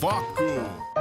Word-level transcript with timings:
Foco. 0.00 0.99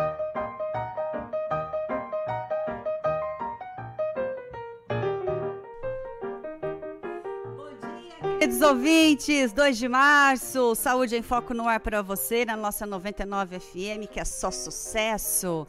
Queridos 8.50 8.68
ouvintes, 8.68 9.54
2 9.54 9.78
de 9.78 9.88
março, 9.88 10.74
Saúde 10.74 11.16
em 11.16 11.22
Foco 11.22 11.54
no 11.54 11.68
ar 11.68 11.80
para 11.80 12.02
você, 12.02 12.46
na 12.46 12.58
nossa 12.58 12.84
99 12.84 13.60
FM, 13.60 14.10
que 14.12 14.20
é 14.20 14.26
só 14.26 14.50
sucesso. 14.50 15.68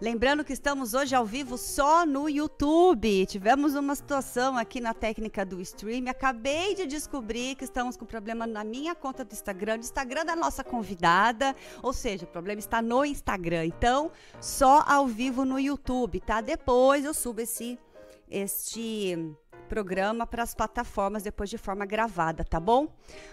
Lembrando 0.00 0.42
que 0.42 0.54
estamos 0.54 0.94
hoje 0.94 1.14
ao 1.14 1.26
vivo 1.26 1.58
só 1.58 2.06
no 2.06 2.30
YouTube. 2.30 3.26
Tivemos 3.26 3.74
uma 3.74 3.94
situação 3.94 4.56
aqui 4.56 4.80
na 4.80 4.94
técnica 4.94 5.44
do 5.44 5.60
stream. 5.60 6.08
Acabei 6.08 6.74
de 6.74 6.86
descobrir 6.86 7.54
que 7.54 7.64
estamos 7.64 7.98
com 7.98 8.06
problema 8.06 8.46
na 8.46 8.64
minha 8.64 8.94
conta 8.94 9.26
do 9.26 9.34
Instagram, 9.34 9.80
do 9.80 9.84
Instagram 9.84 10.24
da 10.24 10.34
nossa 10.34 10.64
convidada. 10.64 11.54
Ou 11.82 11.92
seja, 11.92 12.24
o 12.24 12.28
problema 12.28 12.60
está 12.60 12.80
no 12.80 13.04
Instagram. 13.04 13.66
Então, 13.66 14.10
só 14.40 14.82
ao 14.86 15.06
vivo 15.06 15.44
no 15.44 15.60
YouTube, 15.60 16.18
tá? 16.20 16.40
Depois 16.40 17.04
eu 17.04 17.12
subo 17.12 17.42
esse 17.42 17.78
este 18.30 19.36
programa 19.72 20.26
para 20.26 20.42
as 20.42 20.54
plataformas 20.54 21.22
depois 21.22 21.48
de 21.48 21.56
forma 21.56 21.86
gravada, 21.86 22.44
tá 22.44 22.60
bom? 22.60 22.88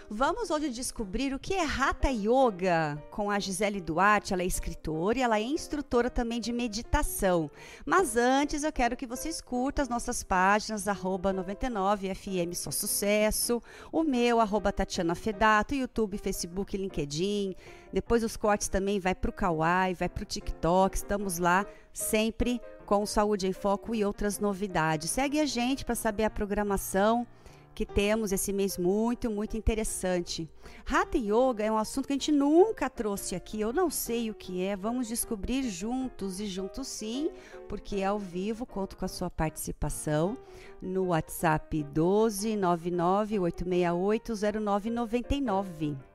Vamos 0.08 0.48
hoje 0.48 0.70
descobrir 0.70 1.34
o 1.34 1.38
que 1.38 1.52
é 1.52 1.62
Hatha 1.62 2.08
Yoga 2.08 2.96
com 3.10 3.30
a 3.30 3.38
Gisele 3.38 3.78
Duarte. 3.78 4.32
Ela 4.32 4.42
é 4.42 4.46
escritora 4.46 5.18
e 5.18 5.20
ela 5.20 5.38
é 5.38 5.42
instrutora 5.42 6.08
também 6.08 6.40
de 6.40 6.50
meditação. 6.50 7.50
Mas 7.84 8.16
antes 8.16 8.62
eu 8.62 8.72
quero 8.72 8.96
que 8.96 9.06
vocês 9.06 9.42
curtam 9.42 9.82
as 9.82 9.90
nossas 9.90 10.22
páginas, 10.22 10.88
arroba 10.88 11.30
99FM 11.34 12.54
Só 12.54 12.70
Sucesso, 12.70 13.62
o 13.92 14.02
meu, 14.02 14.40
arroba 14.40 14.72
Tatiana 14.72 15.14
Fedato, 15.14 15.74
YouTube, 15.74 16.16
Facebook, 16.16 16.74
LinkedIn. 16.74 17.54
Depois 17.92 18.22
os 18.22 18.36
cortes 18.36 18.68
também 18.68 19.00
vai 19.00 19.14
para 19.14 19.30
o 19.30 19.32
Kawaii, 19.32 19.94
vai 19.94 20.08
para 20.08 20.22
o 20.22 20.26
TikTok. 20.26 20.96
Estamos 20.96 21.38
lá 21.38 21.66
sempre 21.92 22.60
com 22.86 23.04
Saúde 23.06 23.46
em 23.46 23.52
Foco 23.52 23.94
e 23.94 24.04
outras 24.04 24.38
novidades. 24.38 25.10
Segue 25.10 25.40
a 25.40 25.46
gente 25.46 25.84
para 25.84 25.94
saber 25.94 26.24
a 26.24 26.30
programação 26.30 27.26
que 27.74 27.86
temos 27.86 28.32
esse 28.32 28.52
mês 28.52 28.76
muito, 28.76 29.30
muito 29.30 29.56
interessante. 29.56 30.48
Hatha 30.84 31.16
Yoga 31.16 31.64
é 31.64 31.70
um 31.70 31.78
assunto 31.78 32.06
que 32.06 32.12
a 32.12 32.16
gente 32.16 32.32
nunca 32.32 32.90
trouxe 32.90 33.34
aqui, 33.34 33.60
eu 33.60 33.72
não 33.72 33.88
sei 33.88 34.30
o 34.30 34.34
que 34.34 34.62
é, 34.62 34.76
vamos 34.76 35.08
descobrir 35.08 35.62
juntos 35.62 36.40
e 36.40 36.46
juntos 36.46 36.88
sim, 36.88 37.30
porque 37.68 37.96
é 37.96 38.06
ao 38.06 38.18
vivo, 38.18 38.66
conto 38.66 38.96
com 38.96 39.04
a 39.04 39.08
sua 39.08 39.30
participação 39.30 40.36
no 40.82 41.06
WhatsApp 41.06 41.82
12 41.84 42.56
99 42.56 43.38
868 43.38 44.60
0999 44.60 46.09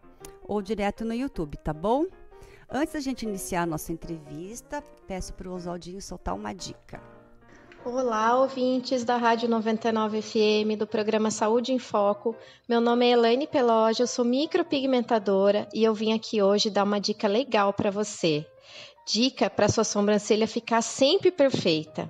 ou 0.48 0.62
direto 0.62 1.04
no 1.04 1.14
YouTube, 1.14 1.58
tá 1.58 1.74
bom? 1.74 2.06
Antes 2.70 2.94
da 2.94 3.00
gente 3.00 3.24
iniciar 3.24 3.64
a 3.64 3.66
nossa 3.66 3.92
entrevista, 3.92 4.84
peço 5.08 5.34
para 5.34 5.50
o 5.50 5.54
Oswaldinho 5.54 6.02
soltar 6.02 6.34
uma 6.36 6.54
dica. 6.54 7.02
Olá, 7.84 8.36
ouvintes 8.40 9.04
da 9.04 9.16
Rádio 9.16 9.48
99 9.48 10.20
FM, 10.20 10.76
do 10.76 10.88
programa 10.88 11.30
Saúde 11.30 11.72
em 11.72 11.78
Foco. 11.78 12.36
Meu 12.68 12.82
nome 12.82 13.06
é 13.06 13.12
Elaine 13.12 13.46
Peloge, 13.46 14.02
eu 14.02 14.08
sou 14.08 14.26
micropigmentadora 14.26 15.70
e 15.72 15.84
eu 15.84 15.94
vim 15.94 16.12
aqui 16.12 16.42
hoje 16.42 16.72
dar 16.72 16.84
uma 16.84 17.00
dica 17.00 17.28
legal 17.28 17.72
para 17.72 17.92
você. 17.92 18.44
Dica 19.06 19.52
para 19.52 19.70
sua 19.70 19.84
sobrancelha 19.84 20.48
ficar 20.48 20.82
sempre 20.82 21.30
perfeita. 21.30 22.10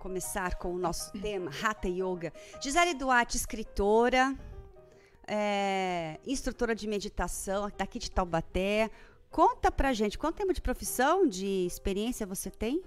começar 0.00 0.54
com 0.54 0.72
o 0.74 0.78
nosso 0.78 1.12
tema, 1.20 1.50
Hatha 1.62 1.86
Yoga. 1.86 2.32
Gisele 2.62 2.94
Duarte, 2.94 3.36
escritora, 3.36 4.34
é, 5.28 6.18
instrutora 6.26 6.74
de 6.74 6.88
meditação 6.88 7.70
daqui 7.76 7.98
de 7.98 8.10
Taubaté. 8.10 8.90
Conta 9.30 9.70
pra 9.70 9.92
gente, 9.92 10.18
quanto 10.18 10.36
tempo 10.36 10.54
de 10.54 10.62
profissão, 10.62 11.26
de 11.26 11.66
experiência 11.66 12.26
você 12.26 12.50
tem? 12.50 12.82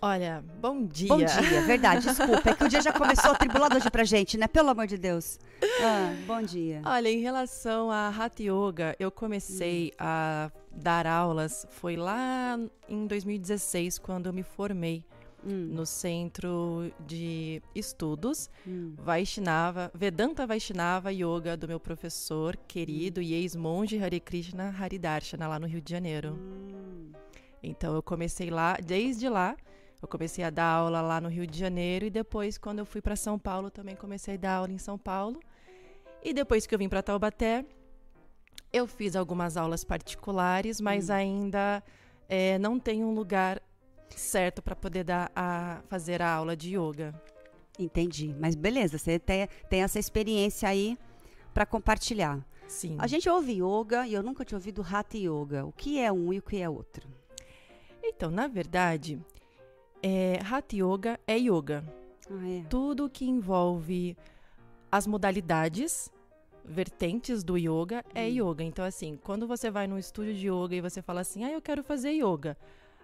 Olha, 0.00 0.44
bom 0.60 0.84
dia. 0.84 1.08
Bom 1.08 1.18
dia, 1.18 1.62
verdade, 1.66 2.06
desculpa. 2.06 2.50
É 2.50 2.54
que 2.54 2.64
o 2.64 2.68
dia 2.68 2.80
já 2.80 2.92
começou 2.92 3.32
atribulado 3.32 3.76
hoje 3.76 3.90
pra 3.90 4.04
gente, 4.04 4.38
né? 4.38 4.46
Pelo 4.46 4.70
amor 4.70 4.86
de 4.86 4.96
Deus. 4.96 5.40
Ah, 5.82 6.14
bom 6.24 6.40
dia. 6.40 6.80
Olha, 6.84 7.08
em 7.08 7.18
relação 7.18 7.90
a 7.90 8.08
Hatha 8.08 8.42
Yoga, 8.44 8.94
eu 9.00 9.10
comecei 9.10 9.88
hum. 9.88 9.96
a 9.98 10.52
dar 10.70 11.04
aulas, 11.04 11.66
foi 11.70 11.96
lá 11.96 12.56
em 12.88 13.06
2016, 13.08 13.98
quando 13.98 14.26
eu 14.26 14.32
me 14.32 14.42
formei. 14.42 15.04
Hum. 15.46 15.68
no 15.70 15.86
Centro 15.86 16.92
de 17.06 17.62
Estudos 17.72 18.50
hum. 18.66 18.92
Vaishnava, 18.98 19.88
Vedanta 19.94 20.44
Vaishnava 20.44 21.12
Yoga 21.12 21.56
do 21.56 21.68
meu 21.68 21.78
professor 21.78 22.56
querido 22.66 23.20
hum. 23.20 23.22
e 23.22 23.34
ex-monge 23.34 24.02
Hare 24.02 24.18
Krishna 24.18 24.74
Haridarshana 24.76 25.46
lá 25.46 25.60
no 25.60 25.68
Rio 25.68 25.80
de 25.80 25.92
Janeiro. 25.92 26.32
Hum. 26.32 27.12
Então 27.62 27.94
eu 27.94 28.02
comecei 28.02 28.50
lá, 28.50 28.76
desde 28.84 29.28
lá 29.28 29.56
eu 30.00 30.08
comecei 30.08 30.44
a 30.44 30.50
dar 30.50 30.64
aula 30.64 31.00
lá 31.00 31.20
no 31.20 31.28
Rio 31.28 31.46
de 31.46 31.58
Janeiro 31.58 32.04
e 32.04 32.10
depois, 32.10 32.56
quando 32.56 32.78
eu 32.78 32.86
fui 32.86 33.00
para 33.00 33.16
São 33.16 33.38
Paulo, 33.38 33.70
também 33.70 33.96
comecei 33.96 34.34
a 34.34 34.38
dar 34.38 34.54
aula 34.54 34.72
em 34.72 34.78
São 34.78 34.96
Paulo. 34.96 35.40
E 36.22 36.32
depois 36.32 36.66
que 36.66 36.74
eu 36.74 36.78
vim 36.78 36.88
para 36.88 37.02
Taubaté, 37.02 37.64
eu 38.72 38.86
fiz 38.86 39.16
algumas 39.16 39.56
aulas 39.56 39.84
particulares, 39.84 40.80
mas 40.80 41.08
hum. 41.08 41.14
ainda 41.14 41.82
é, 42.28 42.58
não 42.58 42.78
tenho 42.78 43.06
um 43.06 43.14
lugar 43.14 43.60
certo 44.10 44.62
para 44.62 44.76
poder 44.76 45.04
dar 45.04 45.30
a 45.34 45.80
fazer 45.88 46.22
a 46.22 46.32
aula 46.32 46.56
de 46.56 46.76
yoga. 46.76 47.14
Entendi. 47.78 48.34
Mas 48.38 48.54
beleza, 48.54 48.98
você 48.98 49.18
tem, 49.18 49.48
tem 49.68 49.82
essa 49.82 49.98
experiência 49.98 50.68
aí 50.68 50.98
para 51.52 51.64
compartilhar. 51.66 52.44
Sim. 52.66 52.96
A 52.98 53.06
gente 53.06 53.28
ouve 53.28 53.62
yoga 53.62 54.06
e 54.06 54.14
eu 54.14 54.22
nunca 54.22 54.44
tinha 54.44 54.58
ouvido 54.58 54.82
hatha 54.82 55.16
yoga. 55.16 55.64
O 55.64 55.72
que 55.72 55.98
é 55.98 56.12
um 56.12 56.32
e 56.32 56.38
o 56.38 56.42
que 56.42 56.60
é 56.60 56.68
outro? 56.68 57.08
Então, 58.02 58.30
na 58.30 58.46
verdade, 58.46 59.18
é, 60.02 60.38
Hatha 60.42 60.76
Yoga 60.76 61.20
é 61.26 61.38
yoga. 61.38 61.84
Ah, 62.30 62.48
é. 62.48 62.64
Tudo 62.68 63.08
que 63.08 63.24
envolve 63.24 64.16
as 64.90 65.06
modalidades 65.06 66.10
vertentes 66.64 67.42
do 67.42 67.56
yoga 67.56 68.04
é 68.14 68.24
hum. 68.24 68.50
yoga. 68.50 68.62
Então, 68.64 68.84
assim, 68.84 69.18
quando 69.22 69.46
você 69.46 69.70
vai 69.70 69.86
num 69.86 69.98
estúdio 69.98 70.34
de 70.34 70.48
yoga 70.48 70.74
e 70.76 70.80
você 70.80 71.00
fala 71.00 71.20
assim, 71.20 71.44
ah, 71.44 71.50
eu 71.50 71.62
quero 71.62 71.82
fazer 71.82 72.12
yoga. 72.12 72.56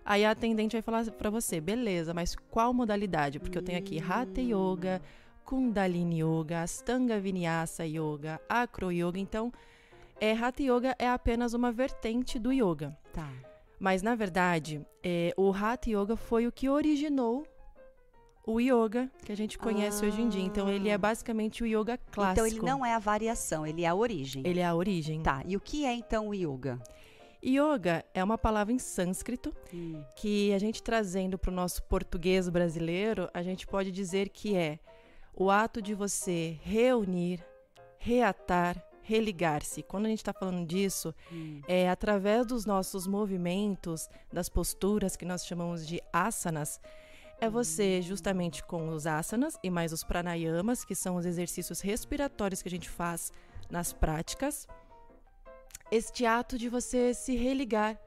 Aí 0.05 0.25
a 0.25 0.33
atendente 0.33 0.77
vai 0.77 0.83
falar 0.83 1.11
para 1.13 1.31
você, 1.31 1.61
beleza, 1.61 2.13
mas 2.13 2.37
qual 2.51 2.75
modalidade? 2.75 3.41
Porque 3.41 3.59
hum. 3.59 3.61
eu 3.61 3.65
tenho 3.65 3.79
aqui 3.79 3.99
Hatha 3.99 4.41
Yoga, 4.41 5.01
Kundalini 5.45 6.23
Yoga, 6.23 6.63
Astanga 6.63 7.19
Vinyasa 7.19 7.87
Yoga, 7.87 8.39
Acro 8.47 8.93
Yoga. 8.93 9.19
Então, 9.19 9.51
é, 10.21 10.33
Hatha 10.33 10.63
Yoga 10.63 10.95
é 10.99 11.09
apenas 11.09 11.55
uma 11.55 11.73
vertente 11.73 12.39
do 12.39 12.53
yoga. 12.53 12.97
Tá. 13.15 13.31
Mas, 13.79 14.03
na 14.03 14.15
verdade, 14.15 14.85
é, 15.03 15.33
o 15.37 15.53
Hatha 15.53 15.91
Yoga 15.91 16.17
foi 16.17 16.47
o 16.47 16.53
que 16.53 16.69
originou 16.69 17.47
o 18.47 18.61
yoga 18.61 19.11
que 19.25 19.33
a 19.33 19.37
gente 19.37 19.59
conhece 19.59 20.05
ah. 20.05 20.09
hoje 20.09 20.21
em 20.21 20.29
dia. 20.29 20.43
Então, 20.43 20.69
ele 20.69 20.89
é 20.89 20.99
basicamente 20.99 21.63
o 21.63 21.67
yoga 21.67 21.99
clássico. 22.11 22.47
Então, 22.47 22.47
ele 22.47 22.61
não 22.61 22.85
é 22.85 22.95
a 22.95 22.99
variação, 22.99 23.67
ele 23.67 23.83
é 23.83 23.89
a 23.89 23.95
origem. 23.95 24.43
Ele 24.45 24.61
é 24.61 24.67
a 24.67 24.75
origem. 24.75 25.23
Tá, 25.23 25.43
e 25.47 25.57
o 25.57 25.61
que 25.61 25.85
é, 25.85 25.95
então, 25.95 26.29
o 26.29 26.35
yoga? 26.35 26.79
Yoga 27.45 28.05
é 28.15 28.25
uma 28.25 28.39
palavra 28.39 28.73
em 28.73 28.79
sânscrito 28.79 29.55
hum. 29.73 30.03
que 30.17 30.53
a 30.55 30.59
gente 30.59 30.83
trazendo 30.83 31.39
para 31.39 31.51
o 31.51 31.55
nosso 31.55 31.83
português 31.85 32.49
brasileiro, 32.49 33.29
a 33.35 33.43
gente 33.43 33.67
pode 33.67 33.91
dizer 33.91 34.31
que 34.31 34.57
é 34.57 34.79
o 35.35 35.51
ato 35.51 35.83
de 35.83 35.95
você 35.95 36.59
reunir, 36.63 37.45
reatar, 37.99 38.83
religar-se. 39.05 39.83
Quando 39.83 40.07
a 40.07 40.09
gente 40.09 40.19
está 40.19 40.33
falando 40.33 40.67
disso, 40.67 41.15
hum. 41.33 41.61
é 41.69 41.89
através 41.89 42.47
dos 42.47 42.67
nossos 42.67 43.07
movimentos, 43.07 44.09
das 44.33 44.49
posturas 44.49 45.17
que 45.17 45.25
nós 45.25 45.47
chamamos 45.47 45.87
de 45.87 46.03
asanas, 46.13 46.81
é 47.41 47.49
você 47.49 47.99
hum. 48.01 48.03
justamente 48.03 48.65
com 48.65 48.89
os 48.89 49.07
asanas 49.07 49.59
e 49.63 49.71
mais 49.71 49.93
os 49.93 50.03
pranayamas, 50.03 50.85
que 50.85 50.95
são 50.95 51.17
os 51.17 51.27
exercícios 51.27 51.81
respiratórios 51.81 52.63
que 52.63 52.69
a 52.69 52.71
gente 52.71 52.89
faz 52.89 53.33
nas 53.71 53.93
práticas 53.93 54.67
este 55.91 56.27
ato 56.27 56.59
de 56.59 56.69
você 56.69 57.15
se 57.15 57.37
religar 57.37 57.99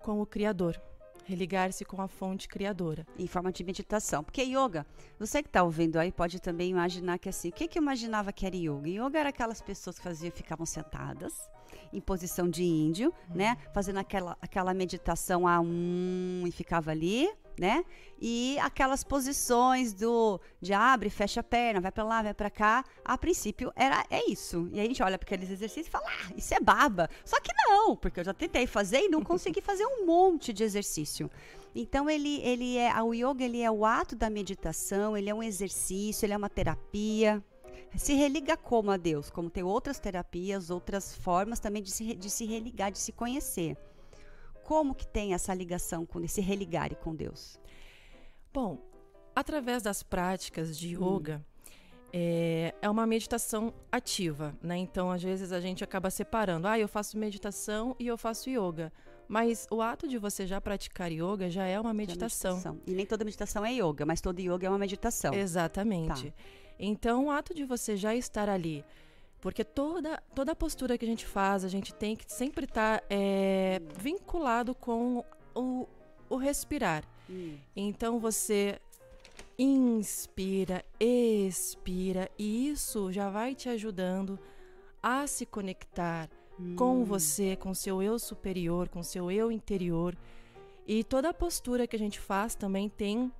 com 0.00 0.20
o 0.20 0.26
Criador 0.26 0.80
religar-se 1.28 1.84
com 1.84 2.00
a 2.00 2.08
fonte 2.08 2.48
criadora. 2.48 3.06
Em 3.18 3.26
forma 3.26 3.52
de 3.52 3.62
meditação. 3.62 4.24
Porque 4.24 4.42
yoga, 4.42 4.86
você 5.18 5.42
que 5.42 5.48
está 5.48 5.62
ouvindo 5.62 5.98
aí 5.98 6.10
pode 6.10 6.40
também 6.40 6.70
imaginar 6.70 7.18
que 7.18 7.28
assim, 7.28 7.50
o 7.50 7.52
que, 7.52 7.68
que 7.68 7.78
eu 7.78 7.82
imaginava 7.82 8.32
que 8.32 8.46
era 8.46 8.56
yoga? 8.56 8.88
Yoga 8.88 9.18
era 9.18 9.28
aquelas 9.28 9.60
pessoas 9.60 9.98
que 9.98 10.04
faziam, 10.04 10.32
ficavam 10.32 10.64
sentadas 10.64 11.34
em 11.92 12.00
posição 12.00 12.48
de 12.48 12.64
índio, 12.64 13.12
uhum. 13.28 13.36
né? 13.36 13.56
Fazendo 13.74 13.98
aquela, 13.98 14.36
aquela 14.40 14.72
meditação 14.72 15.46
a 15.46 15.60
um 15.60 16.44
e 16.46 16.50
ficava 16.50 16.90
ali, 16.90 17.30
né? 17.58 17.84
E 18.20 18.58
aquelas 18.60 19.04
posições 19.04 19.92
do 19.92 20.40
de 20.60 20.72
abre, 20.72 21.10
fecha 21.10 21.40
a 21.40 21.42
perna, 21.42 21.80
vai 21.80 21.92
para 21.92 22.04
lá, 22.04 22.22
vai 22.22 22.34
para 22.34 22.50
cá. 22.50 22.84
A 23.04 23.16
princípio 23.16 23.72
era 23.76 24.04
é 24.10 24.28
isso. 24.30 24.68
E 24.72 24.78
aí 24.78 24.86
a 24.86 24.88
gente 24.88 25.02
olha 25.02 25.18
para 25.18 25.26
aqueles 25.26 25.50
exercícios 25.50 25.86
e 25.86 25.90
fala: 25.90 26.06
"Ah, 26.06 26.32
isso 26.36 26.54
é 26.54 26.60
baba". 26.60 27.08
Só 27.24 27.40
que 27.40 27.52
não, 27.54 27.96
porque 27.96 28.20
eu 28.20 28.24
já 28.24 28.34
tentei 28.34 28.66
fazer 28.66 29.00
e 29.00 29.08
não 29.08 29.22
consegui 29.22 29.60
fazer 29.60 29.86
um 29.86 30.06
monte 30.06 30.52
de 30.52 30.64
exercício. 30.64 31.30
Então 31.74 32.08
ele 32.08 32.40
ele 32.42 32.76
é 32.76 33.02
o 33.02 33.14
yoga, 33.14 33.44
ele 33.44 33.60
é 33.60 33.70
o 33.70 33.84
ato 33.84 34.16
da 34.16 34.30
meditação, 34.30 35.16
ele 35.16 35.30
é 35.30 35.34
um 35.34 35.42
exercício, 35.42 36.24
ele 36.26 36.32
é 36.32 36.36
uma 36.36 36.50
terapia. 36.50 37.42
Se 37.96 38.12
religa 38.14 38.56
como 38.56 38.90
a 38.90 38.96
Deus, 38.96 39.30
como 39.30 39.48
tem 39.48 39.62
outras 39.62 39.98
terapias, 39.98 40.70
outras 40.70 41.14
formas 41.16 41.58
também 41.58 41.82
de 41.82 41.90
se, 41.90 42.14
de 42.14 42.30
se 42.30 42.44
religar, 42.44 42.92
de 42.92 42.98
se 42.98 43.12
conhecer. 43.12 43.76
Como 44.68 44.94
que 44.94 45.06
tem 45.06 45.32
essa 45.32 45.54
ligação 45.54 46.04
com 46.04 46.20
esse 46.20 46.42
religar 46.42 46.94
com 46.96 47.14
Deus? 47.14 47.58
Bom, 48.52 48.76
através 49.34 49.82
das 49.82 50.02
práticas 50.02 50.78
de 50.78 50.94
hum. 50.94 51.16
yoga, 51.16 51.38
hum. 51.38 51.70
é, 52.12 52.74
é 52.82 52.90
uma 52.90 53.06
meditação 53.06 53.72
ativa, 53.90 54.54
né? 54.62 54.76
Então, 54.76 55.10
às 55.10 55.22
vezes 55.22 55.52
a 55.52 55.60
gente 55.60 55.82
acaba 55.82 56.10
separando. 56.10 56.68
Ah, 56.68 56.78
eu 56.78 56.86
faço 56.86 57.16
meditação 57.16 57.96
e 57.98 58.06
eu 58.06 58.18
faço 58.18 58.50
yoga. 58.50 58.92
Mas 59.26 59.66
o 59.70 59.80
ato 59.80 60.06
de 60.06 60.18
você 60.18 60.46
já 60.46 60.60
praticar 60.60 61.10
yoga 61.10 61.48
já 61.48 61.64
é 61.64 61.80
uma 61.80 61.94
meditação. 61.94 62.50
É 62.50 62.54
meditação. 62.56 62.80
E 62.86 62.92
nem 62.92 63.06
toda 63.06 63.24
meditação 63.24 63.64
é 63.64 63.72
yoga, 63.72 64.04
mas 64.04 64.20
todo 64.20 64.38
yoga 64.38 64.66
é 64.66 64.68
uma 64.68 64.78
meditação. 64.78 65.32
Exatamente. 65.32 66.30
Tá. 66.30 66.36
Então, 66.78 67.28
o 67.28 67.30
ato 67.30 67.54
de 67.54 67.64
você 67.64 67.96
já 67.96 68.14
estar 68.14 68.50
ali 68.50 68.84
porque 69.40 69.64
toda, 69.64 70.22
toda 70.34 70.52
a 70.52 70.56
postura 70.56 70.98
que 70.98 71.04
a 71.04 71.08
gente 71.08 71.26
faz, 71.26 71.64
a 71.64 71.68
gente 71.68 71.94
tem 71.94 72.16
que 72.16 72.30
sempre 72.30 72.64
estar 72.64 73.00
tá, 73.00 73.06
é, 73.08 73.80
vinculado 73.96 74.74
com 74.74 75.24
o, 75.54 75.86
o 76.28 76.36
respirar. 76.36 77.04
Hum. 77.30 77.56
Então 77.76 78.18
você 78.18 78.80
inspira, 79.58 80.84
expira, 80.98 82.30
e 82.38 82.68
isso 82.68 83.12
já 83.12 83.28
vai 83.28 83.54
te 83.54 83.68
ajudando 83.68 84.38
a 85.02 85.26
se 85.26 85.46
conectar 85.46 86.28
hum. 86.58 86.74
com 86.76 87.04
você, 87.04 87.56
com 87.56 87.74
seu 87.74 88.02
eu 88.02 88.18
superior, 88.18 88.88
com 88.88 89.02
seu 89.02 89.30
eu 89.30 89.52
interior. 89.52 90.16
E 90.86 91.04
toda 91.04 91.28
a 91.28 91.34
postura 91.34 91.86
que 91.86 91.94
a 91.94 91.98
gente 91.98 92.18
faz 92.18 92.54
também 92.54 92.88
tem 92.88 93.32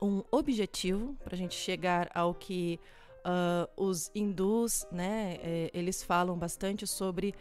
um 0.00 0.22
objetivo 0.30 1.16
para 1.24 1.34
a 1.34 1.38
gente 1.38 1.54
chegar 1.54 2.10
ao 2.14 2.34
que 2.34 2.78
Uh, 3.24 3.82
os 3.82 4.10
hindus, 4.14 4.86
né, 4.92 5.38
é, 5.40 5.70
eles 5.72 6.02
falam 6.02 6.36
bastante 6.36 6.86
sobre, 6.86 7.34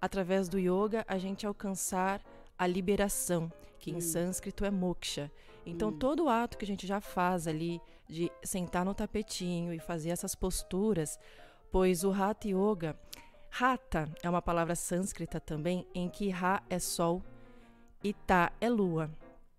através 0.00 0.48
do 0.48 0.58
yoga, 0.58 1.04
a 1.08 1.16
gente 1.16 1.46
alcançar 1.46 2.22
a 2.58 2.66
liberação, 2.66 3.50
que 3.78 3.90
em 3.90 3.96
hum. 3.96 4.00
sânscrito 4.00 4.64
é 4.64 4.70
moksha. 4.70 5.32
Então, 5.64 5.88
hum. 5.88 5.98
todo 5.98 6.28
ato 6.28 6.58
que 6.58 6.64
a 6.64 6.68
gente 6.68 6.86
já 6.86 7.00
faz 7.00 7.46
ali, 7.46 7.80
de 8.08 8.30
sentar 8.44 8.84
no 8.84 8.94
tapetinho 8.94 9.72
e 9.72 9.78
fazer 9.78 10.10
essas 10.10 10.34
posturas, 10.34 11.18
pois 11.70 12.04
o 12.04 12.12
Hatha 12.12 12.48
Yoga, 12.48 12.94
Hatha 13.58 14.08
é 14.22 14.28
uma 14.28 14.42
palavra 14.42 14.74
sânscrita 14.74 15.40
também, 15.40 15.86
em 15.94 16.08
que 16.08 16.28
Ra 16.28 16.62
é 16.68 16.78
sol 16.78 17.22
e 18.02 18.12
Ta 18.12 18.52
é 18.60 18.68
lua. 18.68 19.10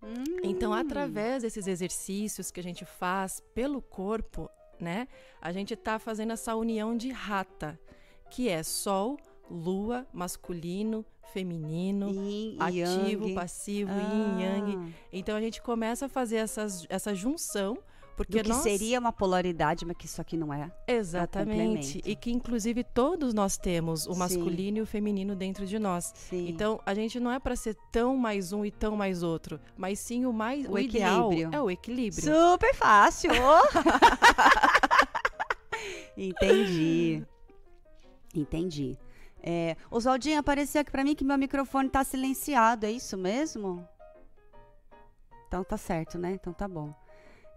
Hum. 0.02 0.24
Então, 0.44 0.74
através 0.74 1.44
desses 1.44 1.68
exercícios 1.68 2.52
que 2.52 2.60
a 2.60 2.64
gente 2.64 2.86
faz 2.86 3.42
pelo 3.54 3.82
corpo, 3.82 4.50
né? 4.84 5.08
A 5.42 5.52
gente 5.52 5.74
está 5.74 5.98
fazendo 5.98 6.34
essa 6.34 6.56
união 6.56 6.96
de 6.96 7.10
rata, 7.12 7.80
que 8.30 8.50
é 8.50 8.62
sol, 8.62 9.18
lua, 9.50 10.06
masculino, 10.14 11.06
feminino, 11.34 12.10
yin, 12.10 12.58
ativo, 12.60 13.26
yang. 13.26 13.36
passivo, 13.36 13.92
ah. 13.92 14.14
yin, 14.14 14.42
yang. 14.42 14.94
Então 15.12 15.36
a 15.36 15.42
gente 15.42 15.62
começa 15.62 16.06
a 16.06 16.10
fazer 16.10 16.38
essas, 16.38 16.86
essa 16.90 17.16
junção 17.16 17.78
porque 18.16 18.38
Do 18.38 18.44
que 18.44 18.50
nós... 18.50 18.62
seria 18.62 19.00
uma 19.00 19.12
polaridade, 19.12 19.86
mas 19.86 19.98
que 19.98 20.06
isso 20.06 20.22
aqui 20.22 20.38
não 20.38 20.54
é. 20.54 20.72
Exatamente. 20.88 22.00
É 22.04 22.08
um 22.08 22.12
e 22.12 22.16
que, 22.16 22.32
inclusive, 22.32 22.84
todos 22.84 23.34
nós 23.34 23.58
temos 23.58 24.06
o 24.06 24.16
masculino 24.16 24.76
Sim. 24.76 24.80
e 24.80 24.82
o 24.82 24.86
feminino 24.86 25.36
dentro 25.36 25.66
de 25.66 25.80
nós. 25.80 26.14
Sim. 26.16 26.48
Então, 26.48 26.80
a 26.86 26.94
gente 26.94 27.20
não 27.20 27.32
é 27.32 27.40
para 27.40 27.56
ser 27.56 27.76
tão 27.92 28.16
mais 28.16 28.54
um 28.54 28.64
e 28.64 28.72
tão 28.72 28.96
mais 28.96 29.24
outro, 29.24 29.60
mas 29.76 30.00
sim 30.00 30.26
o 30.26 30.34
mais. 30.34 30.68
O, 30.68 30.74
o 30.74 30.80
ideal 30.80 31.32
é 31.52 31.62
o 31.62 31.72
equilíbrio. 31.72 32.24
Super 32.24 32.76
fácil! 32.76 33.32
Entendi. 36.16 37.26
Entendi. 38.36 38.98
É, 39.42 39.76
Oswaldinho, 39.92 40.40
apareceu 40.40 40.82
aqui 40.82 40.92
para 40.92 41.04
mim 41.04 41.16
que 41.16 41.26
meu 41.26 41.38
microfone 41.38 41.88
está 41.88 42.04
silenciado, 42.04 42.86
é 42.86 42.92
isso 42.92 43.18
mesmo? 43.18 43.86
Então 45.48 45.64
tá 45.64 45.78
certo, 45.78 46.18
né? 46.18 46.32
Então 46.32 46.54
tá 46.54 46.68
bom. 46.68 46.94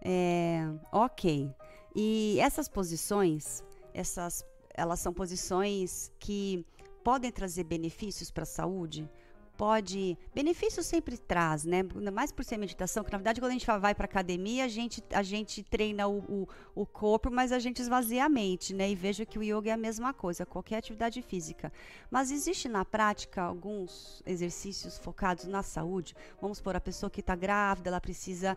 É, 0.09 0.65
ok. 0.89 1.53
E 1.93 2.39
essas 2.39 2.69
posições, 2.69 3.61
essas, 3.93 4.41
elas 4.73 5.01
são 5.01 5.13
posições 5.13 6.09
que 6.17 6.65
podem 7.03 7.29
trazer 7.29 7.65
benefícios 7.65 8.31
para 8.31 8.43
a 8.43 8.45
saúde? 8.45 9.09
Pode. 9.57 10.17
Benefício 10.33 10.83
sempre 10.83 11.17
traz, 11.17 11.65
né? 11.65 11.83
Ainda 11.95 12.11
mais 12.11 12.31
por 12.31 12.45
ser 12.45 12.57
meditação, 12.57 13.03
que 13.03 13.11
na 13.11 13.17
verdade 13.17 13.41
quando 13.41 13.49
a 13.49 13.53
gente 13.53 13.65
vai 13.65 13.95
para 13.95 14.05
academia, 14.05 14.63
a 14.65 14.67
gente, 14.67 15.03
a 15.11 15.23
gente 15.23 15.63
treina 15.63 16.07
o, 16.07 16.19
o, 16.19 16.47
o, 16.75 16.85
corpo, 16.85 17.31
mas 17.31 17.51
a 17.51 17.59
gente 17.59 17.81
esvazia 17.81 18.25
a 18.25 18.29
mente, 18.29 18.73
né? 18.73 18.89
E 18.89 18.95
vejo 18.95 19.25
que 19.25 19.39
o 19.39 19.43
yoga 19.43 19.71
é 19.71 19.73
a 19.73 19.77
mesma 19.77 20.13
coisa, 20.13 20.45
qualquer 20.45 20.77
atividade 20.77 21.21
física. 21.21 21.73
Mas 22.11 22.31
existe 22.31 22.69
na 22.69 22.85
prática 22.85 23.41
alguns 23.41 24.21
exercícios 24.25 24.97
focados 24.99 25.45
na 25.45 25.63
saúde. 25.63 26.15
Vamos 26.39 26.61
por 26.61 26.75
a 26.75 26.79
pessoa 26.79 27.09
que 27.09 27.21
está 27.21 27.35
grávida, 27.35 27.89
ela 27.89 27.99
precisa 27.99 28.55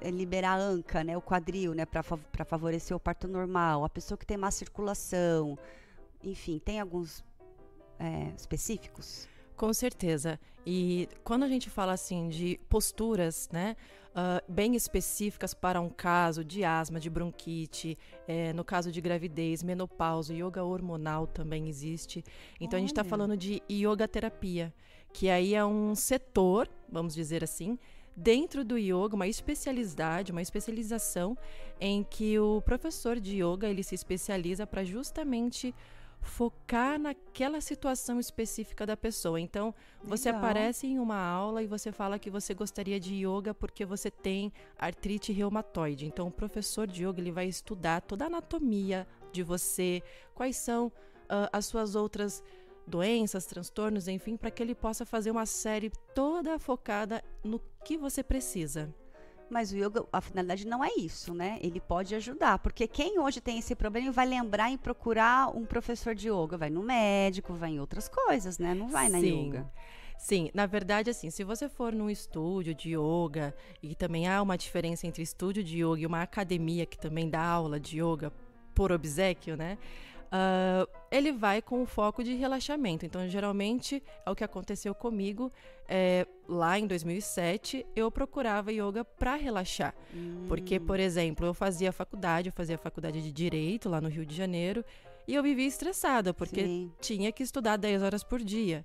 eh, 0.00 0.10
liberar 0.10 0.58
a 0.58 0.62
anca, 0.62 1.04
né? 1.04 1.16
O 1.16 1.22
quadril, 1.22 1.74
né? 1.74 1.84
Para 1.84 2.44
favorecer 2.44 2.96
o 2.96 3.00
parto 3.00 3.28
normal. 3.28 3.84
A 3.84 3.88
pessoa 3.90 4.16
que 4.16 4.26
tem 4.26 4.38
má 4.38 4.50
circulação. 4.50 5.58
Enfim, 6.22 6.58
tem 6.58 6.80
alguns 6.80 7.22
é, 7.98 8.32
específicos? 8.36 9.28
Com 9.58 9.74
certeza. 9.74 10.38
E 10.64 11.08
quando 11.24 11.42
a 11.42 11.48
gente 11.48 11.68
fala 11.68 11.92
assim 11.92 12.28
de 12.28 12.60
posturas, 12.68 13.48
né, 13.52 13.74
uh, 14.10 14.52
bem 14.52 14.76
específicas 14.76 15.52
para 15.52 15.80
um 15.80 15.90
caso 15.90 16.44
de 16.44 16.62
asma, 16.62 17.00
de 17.00 17.10
bronquite, 17.10 17.98
é, 18.28 18.52
no 18.52 18.64
caso 18.64 18.92
de 18.92 19.00
gravidez, 19.00 19.64
menopausa, 19.64 20.32
yoga 20.32 20.62
hormonal 20.62 21.26
também 21.26 21.68
existe. 21.68 22.24
Então 22.60 22.76
Olha. 22.76 22.76
a 22.76 22.80
gente 22.80 22.92
está 22.92 23.02
falando 23.02 23.36
de 23.36 23.60
yoga 23.68 24.06
terapia, 24.06 24.72
que 25.12 25.28
aí 25.28 25.56
é 25.56 25.64
um 25.64 25.92
setor, 25.96 26.70
vamos 26.88 27.12
dizer 27.12 27.42
assim, 27.42 27.76
dentro 28.14 28.64
do 28.64 28.78
yoga, 28.78 29.16
uma 29.16 29.26
especialidade, 29.26 30.30
uma 30.30 30.42
especialização 30.42 31.36
em 31.80 32.04
que 32.04 32.38
o 32.38 32.62
professor 32.62 33.18
de 33.18 33.42
yoga 33.42 33.68
ele 33.68 33.82
se 33.82 33.96
especializa 33.96 34.68
para 34.68 34.84
justamente 34.84 35.74
focar 36.20 36.98
naquela 36.98 37.60
situação 37.60 38.20
específica 38.20 38.84
da 38.86 38.96
pessoa. 38.96 39.40
Então, 39.40 39.74
você 40.02 40.28
Legal. 40.28 40.40
aparece 40.40 40.86
em 40.86 40.98
uma 40.98 41.16
aula 41.16 41.62
e 41.62 41.66
você 41.66 41.90
fala 41.90 42.18
que 42.18 42.30
você 42.30 42.54
gostaria 42.54 42.98
de 43.00 43.14
yoga 43.14 43.54
porque 43.54 43.84
você 43.84 44.10
tem 44.10 44.52
artrite 44.78 45.32
reumatoide. 45.32 46.06
Então, 46.06 46.28
o 46.28 46.32
professor 46.32 46.86
de 46.86 47.04
yoga 47.04 47.20
ele 47.20 47.32
vai 47.32 47.46
estudar 47.46 48.00
toda 48.02 48.24
a 48.24 48.26
anatomia 48.26 49.06
de 49.32 49.42
você, 49.42 50.02
quais 50.34 50.56
são 50.56 50.86
uh, 50.86 51.48
as 51.52 51.66
suas 51.66 51.94
outras 51.94 52.42
doenças, 52.86 53.46
transtornos, 53.46 54.08
enfim, 54.08 54.36
para 54.36 54.50
que 54.50 54.62
ele 54.62 54.74
possa 54.74 55.04
fazer 55.04 55.30
uma 55.30 55.46
série 55.46 55.90
toda 56.14 56.58
focada 56.58 57.22
no 57.44 57.60
que 57.84 57.96
você 57.96 58.22
precisa. 58.22 58.92
Mas 59.50 59.72
o 59.72 59.76
yoga, 59.76 60.04
a 60.12 60.20
finalidade 60.20 60.66
não 60.66 60.84
é 60.84 60.90
isso, 60.96 61.32
né? 61.32 61.58
Ele 61.62 61.80
pode 61.80 62.14
ajudar, 62.14 62.58
porque 62.58 62.86
quem 62.86 63.18
hoje 63.18 63.40
tem 63.40 63.58
esse 63.58 63.74
problema 63.74 64.12
vai 64.12 64.26
lembrar 64.26 64.70
em 64.70 64.76
procurar 64.76 65.56
um 65.56 65.64
professor 65.64 66.14
de 66.14 66.28
yoga, 66.28 66.58
vai 66.58 66.70
no 66.70 66.82
médico, 66.82 67.54
vai 67.54 67.70
em 67.70 67.80
outras 67.80 68.08
coisas, 68.08 68.58
né? 68.58 68.74
Não 68.74 68.88
vai 68.88 69.08
na 69.08 69.20
Sim. 69.20 69.48
yoga. 69.48 69.70
Sim, 70.18 70.50
na 70.52 70.66
verdade, 70.66 71.10
assim, 71.10 71.30
se 71.30 71.44
você 71.44 71.68
for 71.68 71.92
num 71.92 72.10
estúdio 72.10 72.74
de 72.74 72.96
yoga, 72.96 73.54
e 73.80 73.94
também 73.94 74.26
há 74.26 74.42
uma 74.42 74.58
diferença 74.58 75.06
entre 75.06 75.22
estúdio 75.22 75.62
de 75.62 75.78
yoga 75.82 76.00
e 76.00 76.06
uma 76.06 76.22
academia 76.22 76.84
que 76.84 76.98
também 76.98 77.30
dá 77.30 77.40
aula 77.40 77.78
de 77.78 78.02
yoga 78.02 78.32
por 78.74 78.90
obsequio, 78.90 79.56
né? 79.56 79.78
Uh, 80.28 80.86
ele 81.10 81.32
vai 81.32 81.62
com 81.62 81.82
o 81.82 81.86
foco 81.86 82.22
de 82.22 82.34
relaxamento. 82.34 83.06
Então, 83.06 83.26
geralmente, 83.28 84.02
é 84.24 84.30
o 84.30 84.34
que 84.34 84.44
aconteceu 84.44 84.94
comigo. 84.94 85.50
É, 85.88 86.26
lá 86.46 86.78
em 86.78 86.86
2007, 86.86 87.86
eu 87.96 88.10
procurava 88.10 88.70
yoga 88.70 89.04
para 89.04 89.36
relaxar. 89.36 89.94
Hum. 90.14 90.44
Porque, 90.46 90.78
por 90.78 91.00
exemplo, 91.00 91.46
eu 91.46 91.54
fazia 91.54 91.92
faculdade, 91.92 92.50
eu 92.50 92.52
fazia 92.52 92.76
faculdade 92.76 93.22
de 93.22 93.32
Direito 93.32 93.88
lá 93.88 94.00
no 94.00 94.08
Rio 94.08 94.26
de 94.26 94.34
Janeiro. 94.34 94.84
E 95.26 95.34
eu 95.34 95.42
vivia 95.42 95.66
estressada, 95.66 96.32
porque 96.34 96.64
Sim. 96.64 96.92
tinha 97.00 97.32
que 97.32 97.42
estudar 97.42 97.76
10 97.76 98.02
horas 98.02 98.22
por 98.22 98.40
dia. 98.40 98.84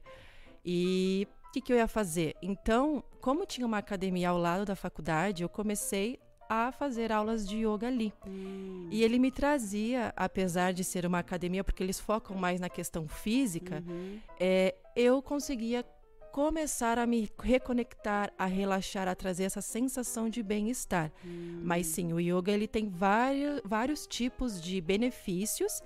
E 0.66 1.28
o 1.50 1.52
que, 1.52 1.62
que 1.62 1.74
eu 1.74 1.78
ia 1.78 1.88
fazer? 1.88 2.36
Então, 2.42 3.04
como 3.22 3.46
tinha 3.46 3.68
uma 3.68 3.78
academia 3.78 4.30
ao 4.30 4.38
lado 4.38 4.66
da 4.66 4.76
faculdade, 4.76 5.44
eu 5.44 5.50
comecei 5.50 6.20
a 6.54 6.72
fazer 6.72 7.12
aulas 7.12 7.48
de 7.48 7.66
yoga 7.66 7.88
ali. 7.88 8.14
Hum. 8.28 8.88
E 8.92 9.04
ele 9.04 9.18
me 9.18 9.32
trazia, 9.32 10.14
apesar 10.16 10.72
de 10.72 10.84
ser 10.84 11.04
uma 11.04 11.18
academia, 11.18 11.64
porque 11.64 11.82
eles 11.82 12.00
focam 12.00 12.38
mais 12.38 12.60
na 12.60 12.70
questão 12.70 13.08
física, 13.08 13.84
uhum. 13.88 14.20
é, 14.40 14.76
eu 14.96 15.20
conseguia 15.20 15.84
começar 16.32 17.00
a 17.00 17.08
me 17.08 17.28
reconectar, 17.42 18.32
a 18.38 18.46
relaxar, 18.46 19.08
a 19.08 19.16
trazer 19.16 19.46
essa 19.46 19.62
sensação 19.62 20.30
de 20.30 20.44
bem-estar. 20.44 21.12
Hum. 21.26 21.62
Mas 21.64 21.88
sim, 21.88 22.14
o 22.14 22.20
yoga 22.20 22.52
ele 22.52 22.68
tem 22.68 22.88
vários, 22.88 23.60
vários 23.66 24.06
tipos 24.06 24.62
de 24.62 24.80
benefícios 24.80 25.82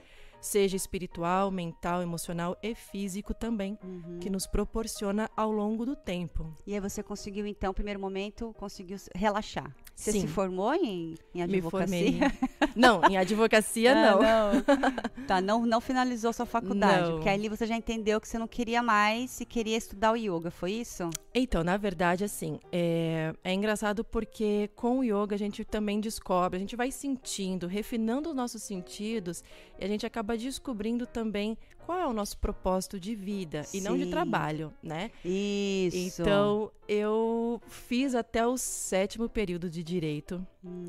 seja 0.48 0.76
espiritual, 0.76 1.52
mental, 1.52 2.02
emocional 2.02 2.58
e 2.64 2.74
físico 2.74 3.34
também, 3.34 3.78
uhum. 3.84 4.20
que 4.20 4.30
nos 4.30 4.48
proporciona 4.48 5.30
ao 5.36 5.52
longo 5.52 5.86
do 5.86 5.96
tempo. 5.96 6.54
E 6.66 6.74
aí 6.74 6.80
você 6.80 7.04
conseguiu, 7.04 7.46
então, 7.46 7.74
primeiro 7.74 8.00
momento, 8.00 8.54
conseguiu 8.58 8.98
relaxar. 9.14 9.76
Você 9.98 10.12
Sim. 10.12 10.22
se 10.22 10.28
formou 10.28 10.76
em, 10.76 11.16
em 11.34 11.42
advocacia? 11.42 12.32
Não, 12.76 13.04
em 13.10 13.18
advocacia 13.18 13.92
ah, 13.98 14.12
não. 14.12 14.22
não. 14.22 14.64
tá, 15.26 15.42
não, 15.42 15.66
não 15.66 15.82
finalizou 15.82 16.32
sua 16.32 16.46
faculdade, 16.46 17.10
não. 17.10 17.16
porque 17.16 17.28
ali 17.28 17.50
você 17.50 17.66
já 17.66 17.76
entendeu 17.76 18.22
que 18.22 18.28
você 18.28 18.38
não 18.38 18.48
queria 18.48 18.84
mais 18.84 19.42
e 19.42 19.46
queria 19.46 19.76
estudar 19.76 20.12
o 20.12 20.16
yoga, 20.16 20.52
foi 20.52 20.74
isso? 20.74 21.10
Então, 21.34 21.64
na 21.64 21.78
verdade, 21.78 22.24
assim, 22.24 22.60
é, 22.72 23.34
é 23.44 23.52
engraçado 23.52 24.04
porque 24.04 24.70
com 24.76 25.00
o 25.00 25.04
yoga 25.04 25.34
a 25.34 25.38
gente 25.38 25.66
também 25.66 26.00
descobre, 26.00 26.58
a 26.58 26.60
gente 26.60 26.76
vai 26.76 26.92
sentindo, 26.92 27.66
refinando 27.66 28.30
os 28.30 28.36
nossos 28.36 28.62
sentidos 28.62 29.44
e 29.80 29.84
a 29.84 29.88
gente 29.88 30.06
acaba 30.06 30.37
descobrindo 30.38 31.06
também 31.06 31.58
qual 31.86 32.00
é 32.00 32.06
o 32.06 32.14
nosso 32.14 32.38
propósito 32.38 33.00
de 33.00 33.16
vida 33.16 33.64
Sim. 33.64 33.78
e 33.78 33.82
não 33.82 33.98
de 33.98 34.08
trabalho, 34.08 34.74
né? 34.84 35.10
Isso. 35.24 36.22
Então, 36.22 36.72
eu 36.88 37.62
fiz 37.68 38.14
até 38.14 38.46
o 38.46 38.58
sétimo 38.58 39.30
período 39.30 39.70
de 39.70 39.84
direito. 39.84 40.46
Hum. 40.64 40.88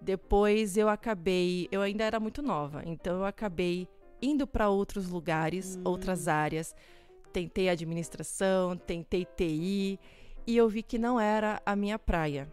Depois 0.00 0.76
eu 0.76 0.88
acabei, 0.88 1.68
eu 1.70 1.82
ainda 1.82 2.04
era 2.04 2.18
muito 2.18 2.40
nova, 2.40 2.82
então 2.86 3.18
eu 3.18 3.24
acabei 3.24 3.88
indo 4.22 4.46
para 4.46 4.68
outros 4.68 5.08
lugares, 5.08 5.76
hum. 5.76 5.82
outras 5.84 6.28
áreas. 6.28 6.74
Tentei 7.32 7.68
administração, 7.68 8.76
tentei 8.76 9.24
TI 9.24 10.00
e 10.46 10.56
eu 10.56 10.66
vi 10.68 10.82
que 10.82 10.96
não 10.96 11.20
era 11.20 11.60
a 11.66 11.76
minha 11.76 11.98
praia. 11.98 12.50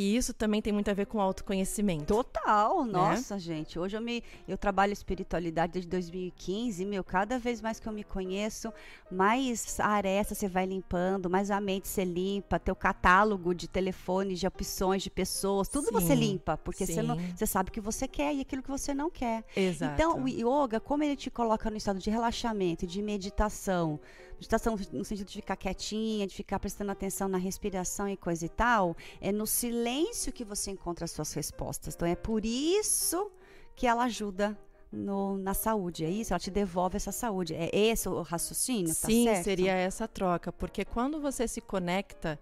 E 0.00 0.16
isso 0.16 0.32
também 0.32 0.62
tem 0.62 0.72
muito 0.72 0.90
a 0.90 0.94
ver 0.94 1.04
com 1.04 1.20
autoconhecimento. 1.20 2.06
Total, 2.06 2.86
né? 2.86 2.90
nossa, 2.90 3.38
gente. 3.38 3.78
Hoje 3.78 3.98
eu 3.98 4.00
me 4.00 4.24
eu 4.48 4.56
trabalho 4.56 4.94
espiritualidade 4.94 5.74
desde 5.74 5.90
2015, 5.90 6.86
meu, 6.86 7.04
cada 7.04 7.38
vez 7.38 7.60
mais 7.60 7.78
que 7.78 7.86
eu 7.86 7.92
me 7.92 8.02
conheço, 8.02 8.72
mais 9.12 9.78
aresta 9.78 10.34
você 10.34 10.48
vai 10.48 10.64
limpando, 10.64 11.28
mais 11.28 11.50
a 11.50 11.60
mente 11.60 11.86
você 11.86 12.02
limpa, 12.02 12.58
teu 12.58 12.74
catálogo 12.74 13.54
de 13.54 13.68
telefones, 13.68 14.40
de 14.40 14.46
opções 14.46 15.02
de 15.02 15.10
pessoas, 15.10 15.68
tudo 15.68 15.88
sim, 15.88 15.92
você 15.92 16.14
limpa, 16.14 16.56
porque 16.56 16.86
você, 16.86 17.02
não, 17.02 17.18
você 17.36 17.46
sabe 17.46 17.68
o 17.68 17.72
que 17.72 17.80
você 17.80 18.08
quer 18.08 18.34
e 18.34 18.40
aquilo 18.40 18.62
que 18.62 18.70
você 18.70 18.94
não 18.94 19.10
quer. 19.10 19.44
Exato. 19.54 19.92
Então, 19.92 20.24
o 20.24 20.26
yoga, 20.26 20.80
como 20.80 21.04
ele 21.04 21.14
te 21.14 21.30
coloca 21.30 21.68
no 21.68 21.76
estado 21.76 21.98
de 21.98 22.08
relaxamento, 22.08 22.86
de 22.86 23.02
meditação, 23.02 24.00
meditação 24.40 24.74
no 24.92 25.04
sentido 25.04 25.28
de 25.28 25.34
ficar 25.34 25.56
quietinha, 25.56 26.26
de 26.26 26.34
ficar 26.34 26.58
prestando 26.58 26.90
atenção 26.90 27.28
na 27.28 27.36
respiração 27.36 28.08
e 28.08 28.16
coisa 28.16 28.46
e 28.46 28.48
tal, 28.48 28.96
é 29.20 29.30
no 29.30 29.46
silêncio 29.46 30.32
que 30.32 30.44
você 30.44 30.70
encontra 30.70 31.04
as 31.04 31.10
suas 31.10 31.32
respostas. 31.34 31.94
Então 31.94 32.08
é 32.08 32.16
por 32.16 32.44
isso 32.44 33.30
que 33.76 33.86
ela 33.86 34.04
ajuda 34.04 34.58
no, 34.90 35.36
na 35.36 35.54
saúde, 35.54 36.04
é 36.04 36.10
isso? 36.10 36.32
Ela 36.32 36.40
te 36.40 36.50
devolve 36.50 36.96
essa 36.96 37.12
saúde. 37.12 37.54
É 37.54 37.70
esse 37.72 38.08
o 38.08 38.22
raciocínio? 38.22 38.88
Tá 38.88 39.08
Sim, 39.08 39.24
certo? 39.24 39.44
seria 39.44 39.72
essa 39.72 40.08
troca, 40.08 40.50
porque 40.50 40.84
quando 40.84 41.20
você 41.20 41.46
se 41.46 41.60
conecta 41.60 42.40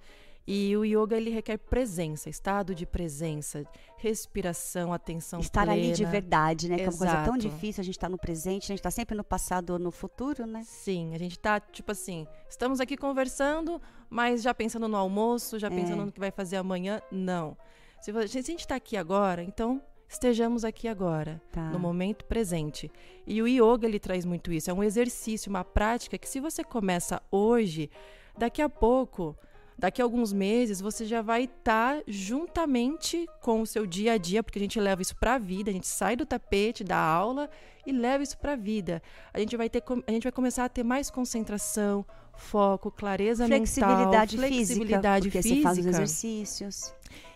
e 0.51 0.75
o 0.79 0.83
yoga 0.83 1.15
ele 1.15 1.29
requer 1.29 1.59
presença, 1.59 2.31
estado 2.31 2.75
de 2.75 2.87
presença, 2.87 3.67
respiração, 3.99 4.95
atenção 4.95 5.41
Estar 5.41 5.67
plena. 5.67 5.79
ali 5.79 5.93
de 5.93 6.07
verdade, 6.07 6.71
né? 6.71 6.77
Que 6.77 6.85
é 6.85 6.89
uma 6.89 6.97
coisa 6.97 7.23
tão 7.23 7.37
difícil, 7.37 7.83
a 7.83 7.85
gente 7.85 7.99
está 7.99 8.09
no 8.09 8.17
presente, 8.17 8.65
a 8.65 8.69
gente 8.69 8.79
está 8.79 8.91
sempre 8.91 9.15
no 9.15 9.23
passado 9.23 9.75
ou 9.75 9.79
no 9.79 9.91
futuro, 9.91 10.47
né? 10.47 10.63
Sim, 10.65 11.15
a 11.15 11.19
gente 11.19 11.33
está 11.33 11.61
tipo 11.61 11.93
assim, 11.93 12.27
estamos 12.49 12.81
aqui 12.81 12.97
conversando, 12.97 13.79
mas 14.09 14.41
já 14.41 14.55
pensando 14.55 14.89
no 14.89 14.97
almoço, 14.97 15.59
já 15.59 15.67
é. 15.67 15.71
pensando 15.71 16.07
no 16.07 16.11
que 16.11 16.19
vai 16.19 16.31
fazer 16.31 16.57
amanhã, 16.57 17.03
não. 17.13 17.55
Se 18.01 18.11
a 18.11 18.27
gente 18.27 18.61
está 18.61 18.77
aqui 18.77 18.97
agora, 18.97 19.43
então 19.43 19.83
estejamos 20.09 20.65
aqui 20.65 20.89
agora, 20.89 21.43
tá. 21.53 21.69
no 21.69 21.79
momento 21.79 22.25
presente. 22.25 22.91
E 23.27 23.43
o 23.43 23.47
yoga 23.47 23.87
ele 23.87 23.99
traz 23.99 24.25
muito 24.25 24.51
isso, 24.51 24.71
é 24.71 24.73
um 24.73 24.83
exercício, 24.83 25.51
uma 25.51 25.63
prática 25.63 26.17
que 26.17 26.27
se 26.27 26.41
você 26.41 26.65
começa 26.65 27.21
hoje, 27.31 27.91
daqui 28.39 28.63
a 28.63 28.69
pouco 28.71 29.37
daqui 29.79 30.03
a 30.03 30.05
alguns 30.05 30.33
meses 30.33 30.81
você 30.81 31.05
já 31.05 31.23
vai 31.23 31.45
estar 31.45 31.99
tá 31.99 32.03
juntamente 32.07 33.27
com 33.41 33.63
o 33.63 33.67
seu 33.67 33.87
dia 33.87 34.15
a 34.15 34.19
dia, 34.19 34.43
porque 34.43 34.59
a 34.59 34.63
gente 34.63 34.81
leva 34.81 35.01
isso 35.01 35.15
para 35.17 35.35
a 35.35 35.39
vida, 35.39 35.71
a 35.71 35.73
gente 35.73 35.87
sai 35.87 36.17
do 36.17 36.27
tapete 36.27 36.83
da 36.83 36.99
aula 36.99 37.49
e 37.87 37.93
leva 37.93 38.23
isso 38.23 38.37
para 38.37 38.55
a 38.55 38.57
vida. 38.57 39.01
A 39.33 39.39
gente 39.39 39.57
vai 39.57 39.71
ter 39.71 39.83
a 40.07 40.11
gente 40.11 40.25
vai 40.25 40.33
começar 40.33 40.65
a 40.65 40.69
ter 40.69 40.83
mais 40.83 41.11
concentração, 41.11 42.05
foco, 42.35 42.91
clareza 42.91 43.47
flexibilidade 43.47 44.37
mental, 44.37 44.51
flexibilidade 44.51 45.31
física, 45.31 45.43
física. 45.43 45.57
Você 45.57 45.63
faz 45.63 45.79
os 45.79 45.87
exercícios. 45.87 46.95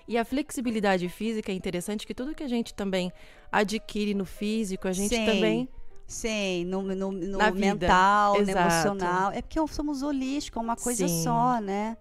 E 0.08 0.18
a 0.18 0.24
flexibilidade 0.24 1.08
física 1.08 1.52
é 1.52 1.54
interessante 1.54 2.06
que 2.06 2.12
tudo 2.12 2.34
que 2.34 2.42
a 2.42 2.48
gente 2.48 2.74
também 2.74 3.12
adquire 3.50 4.14
no 4.14 4.24
físico, 4.24 4.88
a 4.88 4.92
gente 4.92 5.14
Sim. 5.14 5.24
também 5.24 5.68
Sim, 6.08 6.66
no, 6.66 6.82
no, 6.82 7.12
no 7.12 7.54
mental, 7.54 8.34
no 8.34 8.50
emocional. 8.50 9.30
É 9.30 9.40
porque 9.40 9.58
somos 9.68 10.02
holísticos, 10.02 10.60
é 10.60 10.62
uma 10.62 10.76
coisa 10.76 11.08
Sim. 11.08 11.22
só, 11.22 11.60
né? 11.60 11.96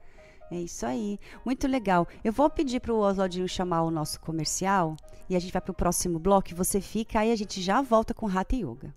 É 0.51 0.59
isso 0.59 0.85
aí. 0.85 1.17
Muito 1.45 1.65
legal. 1.65 2.05
Eu 2.23 2.33
vou 2.33 2.49
pedir 2.49 2.81
para 2.81 2.93
o 2.93 2.99
Oswaldinho 2.99 3.47
chamar 3.47 3.83
o 3.83 3.91
nosso 3.91 4.19
comercial 4.19 4.97
e 5.29 5.35
a 5.35 5.39
gente 5.39 5.53
vai 5.53 5.61
para 5.61 5.71
o 5.71 5.75
próximo 5.75 6.19
bloco. 6.19 6.53
Você 6.53 6.81
fica 6.81 7.21
aí, 7.21 7.31
a 7.31 7.35
gente 7.37 7.61
já 7.61 7.81
volta 7.81 8.13
com 8.13 8.27
Hatha 8.27 8.57
Yoga. 8.57 8.93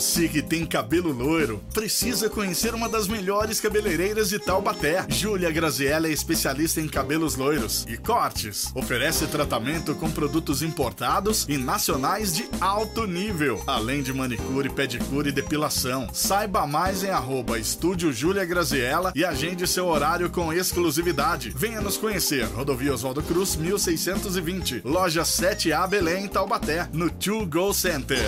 Você 0.00 0.28
que 0.28 0.40
tem 0.40 0.64
cabelo 0.64 1.12
loiro, 1.12 1.62
precisa 1.74 2.30
conhecer 2.30 2.74
uma 2.74 2.88
das 2.88 3.06
melhores 3.06 3.60
cabeleireiras 3.60 4.30
de 4.30 4.38
Taubaté. 4.38 5.04
Júlia 5.10 5.50
Graziella 5.50 6.08
é 6.08 6.10
especialista 6.10 6.80
em 6.80 6.88
cabelos 6.88 7.36
loiros 7.36 7.84
e 7.86 7.98
cortes. 7.98 8.72
Oferece 8.74 9.26
tratamento 9.26 9.94
com 9.94 10.10
produtos 10.10 10.62
importados 10.62 11.44
e 11.50 11.58
nacionais 11.58 12.34
de 12.34 12.48
alto 12.62 13.06
nível, 13.06 13.62
além 13.66 14.02
de 14.02 14.10
manicure, 14.10 14.70
pedicure 14.70 15.28
e 15.28 15.32
depilação. 15.32 16.08
Saiba 16.14 16.66
mais 16.66 17.04
em 17.04 17.10
arroba 17.10 17.58
Estúdio 17.58 18.10
Júlia 18.10 18.46
Graziella 18.46 19.12
e 19.14 19.22
agende 19.22 19.66
seu 19.66 19.86
horário 19.86 20.30
com 20.30 20.50
exclusividade. 20.50 21.52
Venha 21.54 21.82
nos 21.82 21.98
conhecer. 21.98 22.46
Rodovia 22.46 22.94
Oswaldo 22.94 23.22
Cruz, 23.22 23.54
1620. 23.54 24.80
Loja 24.82 25.24
7A 25.24 25.86
Belém, 25.86 26.26
Taubaté, 26.26 26.88
no 26.90 27.10
To 27.10 27.44
Go 27.44 27.74
Center. 27.74 28.24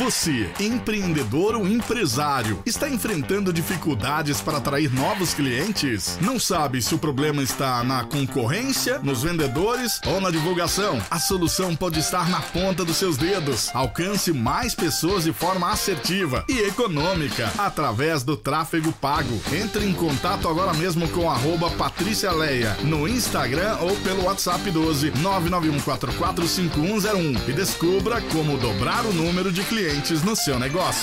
Você, 0.00 0.50
empreendedor 0.58 1.11
empreendedor 1.12 1.56
ou 1.56 1.68
empresário 1.68 2.62
está 2.64 2.88
enfrentando 2.88 3.52
dificuldades 3.52 4.40
para 4.40 4.56
atrair 4.56 4.90
novos 4.92 5.34
clientes? 5.34 6.16
Não 6.22 6.40
sabe 6.40 6.80
se 6.80 6.94
o 6.94 6.98
problema 6.98 7.42
está 7.42 7.84
na 7.84 8.04
concorrência, 8.04 8.98
nos 9.00 9.22
vendedores 9.22 10.00
ou 10.06 10.22
na 10.22 10.30
divulgação? 10.30 10.98
A 11.10 11.20
solução 11.20 11.76
pode 11.76 12.00
estar 12.00 12.30
na 12.30 12.40
ponta 12.40 12.82
dos 12.84 12.96
seus 12.96 13.18
dedos. 13.18 13.68
Alcance 13.74 14.32
mais 14.32 14.74
pessoas 14.74 15.24
de 15.24 15.34
forma 15.34 15.70
assertiva 15.70 16.46
e 16.48 16.60
econômica 16.60 17.52
através 17.58 18.22
do 18.22 18.34
tráfego 18.36 18.92
pago. 18.92 19.42
Entre 19.52 19.84
em 19.84 19.92
contato 19.92 20.48
agora 20.48 20.72
mesmo 20.72 21.06
com 21.08 21.30
arroba 21.30 21.68
Patrícia 21.72 22.32
Leia 22.32 22.74
no 22.84 23.06
Instagram 23.06 23.76
ou 23.82 23.94
pelo 23.96 24.24
WhatsApp 24.24 24.70
12 24.70 25.10
991445101 25.12 27.48
e 27.48 27.52
descubra 27.52 28.22
como 28.32 28.56
dobrar 28.56 29.04
o 29.04 29.12
número 29.12 29.52
de 29.52 29.62
clientes 29.64 30.22
no 30.22 30.34
seu 30.34 30.58
negócio. 30.58 31.01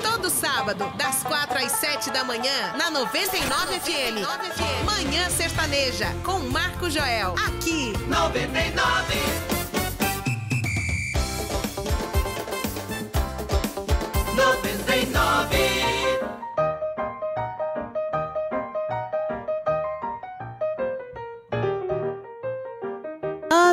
Todo 0.00 0.30
sábado, 0.30 0.92
das 0.96 1.24
4 1.24 1.58
às 1.58 1.72
7 1.72 2.12
da 2.12 2.22
manhã, 2.22 2.72
na 2.76 2.88
99 2.88 3.80
FM. 3.80 4.20
99 4.20 4.50
FM. 4.52 4.84
Manhã 4.84 5.28
Sertaneja, 5.28 6.06
com 6.22 6.38
Marco 6.38 6.88
Joel. 6.88 7.34
Aqui, 7.44 7.92
99. 8.06 9.51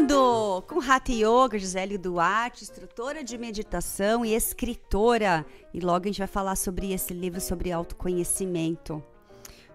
Com 0.09 0.81
Hatha 0.81 1.11
Yoga, 1.11 1.59
Gisele 1.59 1.95
Duarte, 1.95 2.63
instrutora 2.63 3.23
de 3.23 3.37
meditação 3.37 4.25
e 4.25 4.33
escritora. 4.33 5.45
E 5.71 5.79
logo 5.79 6.05
a 6.05 6.07
gente 6.07 6.17
vai 6.17 6.27
falar 6.27 6.55
sobre 6.55 6.91
esse 6.91 7.13
livro 7.13 7.39
sobre 7.39 7.71
autoconhecimento. 7.71 9.03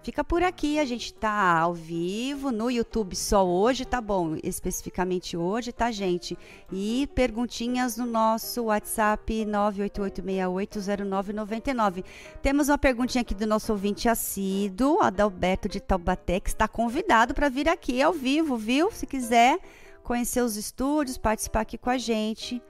Fica 0.03 0.25
por 0.25 0.43
aqui, 0.43 0.81
a 0.81 0.85
gente 0.85 1.15
tá 1.15 1.61
ao 1.61 1.73
vivo 1.73 2.51
no 2.51 2.69
YouTube 2.69 3.15
só 3.15 3.47
hoje, 3.47 3.85
tá 3.85 4.01
bom? 4.01 4.35
Especificamente 4.43 5.37
hoje, 5.37 5.73
tá, 5.73 5.93
gente? 5.93 6.37
E 6.73 7.09
perguntinhas 7.15 7.97
no 7.97 8.05
nosso 8.05 8.65
WhatsApp 8.65 9.47
988680999. 9.47 12.05
Temos 12.43 12.69
uma 12.69 12.77
perguntinha 12.77 13.23
aqui 13.23 13.35
do 13.35 13.47
nosso 13.47 13.71
ouvinte 13.71 14.09
assíduo, 14.09 15.01
Adalberto 15.01 15.69
de 15.69 15.79
Taubaté, 15.81 16.41
que 16.41 16.49
está 16.49 16.67
convidado 16.67 17.35
para 17.35 17.49
vir 17.49 17.69
aqui 17.69 18.03
ao 18.03 18.13
vivo, 18.13 18.57
viu? 18.57 18.91
Se 18.91 19.07
quiser 19.07 19.61
conhecer 20.05 20.43
os 20.43 20.57
estúdios, 20.57 21.19
participar 21.19 21.63
aqui 21.63 21.79
com 21.79 21.91
a 21.91 21.99
gente, 21.99 22.63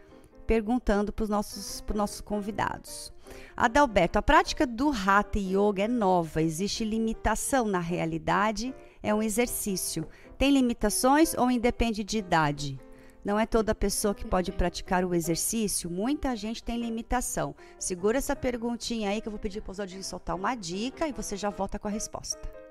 perguntando 0.47 1.12
para 1.12 1.25
os 1.25 1.29
nossos, 1.29 1.85
nossos 1.93 2.21
convidados. 2.21 3.12
Adalberto, 3.57 4.19
a 4.19 4.23
prática 4.23 4.67
do 4.67 4.91
Hatha 4.91 5.38
Yoga 5.38 5.83
é 5.83 5.88
nova, 5.88 6.41
existe 6.41 6.85
limitação 6.85 7.67
na 7.67 7.81
realidade, 7.81 8.75
é 9.03 9.12
um 9.12 9.23
exercício. 9.23 10.07
Tem 10.38 10.50
limitações 10.50 11.35
ou 11.35 11.50
independe 11.50 12.05
de 12.05 12.19
idade? 12.19 12.81
Não 13.25 13.38
é 13.38 13.47
toda 13.47 13.75
pessoa 13.75 14.14
que 14.14 14.26
pode 14.26 14.53
praticar 14.53 15.05
o 15.05 15.14
exercício, 15.14 15.91
muita 15.91 16.37
gente 16.37 16.62
tem 16.62 16.79
limitação. 16.79 17.55
Segura 17.79 18.19
essa 18.19 18.37
perguntinha 18.37 19.11
aí 19.11 19.21
que 19.21 19.26
eu 19.26 19.33
vou 19.33 19.41
pedir 19.41 19.62
para 19.62 19.73
os 19.73 20.07
soltar 20.07 20.37
uma 20.37 20.55
dica 20.55 21.09
e 21.09 21.12
você 21.12 21.37
já 21.37 21.50
volta 21.50 21.79
com 21.79 21.88
a 21.88 21.91
resposta. 21.91 22.64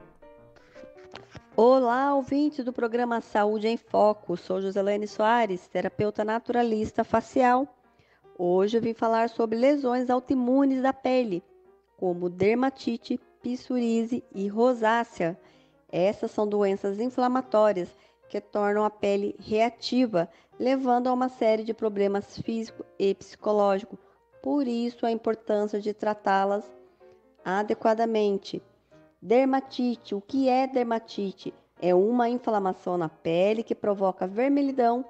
Olá, 1.56 2.16
ouvintes 2.16 2.66
do 2.66 2.74
programa 2.74 3.22
Saúde 3.22 3.68
em 3.68 3.78
Foco. 3.78 4.36
Sou 4.36 4.60
Joselene 4.60 5.08
Soares, 5.08 5.68
terapeuta 5.68 6.26
naturalista 6.26 7.04
facial 7.04 7.68
Hoje 8.38 8.78
eu 8.78 8.82
vim 8.82 8.96
falar 8.96 9.30
sobre 9.30 9.56
lesões 9.56 10.10
autoimunes 10.10 10.82
da 10.82 10.92
pele, 10.92 11.44
como 11.96 12.28
dermatite, 12.28 13.20
psoríase 13.44 14.24
e 14.34 14.48
rosácea. 14.48 15.40
Essas 15.92 16.32
são 16.32 16.48
doenças 16.48 17.00
inflamatórias 17.00 17.96
que 18.28 18.42
tornam 18.42 18.84
a 18.84 18.90
pele 18.90 19.36
reativa, 19.40 20.28
levando 20.60 21.08
a 21.08 21.14
uma 21.14 21.30
série 21.30 21.64
de 21.64 21.76
problemas 21.76 22.36
físicos 22.40 22.88
e 22.98 23.14
psicológicos. 23.14 24.00
Por 24.42 24.68
isso 24.68 25.06
a 25.06 25.12
importância 25.12 25.80
de 25.80 25.94
tratá-las 25.94 26.66
adequadamente. 27.46 28.60
Dermatite. 29.26 30.14
O 30.14 30.20
que 30.20 30.50
é 30.50 30.68
dermatite? 30.68 31.54
É 31.82 31.96
uma 31.96 32.28
inflamação 32.28 32.98
na 32.98 33.08
pele 33.08 33.64
que 33.64 33.74
provoca 33.74 34.28
vermelhidão, 34.28 35.06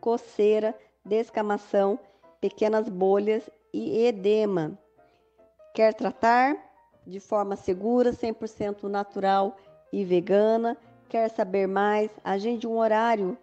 coceira, 0.00 0.72
descamação 1.04 1.98
pequenas 2.40 2.88
bolhas 2.88 3.50
e 3.74 4.06
edema. 4.06 4.78
Quer 5.74 5.94
tratar 5.94 6.56
de 7.04 7.18
forma 7.18 7.56
segura, 7.56 8.12
100% 8.12 8.84
natural 8.84 9.56
e 9.92 10.04
vegana? 10.04 10.76
Quer 11.08 11.28
saber 11.28 11.66
mais? 11.66 12.08
Agende 12.22 12.68
um 12.68 12.78
horário 12.78 13.36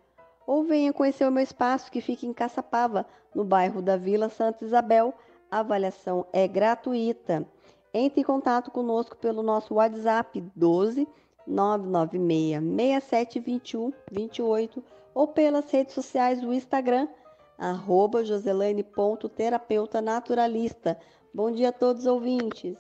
ou 0.48 0.64
venha 0.64 0.94
conhecer 0.94 1.28
o 1.28 1.32
meu 1.32 1.44
espaço 1.44 1.92
que 1.92 2.00
fica 2.00 2.26
em 2.26 2.32
Caçapava, 2.32 3.06
no 3.36 3.44
bairro 3.44 3.82
da 3.82 3.98
Vila 3.98 4.30
Santa 4.30 4.64
Isabel. 4.64 5.14
A 5.52 5.60
avaliação 5.60 6.26
é 6.32 6.48
gratuita. 6.48 7.46
Entre 7.94 8.22
em 8.22 8.24
contato 8.24 8.72
conosco 8.72 9.16
pelo 9.16 9.44
nosso 9.44 9.76
WhatsApp 9.76 10.44
12 10.56 11.08
996 11.46 12.60
67 12.64 13.40
21 13.40 13.94
28 14.12 14.84
ou 15.14 15.28
pelas 15.28 15.70
redes 15.70 15.94
sociais 15.94 16.42
do 16.42 16.54
Instagram 16.54 17.08
arroba 17.58 18.26
joselane.terapeuta 18.26 20.02
naturalista. 20.02 20.98
Bom 21.34 21.52
dia 21.52 21.70
a 21.70 21.74
todos 21.74 22.02
os 22.04 22.08
ouvintes. 22.08 22.76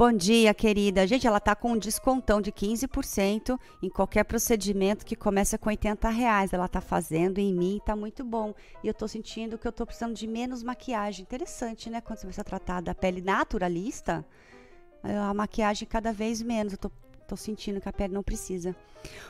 Bom 0.00 0.14
dia, 0.14 0.54
querida. 0.54 1.06
Gente, 1.06 1.26
ela 1.26 1.38
tá 1.38 1.54
com 1.54 1.72
um 1.72 1.76
descontão 1.76 2.40
de 2.40 2.50
15% 2.50 3.60
em 3.82 3.90
qualquer 3.90 4.24
procedimento 4.24 5.04
que 5.04 5.14
começa 5.14 5.58
com 5.58 5.68
80 5.68 6.08
reais. 6.08 6.54
Ela 6.54 6.66
tá 6.66 6.80
fazendo 6.80 7.36
em 7.36 7.52
mim, 7.52 7.78
tá 7.84 7.94
muito 7.94 8.24
bom. 8.24 8.54
E 8.82 8.88
eu 8.88 8.94
tô 8.94 9.06
sentindo 9.06 9.58
que 9.58 9.68
eu 9.68 9.72
tô 9.72 9.84
precisando 9.84 10.14
de 10.14 10.26
menos 10.26 10.62
maquiagem. 10.62 11.22
Interessante, 11.22 11.90
né? 11.90 12.00
Quando 12.00 12.20
você 12.20 12.26
vai 12.26 12.44
tratar 12.46 12.80
da 12.80 12.94
pele 12.94 13.20
naturalista, 13.20 14.24
a 15.02 15.34
maquiagem 15.34 15.86
cada 15.86 16.14
vez 16.14 16.40
menos. 16.40 16.72
Eu 16.72 16.78
tô, 16.78 16.90
tô 17.28 17.36
sentindo 17.36 17.78
que 17.78 17.86
a 17.90 17.92
pele 17.92 18.14
não 18.14 18.22
precisa. 18.22 18.74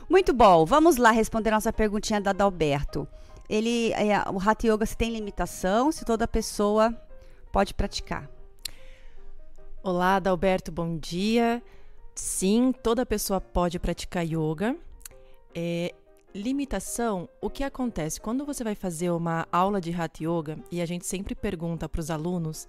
Muito 0.09 0.33
bom. 0.33 0.65
Vamos 0.65 0.99
lá 0.99 1.11
responder 1.11 1.51
nossa 1.51 1.73
perguntinha 1.73 2.21
da 2.21 2.31
Adalberto 2.31 3.09
ele, 3.49 3.93
é, 3.95 4.17
o 4.31 4.39
Hatha 4.39 4.69
Yoga 4.69 4.87
se 4.87 4.97
tem 4.97 5.11
limitação, 5.13 5.91
se 5.91 6.05
toda 6.05 6.29
pessoa 6.29 6.97
pode 7.51 7.75
praticar. 7.75 8.31
Olá, 9.83 10.17
Adalberto, 10.17 10.71
bom 10.71 10.99
dia. 10.99 11.63
Sim, 12.15 12.71
toda 12.83 13.07
pessoa 13.07 13.41
pode 13.41 13.79
praticar 13.79 14.27
yoga. 14.27 14.77
É, 15.55 15.95
limitação, 16.35 17.27
o 17.41 17.49
que 17.49 17.65
acontece? 17.65 18.21
Quando 18.21 18.45
você 18.45 18.63
vai 18.63 18.75
fazer 18.75 19.11
uma 19.11 19.49
aula 19.51 19.81
de 19.81 19.91
Hatha 19.91 20.23
Yoga, 20.23 20.59
e 20.71 20.83
a 20.83 20.87
gente 20.87 21.07
sempre 21.07 21.35
pergunta 21.35 21.89
para 21.89 21.99
os 21.99 22.11
alunos, 22.11 22.69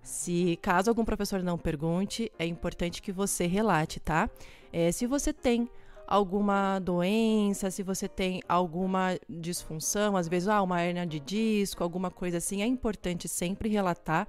se 0.00 0.56
caso 0.62 0.88
algum 0.88 1.04
professor 1.04 1.42
não 1.42 1.58
pergunte, 1.58 2.30
é 2.38 2.46
importante 2.46 3.02
que 3.02 3.10
você 3.10 3.48
relate, 3.48 3.98
tá? 3.98 4.30
É, 4.72 4.92
se 4.92 5.08
você 5.08 5.32
tem 5.32 5.68
alguma 6.06 6.78
doença, 6.78 7.68
se 7.68 7.82
você 7.82 8.06
tem 8.06 8.40
alguma 8.48 9.18
disfunção, 9.28 10.16
às 10.16 10.28
vezes 10.28 10.46
ah, 10.46 10.62
uma 10.62 10.80
hernia 10.80 11.04
de 11.04 11.18
disco, 11.18 11.82
alguma 11.82 12.12
coisa 12.12 12.36
assim, 12.36 12.62
é 12.62 12.66
importante 12.66 13.26
sempre 13.26 13.68
relatar, 13.68 14.28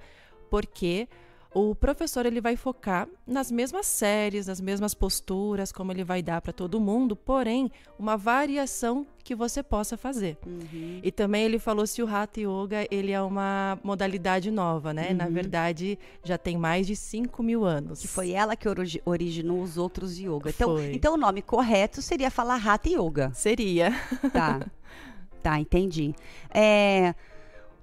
porque 0.50 1.08
o 1.56 1.74
professor 1.74 2.26
ele 2.26 2.38
vai 2.38 2.54
focar 2.54 3.08
nas 3.26 3.50
mesmas 3.50 3.86
séries, 3.86 4.46
nas 4.46 4.60
mesmas 4.60 4.92
posturas, 4.92 5.72
como 5.72 5.90
ele 5.90 6.04
vai 6.04 6.22
dar 6.22 6.42
para 6.42 6.52
todo 6.52 6.78
mundo, 6.78 7.16
porém, 7.16 7.70
uma 7.98 8.14
variação 8.14 9.06
que 9.24 9.34
você 9.34 9.62
possa 9.62 9.96
fazer. 9.96 10.36
Uhum. 10.46 11.00
E 11.02 11.10
também 11.10 11.44
ele 11.44 11.58
falou 11.58 11.86
se 11.86 12.02
o 12.02 12.06
Hatha 12.06 12.40
Yoga 12.40 12.86
ele 12.90 13.10
é 13.10 13.22
uma 13.22 13.78
modalidade 13.82 14.50
nova, 14.50 14.92
né? 14.92 15.08
Uhum. 15.08 15.16
Na 15.16 15.28
verdade, 15.30 15.98
já 16.22 16.36
tem 16.36 16.58
mais 16.58 16.86
de 16.86 16.94
5 16.94 17.42
mil 17.42 17.64
anos. 17.64 18.02
Que 18.02 18.06
foi 18.06 18.32
ela 18.32 18.54
que 18.54 18.68
originou 19.06 19.62
os 19.62 19.78
outros 19.78 20.18
yoga. 20.18 20.50
Então, 20.50 20.78
então 20.92 21.14
o 21.14 21.16
nome 21.16 21.40
correto 21.40 22.02
seria 22.02 22.30
falar 22.30 22.56
Hatha 22.56 22.90
Yoga. 22.90 23.32
Seria. 23.32 23.92
Tá. 24.30 24.60
tá, 25.42 25.58
entendi. 25.58 26.14
É... 26.50 27.14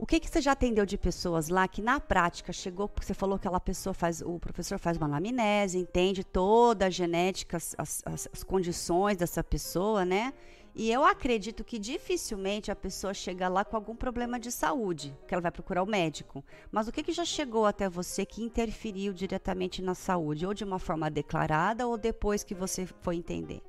O 0.03 0.05
que, 0.05 0.19
que 0.19 0.29
você 0.29 0.41
já 0.41 0.51
atendeu 0.51 0.85
de 0.85 0.97
pessoas 0.97 1.47
lá 1.47 1.65
que 1.65 1.81
na 1.81 1.97
prática 1.97 2.51
chegou, 2.51 2.89
porque 2.89 3.07
você 3.07 3.13
falou 3.13 3.39
que 3.39 3.47
aquela 3.47 3.57
pessoa 3.61 3.93
faz, 3.93 4.21
o 4.21 4.37
professor 4.37 4.77
faz 4.77 4.97
uma 4.97 5.05
anamnese, 5.05 5.77
entende 5.77 6.25
toda 6.25 6.87
a 6.87 6.89
genética, 6.89 7.55
as, 7.55 7.73
as, 7.77 8.03
as 8.05 8.43
condições 8.43 9.15
dessa 9.15 9.41
pessoa, 9.41 10.03
né? 10.03 10.33
E 10.75 10.91
eu 10.91 11.05
acredito 11.05 11.63
que 11.63 11.79
dificilmente 11.79 12.69
a 12.69 12.75
pessoa 12.75 13.13
chega 13.13 13.47
lá 13.47 13.63
com 13.63 13.77
algum 13.77 13.95
problema 13.95 14.37
de 14.37 14.51
saúde, 14.51 15.17
que 15.25 15.33
ela 15.33 15.41
vai 15.41 15.51
procurar 15.51 15.81
o 15.81 15.87
médico. 15.87 16.43
Mas 16.69 16.89
o 16.89 16.91
que, 16.91 17.01
que 17.01 17.13
já 17.13 17.23
chegou 17.23 17.65
até 17.65 17.87
você 17.87 18.25
que 18.25 18.43
interferiu 18.43 19.13
diretamente 19.13 19.81
na 19.81 19.95
saúde, 19.95 20.45
ou 20.45 20.53
de 20.53 20.65
uma 20.65 20.79
forma 20.79 21.09
declarada, 21.09 21.87
ou 21.87 21.97
depois 21.97 22.43
que 22.43 22.53
você 22.53 22.85
foi 22.99 23.15
entender? 23.15 23.61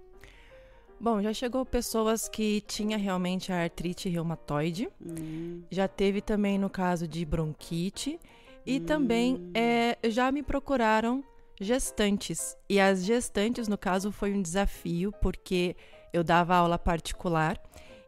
Bom, 1.01 1.23
já 1.23 1.33
chegou 1.33 1.65
pessoas 1.67 2.29
que 2.29 2.61
tinha 2.63 2.97
realmente 2.97 3.53
a 3.53 3.63
artrite 3.63 4.09
reumatoide. 4.09 4.89
Hum. 5.05 5.63
Já 5.71 5.89
teve 5.89 6.21
também 6.21 6.59
no 6.59 6.71
caso 6.71 7.07
de 7.07 7.25
bronquite. 7.25 8.19
E 8.67 8.79
hum. 8.79 8.85
também 8.85 9.51
é, 9.55 9.99
já 10.05 10.31
me 10.33 10.43
procuraram 10.43 11.23
gestantes. 11.61 12.57
E 12.69 12.81
as 12.81 13.05
gestantes, 13.05 13.69
no 13.69 13.79
caso, 13.79 14.11
foi 14.11 14.33
um 14.33 14.43
desafio, 14.43 15.13
porque 15.21 15.77
eu 16.13 16.23
dava 16.23 16.55
aula 16.55 16.79
particular 16.79 17.61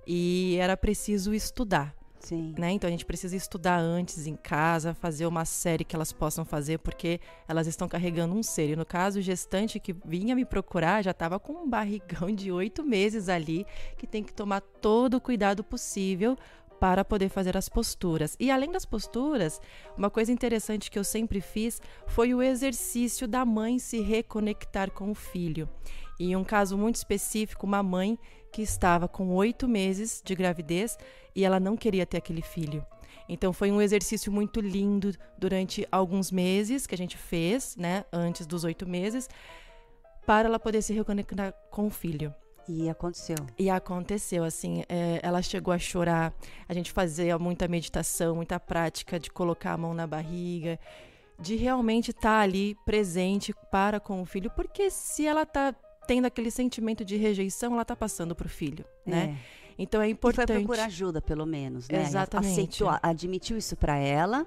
e 0.07 0.57
era 0.61 0.77
preciso 0.77 1.35
estudar. 1.35 1.96
Sim. 2.21 2.55
Né? 2.59 2.73
Então 2.73 2.89
a 2.89 2.91
gente 2.91 3.05
precisa 3.05 3.37
estudar 3.37 3.79
antes 3.79 4.27
em 4.27 4.37
casa, 4.37 4.95
fazer 4.95 5.27
uma 5.27 5.45
série 5.45 5.85
que 5.85 5.95
elas 5.95 6.13
possam 6.13 6.45
fazer, 6.45 6.79
porque 6.79 7.21
elas 7.47 7.67
estão 7.67 7.89
carregando 7.89 8.35
um 8.35 8.43
ser. 8.43 8.71
E 8.71 8.77
no 8.77 8.85
caso, 8.85 9.19
o 9.19 9.23
gestante 9.23 9.79
que 9.79 9.95
vinha 10.05 10.35
me 10.35 10.45
procurar 10.45 11.03
já 11.03 11.13
estava 11.13 11.39
com 11.39 11.53
um 11.53 11.69
barrigão 11.69 12.35
de 12.35 12.51
oito 12.51 12.83
meses 12.85 13.29
ali, 13.29 13.67
que 13.97 14.07
tem 14.07 14.23
que 14.23 14.33
tomar 14.33 14.61
todo 14.61 15.15
o 15.15 15.21
cuidado 15.21 15.63
possível 15.63 16.37
para 16.81 17.05
poder 17.05 17.29
fazer 17.29 17.57
as 17.57 17.69
posturas. 17.69 18.37
E 18.39 18.51
além 18.51 18.71
das 18.71 18.85
posturas, 18.85 19.61
uma 19.97 20.11
coisa 20.11 20.31
interessante 20.31 20.91
que 20.91 20.99
eu 20.99 21.05
sempre 21.05 21.41
fiz 21.41 21.81
foi 22.07 22.35
o 22.35 22.43
exercício 22.43 23.27
da 23.27 23.45
mãe 23.45 23.79
se 23.79 24.01
reconectar 24.01 24.91
com 24.91 25.11
o 25.11 25.15
filho. 25.15 25.69
E 26.19 26.35
um 26.35 26.45
caso 26.45 26.79
muito 26.79 26.97
específico, 26.97 27.67
uma 27.67 27.83
mãe 27.83 28.19
que 28.57 28.63
estava 28.63 29.07
com 29.07 29.35
oito 29.35 29.69
meses 29.69 30.23
de 30.25 30.35
gravidez 30.35 30.97
e 31.35 31.45
ela 31.45 31.61
não 31.61 31.77
queria 31.77 32.07
ter 32.07 32.17
aquele 32.17 32.41
filho. 32.41 32.83
Então 33.29 33.53
foi 33.53 33.71
um 33.71 33.83
exercício 33.83 34.33
muito 34.33 34.63
lindo 34.63 35.13
durante 35.37 35.87
alguns 35.93 36.33
meses 36.33 36.87
que 36.87 36.95
a 36.95 36.99
gente 36.99 37.19
fez, 37.19 37.77
né, 37.77 38.07
antes 38.11 38.47
dos 38.47 38.65
oito 38.65 38.89
meses, 38.89 39.29
para 40.25 40.49
ela 40.49 40.59
poder 40.59 40.81
se 40.81 40.95
reconectar 40.95 41.53
com 41.71 41.87
o 41.87 41.91
filho. 41.91 42.35
E 42.67 42.89
aconteceu. 42.89 43.37
E 43.59 43.69
aconteceu, 43.69 44.43
assim, 44.43 44.85
é, 44.89 45.21
ela 45.23 45.43
chegou 45.43 45.75
a 45.75 45.79
chorar. 45.79 46.33
A 46.67 46.73
gente 46.73 46.93
fazia 46.93 47.39
muita 47.39 47.69
meditação, 47.69 48.37
muita 48.37 48.59
prática 48.59 49.21
de 49.21 49.31
colocar 49.31 49.75
a 49.75 49.77
mão 49.77 49.93
na 49.93 50.07
barriga, 50.07 50.81
de 51.39 51.57
realmente 51.57 52.11
estar 52.11 52.39
tá 52.39 52.41
ali 52.41 52.75
presente 52.87 53.53
para 53.71 54.01
com 54.01 54.23
o 54.23 54.25
filho, 54.25 54.51
porque 54.57 54.89
se 54.89 55.27
ela 55.27 55.43
está 55.43 55.75
tendo 56.07 56.27
aquele 56.27 56.51
sentimento 56.51 57.05
de 57.05 57.17
rejeição, 57.17 57.73
ela 57.73 57.83
está 57.83 57.97
passando 57.97 58.35
para 58.35 58.47
o 58.47 58.51
filho, 58.51 58.85
né? 59.05 59.37
É. 59.53 59.67
Então 59.79 60.01
é 60.01 60.09
importante. 60.09 60.51
E 60.51 60.55
foi 60.55 60.65
procurar 60.65 60.87
ajuda, 60.87 61.21
pelo 61.21 61.45
menos, 61.45 61.89
né? 61.89 62.03
Exatamente. 62.03 62.53
Aceitou, 62.53 62.99
admitiu 63.03 63.59
isso 63.59 63.77
para 63.77 63.97
ela 63.97 64.47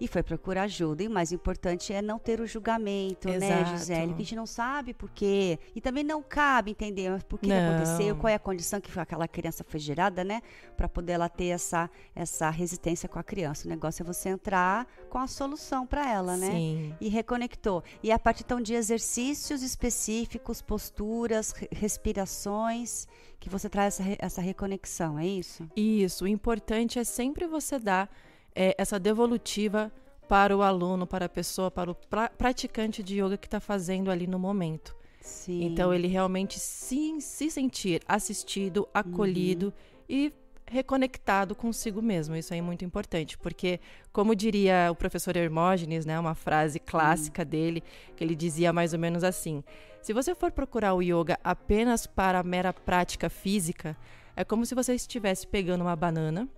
e 0.00 0.08
foi 0.08 0.22
procurar 0.22 0.62
ajuda. 0.62 1.02
E 1.02 1.08
o 1.08 1.10
mais 1.10 1.32
importante 1.32 1.92
é 1.92 2.02
não 2.02 2.18
ter 2.18 2.40
o 2.40 2.46
julgamento, 2.46 3.28
né, 3.28 3.36
Exato. 3.36 3.52
né, 3.52 3.64
Gisele? 3.76 4.14
Que 4.14 4.22
a 4.22 4.24
gente 4.24 4.36
não 4.36 4.46
sabe 4.46 4.94
por 4.94 5.10
quê. 5.10 5.58
E 5.74 5.80
também 5.80 6.04
não 6.04 6.22
cabe 6.22 6.70
entender 6.70 7.22
por 7.24 7.38
que, 7.38 7.46
que 7.46 7.52
aconteceu, 7.52 8.16
qual 8.16 8.30
é 8.30 8.34
a 8.34 8.38
condição 8.38 8.80
que 8.80 8.98
aquela 8.98 9.28
criança 9.28 9.64
foi 9.64 9.80
gerada, 9.80 10.24
né? 10.24 10.42
Para 10.76 10.88
poder 10.88 11.12
ela 11.12 11.28
ter 11.28 11.46
essa, 11.46 11.90
essa 12.14 12.50
resistência 12.50 13.08
com 13.08 13.18
a 13.18 13.22
criança. 13.22 13.66
O 13.66 13.70
negócio 13.70 14.02
é 14.02 14.06
você 14.06 14.28
entrar 14.28 14.86
com 15.08 15.18
a 15.18 15.26
solução 15.26 15.86
para 15.86 16.10
ela, 16.10 16.36
né? 16.36 16.50
Sim. 16.50 16.94
E 17.00 17.08
reconectou. 17.08 17.82
E 18.02 18.10
a 18.10 18.18
partir 18.18 18.44
então 18.44 18.60
de 18.60 18.74
exercícios 18.74 19.62
específicos, 19.62 20.60
posturas, 20.60 21.54
respirações, 21.72 23.06
que 23.40 23.48
você 23.48 23.68
traz 23.68 23.98
essa, 23.98 24.16
essa 24.18 24.40
reconexão, 24.40 25.18
é 25.18 25.26
isso? 25.26 25.68
Isso. 25.76 26.24
O 26.24 26.28
importante 26.28 26.98
é 26.98 27.04
sempre 27.04 27.46
você 27.46 27.78
dar 27.78 28.10
é, 28.54 28.74
essa 28.78 28.98
devolutiva 28.98 29.90
para 30.28 30.56
o 30.56 30.62
aluno, 30.62 31.06
para 31.06 31.26
a 31.26 31.28
pessoa, 31.28 31.70
para 31.70 31.90
o 31.90 31.94
pra 31.94 32.28
praticante 32.28 33.02
de 33.02 33.20
yoga 33.20 33.36
que 33.36 33.46
está 33.46 33.60
fazendo 33.60 34.10
ali 34.10 34.26
no 34.26 34.38
momento. 34.38 34.96
Sim. 35.20 35.64
Então 35.64 35.92
ele 35.92 36.06
realmente 36.06 36.58
se, 36.58 37.20
se 37.20 37.50
sentir 37.50 38.02
assistido, 38.06 38.88
acolhido 38.92 39.66
uhum. 39.66 39.72
e 40.08 40.32
reconectado 40.66 41.54
consigo 41.54 42.02
mesmo. 42.02 42.36
Isso 42.36 42.52
aí 42.52 42.58
é 42.58 42.62
muito 42.62 42.84
importante, 42.84 43.38
porque 43.38 43.80
como 44.12 44.34
diria 44.34 44.88
o 44.90 44.94
professor 44.94 45.36
Hermógenes, 45.36 46.04
né, 46.04 46.18
uma 46.18 46.34
frase 46.34 46.78
clássica 46.78 47.42
uhum. 47.42 47.48
dele, 47.48 47.82
que 48.16 48.24
ele 48.24 48.34
dizia 48.34 48.72
mais 48.72 48.92
ou 48.92 48.98
menos 48.98 49.24
assim: 49.24 49.62
se 50.02 50.12
você 50.12 50.34
for 50.34 50.52
procurar 50.52 50.94
o 50.94 51.02
yoga 51.02 51.38
apenas 51.42 52.06
para 52.06 52.40
a 52.40 52.42
mera 52.42 52.72
prática 52.72 53.30
física, 53.30 53.96
é 54.36 54.44
como 54.44 54.66
se 54.66 54.74
você 54.74 54.94
estivesse 54.94 55.46
pegando 55.46 55.82
uma 55.82 55.96
banana, 55.96 56.48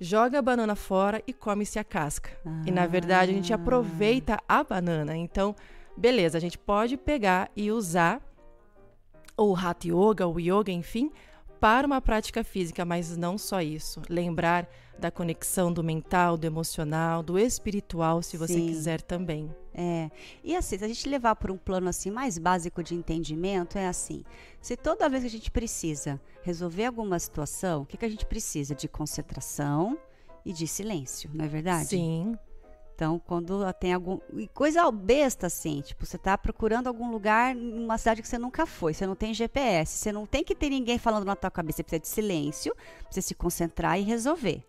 joga 0.00 0.38
a 0.38 0.42
banana 0.42 0.74
fora 0.74 1.22
e 1.26 1.32
come-se 1.32 1.78
a 1.78 1.84
casca. 1.84 2.30
Ah. 2.44 2.62
E 2.66 2.70
na 2.70 2.86
verdade 2.86 3.32
a 3.32 3.34
gente 3.34 3.52
ah. 3.52 3.56
aproveita 3.56 4.38
a 4.48 4.62
banana. 4.62 5.16
Então, 5.16 5.54
beleza, 5.96 6.38
a 6.38 6.40
gente 6.40 6.58
pode 6.58 6.96
pegar 6.96 7.50
e 7.56 7.70
usar 7.70 8.20
o 9.36 9.54
Hatha 9.54 9.88
Yoga, 9.88 10.26
o 10.26 10.40
yoga, 10.40 10.72
enfim, 10.72 11.10
para 11.60 11.86
uma 11.86 12.00
prática 12.00 12.42
física, 12.42 12.84
mas 12.84 13.16
não 13.16 13.36
só 13.36 13.60
isso. 13.60 14.00
Lembrar 14.08 14.68
da 14.98 15.10
conexão 15.10 15.72
do 15.72 15.84
mental, 15.84 16.36
do 16.36 16.46
emocional, 16.46 17.22
do 17.22 17.38
espiritual, 17.38 18.22
se 18.22 18.36
você 18.36 18.54
Sim. 18.54 18.66
quiser 18.66 19.02
também. 19.02 19.54
É. 19.78 20.10
E 20.42 20.56
assim, 20.56 20.78
se 20.78 20.84
a 20.84 20.88
gente 20.88 21.06
levar 21.06 21.36
por 21.36 21.50
um 21.50 21.58
plano 21.58 21.90
assim 21.90 22.10
mais 22.10 22.38
básico 22.38 22.82
de 22.82 22.94
entendimento, 22.94 23.76
é 23.76 23.86
assim: 23.86 24.24
se 24.58 24.74
toda 24.74 25.06
vez 25.06 25.22
que 25.22 25.26
a 25.26 25.30
gente 25.30 25.50
precisa 25.50 26.18
resolver 26.42 26.86
alguma 26.86 27.18
situação, 27.18 27.82
o 27.82 27.86
que, 27.86 27.98
que 27.98 28.04
a 28.06 28.08
gente 28.08 28.24
precisa? 28.24 28.74
De 28.74 28.88
concentração 28.88 29.98
e 30.46 30.52
de 30.52 30.66
silêncio, 30.66 31.28
não 31.34 31.44
é 31.44 31.48
verdade? 31.48 31.90
Sim. 31.90 32.38
Então, 32.94 33.18
quando 33.18 33.70
tem 33.74 33.92
algum. 33.92 34.18
Coisa 34.54 34.90
besta, 34.90 35.48
assim, 35.48 35.82
tipo, 35.82 36.06
você 36.06 36.16
está 36.16 36.38
procurando 36.38 36.86
algum 36.86 37.10
lugar 37.10 37.54
numa 37.54 37.98
cidade 37.98 38.22
que 38.22 38.28
você 38.28 38.38
nunca 38.38 38.64
foi, 38.64 38.94
você 38.94 39.06
não 39.06 39.14
tem 39.14 39.34
GPS, 39.34 39.98
você 39.98 40.10
não 40.10 40.24
tem 40.24 40.42
que 40.42 40.54
ter 40.54 40.70
ninguém 40.70 40.96
falando 40.96 41.26
na 41.26 41.36
tua 41.36 41.50
cabeça, 41.50 41.76
você 41.76 41.82
precisa 41.82 42.00
de 42.00 42.08
silêncio, 42.08 42.74
precisa 43.04 43.26
se 43.26 43.34
concentrar 43.34 44.00
e 44.00 44.02
resolver. 44.02 44.64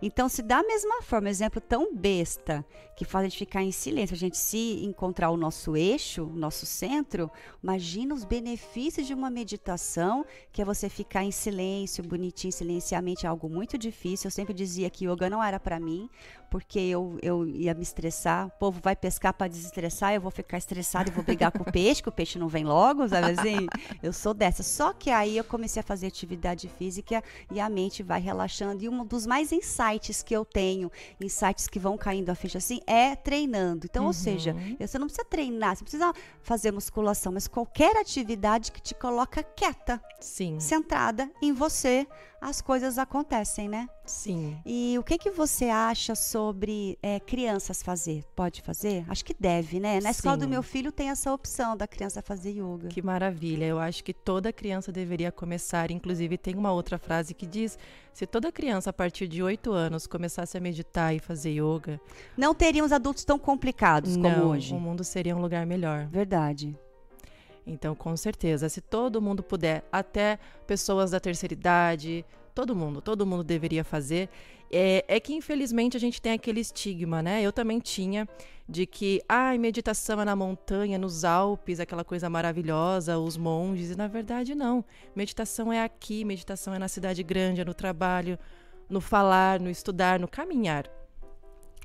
Então, 0.00 0.28
se 0.28 0.42
da 0.42 0.62
mesma 0.62 1.02
forma, 1.02 1.30
exemplo 1.30 1.60
tão 1.60 1.94
besta 1.94 2.64
que 2.96 3.04
faz 3.04 3.24
a 3.24 3.28
gente 3.28 3.38
ficar 3.38 3.62
em 3.62 3.72
silêncio, 3.72 4.14
a 4.14 4.18
gente 4.18 4.36
se 4.36 4.84
encontrar 4.84 5.30
o 5.30 5.36
nosso 5.36 5.76
eixo, 5.76 6.24
o 6.24 6.36
nosso 6.36 6.66
centro, 6.66 7.30
imagina 7.62 8.14
os 8.14 8.24
benefícios 8.24 9.06
de 9.06 9.14
uma 9.14 9.30
meditação, 9.30 10.24
que 10.52 10.60
é 10.60 10.64
você 10.64 10.88
ficar 10.88 11.24
em 11.24 11.30
silêncio, 11.30 12.04
bonitinho, 12.04 12.52
silenciamente, 12.52 13.26
é 13.26 13.28
algo 13.28 13.48
muito 13.48 13.76
difícil. 13.78 14.28
Eu 14.28 14.32
sempre 14.32 14.54
dizia 14.54 14.90
que 14.90 15.06
yoga 15.06 15.30
não 15.30 15.42
era 15.42 15.58
para 15.58 15.80
mim, 15.80 16.08
porque 16.50 16.78
eu, 16.78 17.18
eu 17.22 17.46
ia 17.46 17.74
me 17.74 17.82
estressar. 17.82 18.46
O 18.46 18.50
povo 18.50 18.80
vai 18.82 18.96
pescar 18.96 19.32
para 19.34 19.48
desestressar, 19.48 20.14
eu 20.14 20.20
vou 20.20 20.30
ficar 20.30 20.58
estressado 20.58 21.10
e 21.10 21.12
vou 21.12 21.24
brigar 21.24 21.52
com 21.52 21.62
o 21.62 21.72
peixe, 21.72 22.02
que 22.02 22.08
o 22.08 22.12
peixe 22.12 22.38
não 22.38 22.48
vem 22.48 22.64
logo, 22.64 23.08
sabe 23.08 23.30
assim? 23.30 23.66
Eu 24.02 24.12
sou 24.12 24.32
dessa. 24.32 24.62
Só 24.62 24.92
que 24.92 25.10
aí 25.10 25.36
eu 25.36 25.44
comecei 25.44 25.80
a 25.80 25.82
fazer 25.82 26.06
atividade 26.06 26.68
física 26.68 27.22
e 27.50 27.60
a 27.60 27.68
mente 27.68 28.02
vai 28.02 28.20
relaxando. 28.20 28.82
E 28.82 28.88
um 28.88 29.04
dos 29.04 29.26
mais 29.26 29.52
insights 29.52 30.22
que 30.22 30.34
eu 30.34 30.44
tenho, 30.44 30.90
insights 31.20 31.66
que 31.66 31.78
vão 31.78 31.96
caindo 31.96 32.30
a 32.30 32.34
ficha 32.34 32.58
assim, 32.58 32.80
é 32.86 33.14
treinando. 33.14 33.86
Então, 33.86 34.02
uhum. 34.02 34.08
ou 34.08 34.12
seja, 34.14 34.54
você 34.78 34.98
não 34.98 35.06
precisa 35.06 35.26
treinar, 35.28 35.76
você 35.76 35.84
precisa 35.84 36.12
fazer 36.42 36.72
musculação, 36.72 37.32
mas 37.32 37.48
qualquer 37.48 37.96
atividade 37.96 38.72
que 38.72 38.80
te 38.80 38.94
coloca 38.94 39.42
quieta, 39.42 40.00
Sim. 40.20 40.60
centrada 40.60 41.30
em 41.42 41.52
você, 41.52 42.06
as 42.40 42.60
coisas 42.60 42.98
acontecem, 42.98 43.68
né? 43.68 43.88
Sim. 44.04 44.56
E 44.64 44.96
o 44.98 45.02
que 45.02 45.18
que 45.18 45.30
você 45.30 45.66
acha 45.66 46.14
sobre 46.14 46.35
é, 47.02 47.20
crianças 47.20 47.82
fazer? 47.82 48.24
Pode 48.34 48.62
fazer? 48.62 49.04
Acho 49.08 49.24
que 49.24 49.34
deve, 49.38 49.80
né? 49.80 50.00
Na 50.00 50.10
escola 50.10 50.36
do 50.36 50.48
meu 50.48 50.62
filho 50.62 50.92
tem 50.92 51.10
essa 51.10 51.32
opção 51.32 51.76
da 51.76 51.86
criança 51.86 52.22
fazer 52.22 52.50
yoga. 52.50 52.88
Que 52.88 53.02
maravilha! 53.02 53.64
Eu 53.64 53.78
acho 53.78 54.02
que 54.02 54.12
toda 54.12 54.52
criança 54.52 54.92
deveria 54.92 55.32
começar. 55.32 55.90
Inclusive 55.90 56.36
tem 56.38 56.54
uma 56.54 56.72
outra 56.72 56.98
frase 56.98 57.34
que 57.34 57.46
diz: 57.46 57.78
se 58.12 58.26
toda 58.26 58.52
criança 58.52 58.90
a 58.90 58.92
partir 58.92 59.28
de 59.28 59.42
8 59.42 59.72
anos 59.72 60.06
começasse 60.06 60.56
a 60.56 60.60
meditar 60.60 61.14
e 61.14 61.18
fazer 61.18 61.50
yoga, 61.50 62.00
não 62.36 62.54
teríamos 62.54 62.92
adultos 62.92 63.24
tão 63.24 63.38
complicados 63.38 64.16
não, 64.16 64.30
como 64.30 64.46
hoje. 64.46 64.74
O 64.74 64.80
mundo 64.80 65.04
seria 65.04 65.36
um 65.36 65.40
lugar 65.40 65.66
melhor. 65.66 66.06
Verdade. 66.06 66.76
Então, 67.66 67.96
com 67.96 68.16
certeza, 68.16 68.68
se 68.68 68.80
todo 68.80 69.20
mundo 69.20 69.42
puder, 69.42 69.84
até 69.90 70.38
pessoas 70.66 71.10
da 71.10 71.18
terceira 71.18 71.52
idade, 71.52 72.24
todo 72.56 72.74
mundo, 72.74 73.02
todo 73.02 73.26
mundo 73.26 73.44
deveria 73.44 73.84
fazer. 73.84 74.30
É, 74.72 75.04
é, 75.06 75.20
que 75.20 75.34
infelizmente 75.34 75.94
a 75.94 76.00
gente 76.00 76.20
tem 76.22 76.32
aquele 76.32 76.58
estigma, 76.58 77.22
né? 77.22 77.42
Eu 77.42 77.52
também 77.52 77.78
tinha 77.78 78.26
de 78.66 78.86
que, 78.86 79.22
ai, 79.28 79.56
ah, 79.56 79.58
meditação 79.58 80.20
é 80.22 80.24
na 80.24 80.34
montanha, 80.34 80.98
nos 80.98 81.22
Alpes, 81.22 81.78
aquela 81.78 82.02
coisa 82.02 82.30
maravilhosa, 82.30 83.18
os 83.18 83.36
monges, 83.36 83.90
e 83.90 83.94
na 83.96 84.08
verdade 84.08 84.54
não. 84.54 84.82
Meditação 85.14 85.70
é 85.70 85.84
aqui, 85.84 86.24
meditação 86.24 86.74
é 86.74 86.78
na 86.78 86.88
cidade 86.88 87.22
grande, 87.22 87.60
é 87.60 87.64
no 87.64 87.74
trabalho, 87.74 88.38
no 88.88 89.02
falar, 89.02 89.60
no 89.60 89.68
estudar, 89.68 90.18
no 90.18 90.26
caminhar. 90.26 90.90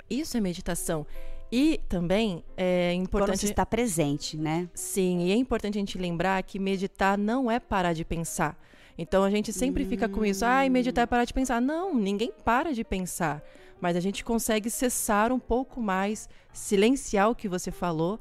Isso 0.10 0.38
é 0.38 0.40
meditação. 0.40 1.06
E 1.52 1.82
também 1.90 2.46
é 2.56 2.94
importante. 2.94 3.32
Quando 3.32 3.40
você 3.42 3.48
está 3.48 3.66
presente, 3.66 4.38
né? 4.38 4.70
Sim, 4.74 5.20
e 5.20 5.32
é 5.34 5.36
importante 5.36 5.78
a 5.78 5.82
gente 5.82 5.98
lembrar 5.98 6.42
que 6.44 6.58
meditar 6.58 7.18
não 7.18 7.52
é 7.52 7.60
parar 7.60 7.92
de 7.92 8.06
pensar. 8.06 8.58
Então 9.02 9.24
a 9.24 9.32
gente 9.32 9.52
sempre 9.52 9.84
fica 9.84 10.08
com 10.08 10.24
isso, 10.24 10.46
ai, 10.46 10.68
ah, 10.68 10.70
meditar 10.70 11.04
é 11.04 11.06
parar 11.08 11.26
de 11.26 11.34
pensar. 11.34 11.60
Não, 11.60 11.96
ninguém 11.96 12.32
para 12.46 12.72
de 12.72 12.84
pensar. 12.84 13.44
Mas 13.80 13.98
a 13.98 14.00
gente 14.00 14.24
consegue 14.24 14.70
cessar 14.70 15.32
um 15.32 15.40
pouco 15.40 15.82
mais, 15.82 16.30
silenciar 16.54 17.32
o 17.32 17.36
que 17.36 17.50
você 17.50 17.72
falou, 17.72 18.20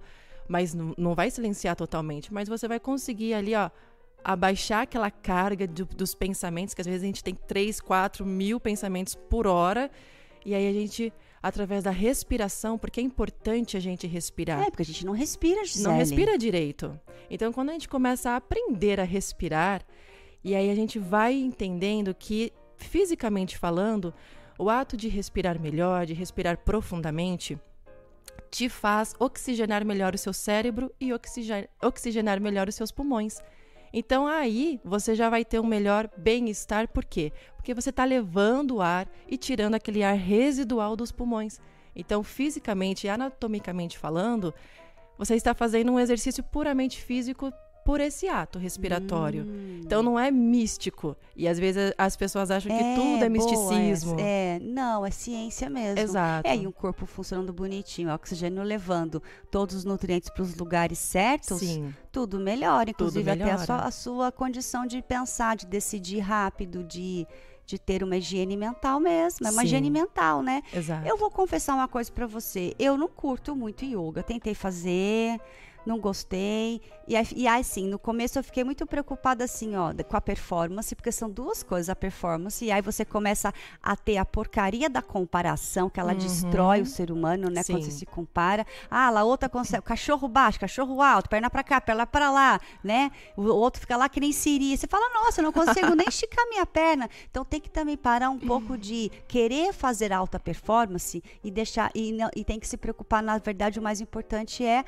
mas 0.48 0.72
não, 0.72 0.94
não 0.96 1.14
vai 1.14 1.30
silenciar 1.30 1.76
totalmente, 1.76 2.32
mas 2.32 2.48
você 2.48 2.66
vai 2.66 2.80
conseguir 2.80 3.34
ali, 3.34 3.54
ó, 3.54 3.68
abaixar 4.24 4.82
aquela 4.82 5.10
carga 5.10 5.66
do, 5.66 5.84
dos 5.84 6.14
pensamentos, 6.14 6.72
que 6.72 6.80
às 6.80 6.86
vezes 6.86 7.02
a 7.02 7.06
gente 7.06 7.22
tem 7.22 7.34
3, 7.34 7.78
4 7.78 8.24
mil 8.24 8.58
pensamentos 8.58 9.14
por 9.14 9.46
hora, 9.46 9.90
e 10.46 10.54
aí 10.54 10.66
a 10.66 10.72
gente 10.72 11.12
através 11.42 11.84
da 11.84 11.90
respiração, 11.90 12.76
porque 12.76 13.00
é 13.00 13.02
importante 13.02 13.76
a 13.76 13.80
gente 13.80 14.06
respirar. 14.06 14.62
É, 14.62 14.70
porque 14.70 14.82
a 14.82 14.84
gente 14.84 15.06
não 15.06 15.12
respira, 15.12 15.64
Gisele. 15.64 15.88
Não 15.88 15.96
respira 15.96 16.36
direito. 16.36 16.98
Então, 17.30 17.50
quando 17.52 17.70
a 17.70 17.72
gente 17.72 17.88
começa 17.88 18.30
a 18.30 18.36
aprender 18.36 19.00
a 19.00 19.04
respirar, 19.04 19.82
e 20.42 20.54
aí 20.54 20.70
a 20.70 20.74
gente 20.74 20.98
vai 20.98 21.34
entendendo 21.34 22.14
que, 22.14 22.52
fisicamente 22.76 23.58
falando, 23.58 24.12
o 24.58 24.68
ato 24.68 24.96
de 24.96 25.08
respirar 25.08 25.60
melhor, 25.60 26.06
de 26.06 26.14
respirar 26.14 26.58
profundamente, 26.58 27.58
te 28.50 28.68
faz 28.68 29.14
oxigenar 29.18 29.84
melhor 29.84 30.14
o 30.14 30.18
seu 30.18 30.32
cérebro 30.32 30.92
e 31.00 31.12
oxigenar 31.80 32.40
melhor 32.40 32.68
os 32.68 32.74
seus 32.74 32.90
pulmões. 32.90 33.38
Então 33.92 34.26
aí 34.26 34.80
você 34.84 35.14
já 35.14 35.28
vai 35.28 35.44
ter 35.44 35.60
um 35.60 35.66
melhor 35.66 36.08
bem-estar, 36.16 36.88
por 36.88 37.04
quê? 37.04 37.32
Porque 37.56 37.74
você 37.74 37.90
está 37.90 38.04
levando 38.04 38.76
o 38.76 38.82
ar 38.82 39.08
e 39.28 39.36
tirando 39.36 39.74
aquele 39.74 40.02
ar 40.02 40.16
residual 40.16 40.96
dos 40.96 41.12
pulmões. 41.12 41.60
Então, 41.94 42.22
fisicamente 42.22 43.06
e 43.06 43.10
anatomicamente 43.10 43.98
falando, 43.98 44.54
você 45.18 45.34
está 45.34 45.52
fazendo 45.52 45.92
um 45.92 45.98
exercício 45.98 46.42
puramente 46.42 47.02
físico 47.02 47.52
por 47.90 48.00
esse 48.00 48.28
ato 48.28 48.56
respiratório. 48.56 49.42
Hum. 49.42 49.80
Então 49.82 50.00
não 50.00 50.16
é 50.16 50.30
místico. 50.30 51.16
E 51.34 51.48
às 51.48 51.58
vezes 51.58 51.92
as 51.98 52.14
pessoas 52.14 52.48
acham 52.48 52.70
que 52.70 52.80
é, 52.80 52.94
tudo 52.94 53.24
é 53.24 53.28
misticismo. 53.28 54.14
Boa, 54.14 54.24
é, 54.24 54.54
é, 54.54 54.58
não, 54.60 55.04
é 55.04 55.10
ciência 55.10 55.68
mesmo. 55.68 55.98
Exato. 55.98 56.48
É, 56.48 56.56
e 56.56 56.68
um 56.68 56.70
corpo 56.70 57.04
funcionando 57.04 57.52
bonitinho, 57.52 58.14
oxigênio 58.14 58.62
levando 58.62 59.20
todos 59.50 59.74
os 59.74 59.84
nutrientes 59.84 60.30
para 60.30 60.44
os 60.44 60.54
lugares 60.54 61.00
certos, 61.00 61.58
Sim. 61.58 61.92
tudo 62.12 62.38
melhora. 62.38 62.90
Inclusive 62.90 63.24
tudo 63.24 63.38
melhora. 63.38 63.54
até 63.54 63.62
a 63.62 63.66
sua, 63.66 63.76
a 63.86 63.90
sua 63.90 64.30
condição 64.30 64.86
de 64.86 65.02
pensar, 65.02 65.56
de 65.56 65.66
decidir 65.66 66.20
rápido, 66.20 66.84
de 66.84 67.26
de 67.66 67.78
ter 67.78 68.02
uma 68.02 68.16
higiene 68.16 68.56
mental 68.56 68.98
mesmo, 68.98 69.46
é 69.46 69.50
uma 69.50 69.60
Sim. 69.60 69.66
higiene 69.68 69.90
mental, 69.90 70.42
né? 70.42 70.60
Exato. 70.74 71.06
Eu 71.06 71.16
vou 71.16 71.30
confessar 71.30 71.74
uma 71.74 71.86
coisa 71.86 72.10
para 72.10 72.26
você, 72.26 72.74
eu 72.80 72.98
não 72.98 73.06
curto 73.06 73.54
muito 73.54 73.84
yoga, 73.84 74.24
tentei 74.24 74.54
fazer, 74.54 75.40
não 75.90 75.98
gostei. 75.98 76.80
E, 77.06 77.14
e 77.36 77.48
assim, 77.48 77.86
no 77.88 77.98
começo 77.98 78.38
eu 78.38 78.44
fiquei 78.44 78.62
muito 78.62 78.86
preocupada 78.86 79.44
assim, 79.44 79.74
ó, 79.76 79.92
com 80.08 80.16
a 80.16 80.20
performance, 80.20 80.94
porque 80.94 81.10
são 81.10 81.28
duas 81.28 81.62
coisas, 81.62 81.88
a 81.88 81.96
performance, 81.96 82.64
e 82.64 82.70
aí 82.70 82.80
você 82.80 83.04
começa 83.04 83.52
a 83.82 83.96
ter 83.96 84.16
a 84.16 84.24
porcaria 84.24 84.88
da 84.88 85.02
comparação, 85.02 85.90
que 85.90 85.98
ela 85.98 86.12
uhum. 86.12 86.18
destrói 86.18 86.80
o 86.80 86.86
ser 86.86 87.10
humano, 87.10 87.50
né, 87.50 87.62
Sim. 87.62 87.74
quando 87.74 87.84
você 87.84 87.90
se 87.90 88.06
compara. 88.06 88.64
Ah, 88.88 89.10
lá 89.10 89.24
outra 89.24 89.48
consegue, 89.48 89.82
cachorro 89.82 90.28
baixo, 90.28 90.60
cachorro 90.60 91.02
alto, 91.02 91.28
perna 91.28 91.50
para 91.50 91.64
cá, 91.64 91.80
perna 91.80 92.06
para 92.06 92.30
lá, 92.30 92.60
né? 92.84 93.10
O 93.36 93.42
outro 93.42 93.80
fica 93.80 93.96
lá 93.96 94.08
que 94.08 94.20
nem 94.20 94.32
siri. 94.32 94.76
Você 94.76 94.86
fala, 94.86 95.12
nossa, 95.12 95.40
eu 95.40 95.44
não 95.44 95.52
consigo 95.52 95.94
nem 95.94 96.06
esticar 96.08 96.46
minha 96.48 96.64
perna. 96.64 97.10
Então 97.28 97.44
tem 97.44 97.60
que 97.60 97.68
também 97.68 97.96
parar 97.96 98.30
um 98.30 98.38
pouco 98.38 98.78
de 98.78 99.10
querer 99.26 99.72
fazer 99.72 100.12
alta 100.12 100.38
performance 100.38 101.22
e 101.42 101.50
deixar 101.50 101.90
e, 101.94 102.12
não, 102.12 102.30
e 102.36 102.44
tem 102.44 102.60
que 102.60 102.68
se 102.68 102.76
preocupar, 102.76 103.22
na 103.22 103.38
verdade, 103.38 103.80
o 103.80 103.82
mais 103.82 104.00
importante 104.00 104.64
é 104.64 104.84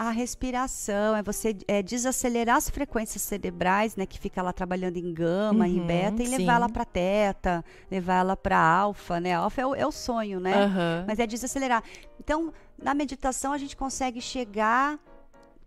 a 0.00 0.08
respiração, 0.08 1.14
é 1.14 1.22
você 1.22 1.54
é, 1.68 1.82
desacelerar 1.82 2.56
as 2.56 2.70
frequências 2.70 3.20
cerebrais, 3.20 3.96
né, 3.96 4.06
que 4.06 4.18
fica 4.18 4.40
lá 4.40 4.50
trabalhando 4.50 4.96
em 4.96 5.12
gama, 5.12 5.66
uhum, 5.66 5.70
em 5.70 5.86
beta, 5.86 6.22
e 6.22 6.26
sim. 6.26 6.38
levar 6.38 6.54
ela 6.54 6.70
para 6.70 6.86
teta, 6.86 7.62
levar 7.90 8.20
ela 8.20 8.34
para 8.34 8.58
alfa, 8.58 9.20
né? 9.20 9.34
Alfa 9.34 9.60
é 9.60 9.66
o, 9.66 9.74
é 9.74 9.86
o 9.86 9.92
sonho, 9.92 10.40
né? 10.40 10.64
Uhum. 10.64 11.04
Mas 11.06 11.18
é 11.18 11.26
desacelerar. 11.26 11.84
Então, 12.18 12.50
na 12.82 12.94
meditação 12.94 13.52
a 13.52 13.58
gente 13.58 13.76
consegue 13.76 14.22
chegar 14.22 14.98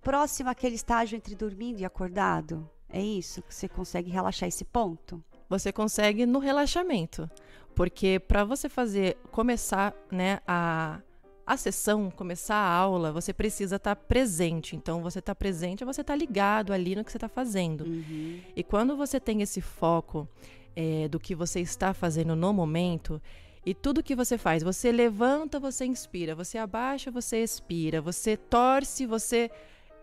próximo 0.02 0.50
àquele 0.50 0.74
estágio 0.74 1.16
entre 1.16 1.36
dormindo 1.36 1.82
e 1.82 1.86
acordado. 1.86 2.68
É 2.90 3.00
isso 3.00 3.40
que 3.44 3.54
você 3.54 3.70
consegue 3.70 4.10
relaxar 4.10 4.50
esse 4.50 4.66
ponto? 4.66 5.24
Você 5.48 5.72
consegue 5.72 6.26
no 6.26 6.40
relaxamento. 6.40 7.30
Porque 7.76 8.20
para 8.20 8.44
você 8.44 8.68
fazer 8.68 9.16
começar, 9.32 9.94
né, 10.12 10.40
a 10.48 11.02
a 11.46 11.58
sessão, 11.58 12.10
começar 12.10 12.56
a 12.56 12.70
aula, 12.74 13.12
você 13.12 13.34
precisa 13.34 13.76
estar 13.76 13.96
tá 13.96 14.02
presente. 14.02 14.76
Então, 14.76 15.02
você 15.02 15.20
está 15.20 15.36
presente, 15.36 15.84
você 15.84 16.02
está 16.02 16.16
ligado 16.16 16.72
ali 16.74 16.96
no 16.96 17.04
que 17.04 17.12
você 17.12 17.18
está 17.18 17.30
fazendo. 17.30 17.86
Uhum. 17.86 18.40
E 18.56 18.64
quando 18.64 18.96
você 18.96 19.20
tem 19.20 19.42
esse 19.42 19.62
foco 19.62 20.28
é, 20.76 21.08
do 21.08 21.20
que 21.20 21.36
você 21.36 21.60
está 21.60 21.94
fazendo 21.94 22.36
no 22.36 22.54
momento, 22.54 23.22
e 23.66 23.74
tudo 23.74 24.04
que 24.04 24.16
você 24.16 24.38
faz, 24.38 24.62
você 24.62 24.92
levanta, 24.92 25.60
você 25.60 25.86
inspira, 25.86 26.36
você 26.36 26.58
abaixa, 26.58 27.10
você 27.10 27.42
expira, 27.42 28.02
você 28.02 28.36
torce, 28.36 29.06
você 29.06 29.50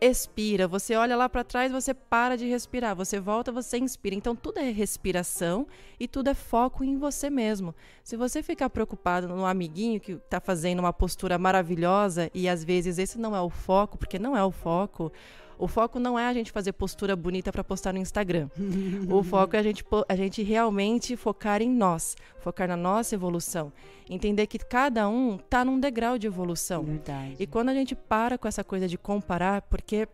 expira, 0.01 0.67
você 0.67 0.97
olha 0.97 1.15
lá 1.15 1.29
para 1.29 1.45
trás, 1.45 1.71
você 1.71 1.93
para 1.93 2.37
de 2.37 2.47
respirar, 2.47 2.97
você 2.97 3.21
volta, 3.21 3.53
você 3.53 3.79
inspira. 3.79 4.15
Então 4.15 4.35
tudo 4.35 4.59
é 4.59 4.71
respiração 4.71 5.67
e 5.99 6.09
tudo 6.09 6.31
é 6.31 6.35
foco 6.35 6.83
em 6.83 6.97
você 6.97 7.29
mesmo. 7.29 7.75
Se 8.03 8.17
você 8.17 8.43
ficar 8.43 8.71
preocupado 8.71 9.29
no 9.29 9.45
amiguinho 9.45 10.01
que 10.01 10.13
está 10.13 10.41
fazendo 10.41 10.81
uma 10.81 10.93
postura 10.93 11.39
maravilhosa 11.39 12.31
e 12.35 12.49
às 12.49 12.65
vezes 12.65 12.99
esse 12.99 13.19
não 13.19 13.37
é 13.37 13.41
o 13.41 13.51
foco, 13.51 13.99
porque 13.99 14.19
não 14.19 14.37
é 14.37 14.43
o 14.43 14.51
foco, 14.51 15.13
o 15.61 15.68
foco 15.68 16.01
não 16.01 16.18
é 16.18 16.27
a 16.27 16.33
gente 16.33 16.51
fazer 16.51 16.73
postura 16.73 17.14
bonita 17.14 17.53
para 17.53 17.62
postar 17.62 17.92
no 17.92 17.99
Instagram. 17.99 18.49
o 19.11 19.23
foco 19.23 19.55
é 19.55 19.59
a 19.59 19.62
gente, 19.62 19.85
a 20.09 20.16
gente 20.16 20.42
realmente 20.42 21.16
focar 21.16 21.61
em 21.61 21.70
nós, 21.70 22.16
focar 22.38 22.66
na 22.66 22.77
nossa 22.77 23.14
evolução. 23.14 23.70
Entender 24.09 24.46
que 24.46 24.59
cada 24.59 25.07
um 25.07 25.37
tá 25.37 25.62
num 25.62 25.79
degrau 25.79 26.16
de 26.16 26.27
evolução. 26.27 26.83
Verdade. 26.83 27.37
E 27.38 27.46
quando 27.46 27.68
a 27.68 27.75
gente 27.75 27.94
para 27.94 28.38
com 28.38 28.49
essa 28.49 28.64
coisa 28.64 28.88
de 28.88 28.96
comparar, 28.96 29.61
porque 29.62 30.09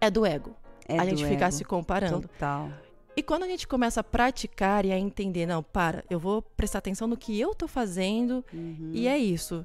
é 0.00 0.10
do 0.10 0.24
ego. 0.24 0.56
É 0.88 0.98
a 0.98 1.04
gente 1.04 1.22
ego. 1.22 1.32
ficar 1.32 1.50
se 1.50 1.62
comparando. 1.62 2.26
Total. 2.26 2.70
E 3.14 3.22
quando 3.22 3.44
a 3.44 3.48
gente 3.48 3.68
começa 3.68 4.00
a 4.00 4.04
praticar 4.04 4.84
e 4.84 4.92
a 4.92 4.98
entender, 4.98 5.46
não, 5.46 5.62
para, 5.62 6.02
eu 6.08 6.18
vou 6.18 6.40
prestar 6.40 6.78
atenção 6.78 7.06
no 7.06 7.16
que 7.16 7.38
eu 7.38 7.54
tô 7.54 7.68
fazendo 7.68 8.44
uhum. 8.52 8.90
e 8.92 9.06
é 9.06 9.16
isso 9.18 9.64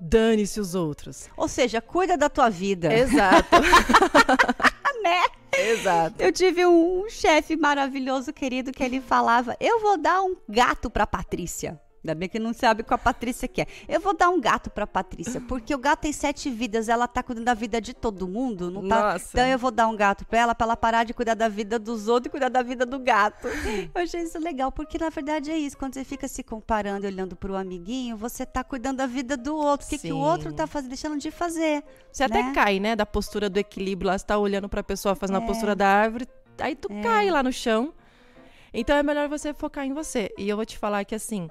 dane-se 0.00 0.58
os 0.58 0.74
outros. 0.74 1.28
Ou 1.36 1.46
seja, 1.46 1.80
cuida 1.80 2.16
da 2.16 2.28
tua 2.28 2.48
vida. 2.48 2.92
Exato. 2.92 3.56
né? 5.02 5.26
Exato. 5.52 6.16
Eu 6.18 6.32
tive 6.32 6.64
um 6.64 7.08
chefe 7.08 7.56
maravilhoso, 7.56 8.32
querido, 8.32 8.72
que 8.72 8.82
ele 8.82 9.00
falava: 9.00 9.56
Eu 9.60 9.80
vou 9.80 9.98
dar 9.98 10.22
um 10.22 10.36
gato 10.48 10.88
para 10.88 11.06
Patrícia. 11.06 11.80
Ainda 12.02 12.14
bem 12.14 12.28
que 12.30 12.38
não 12.38 12.54
sabe 12.54 12.82
qual 12.82 12.94
a 12.94 12.98
Patrícia 12.98 13.46
quer. 13.46 13.66
Eu 13.86 14.00
vou 14.00 14.16
dar 14.16 14.30
um 14.30 14.40
gato 14.40 14.70
pra 14.70 14.86
Patrícia, 14.86 15.38
porque 15.42 15.74
o 15.74 15.78
gato 15.78 16.00
tem 16.00 16.12
sete 16.12 16.48
vidas, 16.48 16.88
ela 16.88 17.06
tá 17.06 17.22
cuidando 17.22 17.44
da 17.44 17.52
vida 17.52 17.78
de 17.78 17.92
todo 17.92 18.26
mundo, 18.26 18.70
não 18.70 18.88
tá? 18.88 19.12
Nossa. 19.12 19.28
Então 19.32 19.46
eu 19.46 19.58
vou 19.58 19.70
dar 19.70 19.86
um 19.86 19.94
gato 19.94 20.24
pra 20.24 20.38
ela, 20.38 20.54
pra 20.54 20.66
ela 20.66 20.76
parar 20.76 21.04
de 21.04 21.12
cuidar 21.12 21.34
da 21.34 21.46
vida 21.46 21.78
dos 21.78 22.08
outros 22.08 22.28
e 22.28 22.30
cuidar 22.30 22.48
da 22.48 22.62
vida 22.62 22.86
do 22.86 22.98
gato. 22.98 23.46
Eu 23.94 24.02
achei 24.02 24.22
isso 24.22 24.38
legal, 24.38 24.72
porque 24.72 24.96
na 24.96 25.10
verdade 25.10 25.50
é 25.50 25.58
isso, 25.58 25.76
quando 25.76 25.92
você 25.92 26.02
fica 26.02 26.26
se 26.26 26.42
comparando 26.42 27.04
e 27.04 27.08
olhando 27.08 27.36
pro 27.36 27.54
amiguinho, 27.54 28.16
você 28.16 28.46
tá 28.46 28.64
cuidando 28.64 28.98
da 28.98 29.06
vida 29.06 29.36
do 29.36 29.54
outro. 29.54 29.86
O 29.86 29.90
que, 29.90 29.98
que 29.98 30.12
o 30.12 30.18
outro 30.18 30.54
tá 30.54 30.66
fazendo, 30.66 30.88
deixando 30.88 31.18
de 31.18 31.30
fazer. 31.30 31.84
Você 32.10 32.26
né? 32.26 32.40
até 32.40 32.52
cai, 32.54 32.80
né, 32.80 32.96
da 32.96 33.04
postura 33.04 33.50
do 33.50 33.58
equilíbrio, 33.58 34.08
lá 34.08 34.16
você 34.16 34.24
tá 34.24 34.38
olhando 34.38 34.70
pra 34.70 34.82
pessoa 34.82 35.14
fazendo 35.14 35.40
é. 35.40 35.42
a 35.42 35.46
postura 35.46 35.76
da 35.76 35.86
árvore, 35.86 36.26
aí 36.58 36.74
tu 36.74 36.90
é. 36.90 37.02
cai 37.02 37.30
lá 37.30 37.42
no 37.42 37.52
chão. 37.52 37.92
Então 38.72 38.96
é 38.96 39.02
melhor 39.02 39.28
você 39.28 39.52
focar 39.52 39.84
em 39.84 39.92
você. 39.92 40.32
E 40.38 40.48
eu 40.48 40.56
vou 40.56 40.64
te 40.64 40.78
falar 40.78 41.04
que 41.04 41.14
assim, 41.14 41.50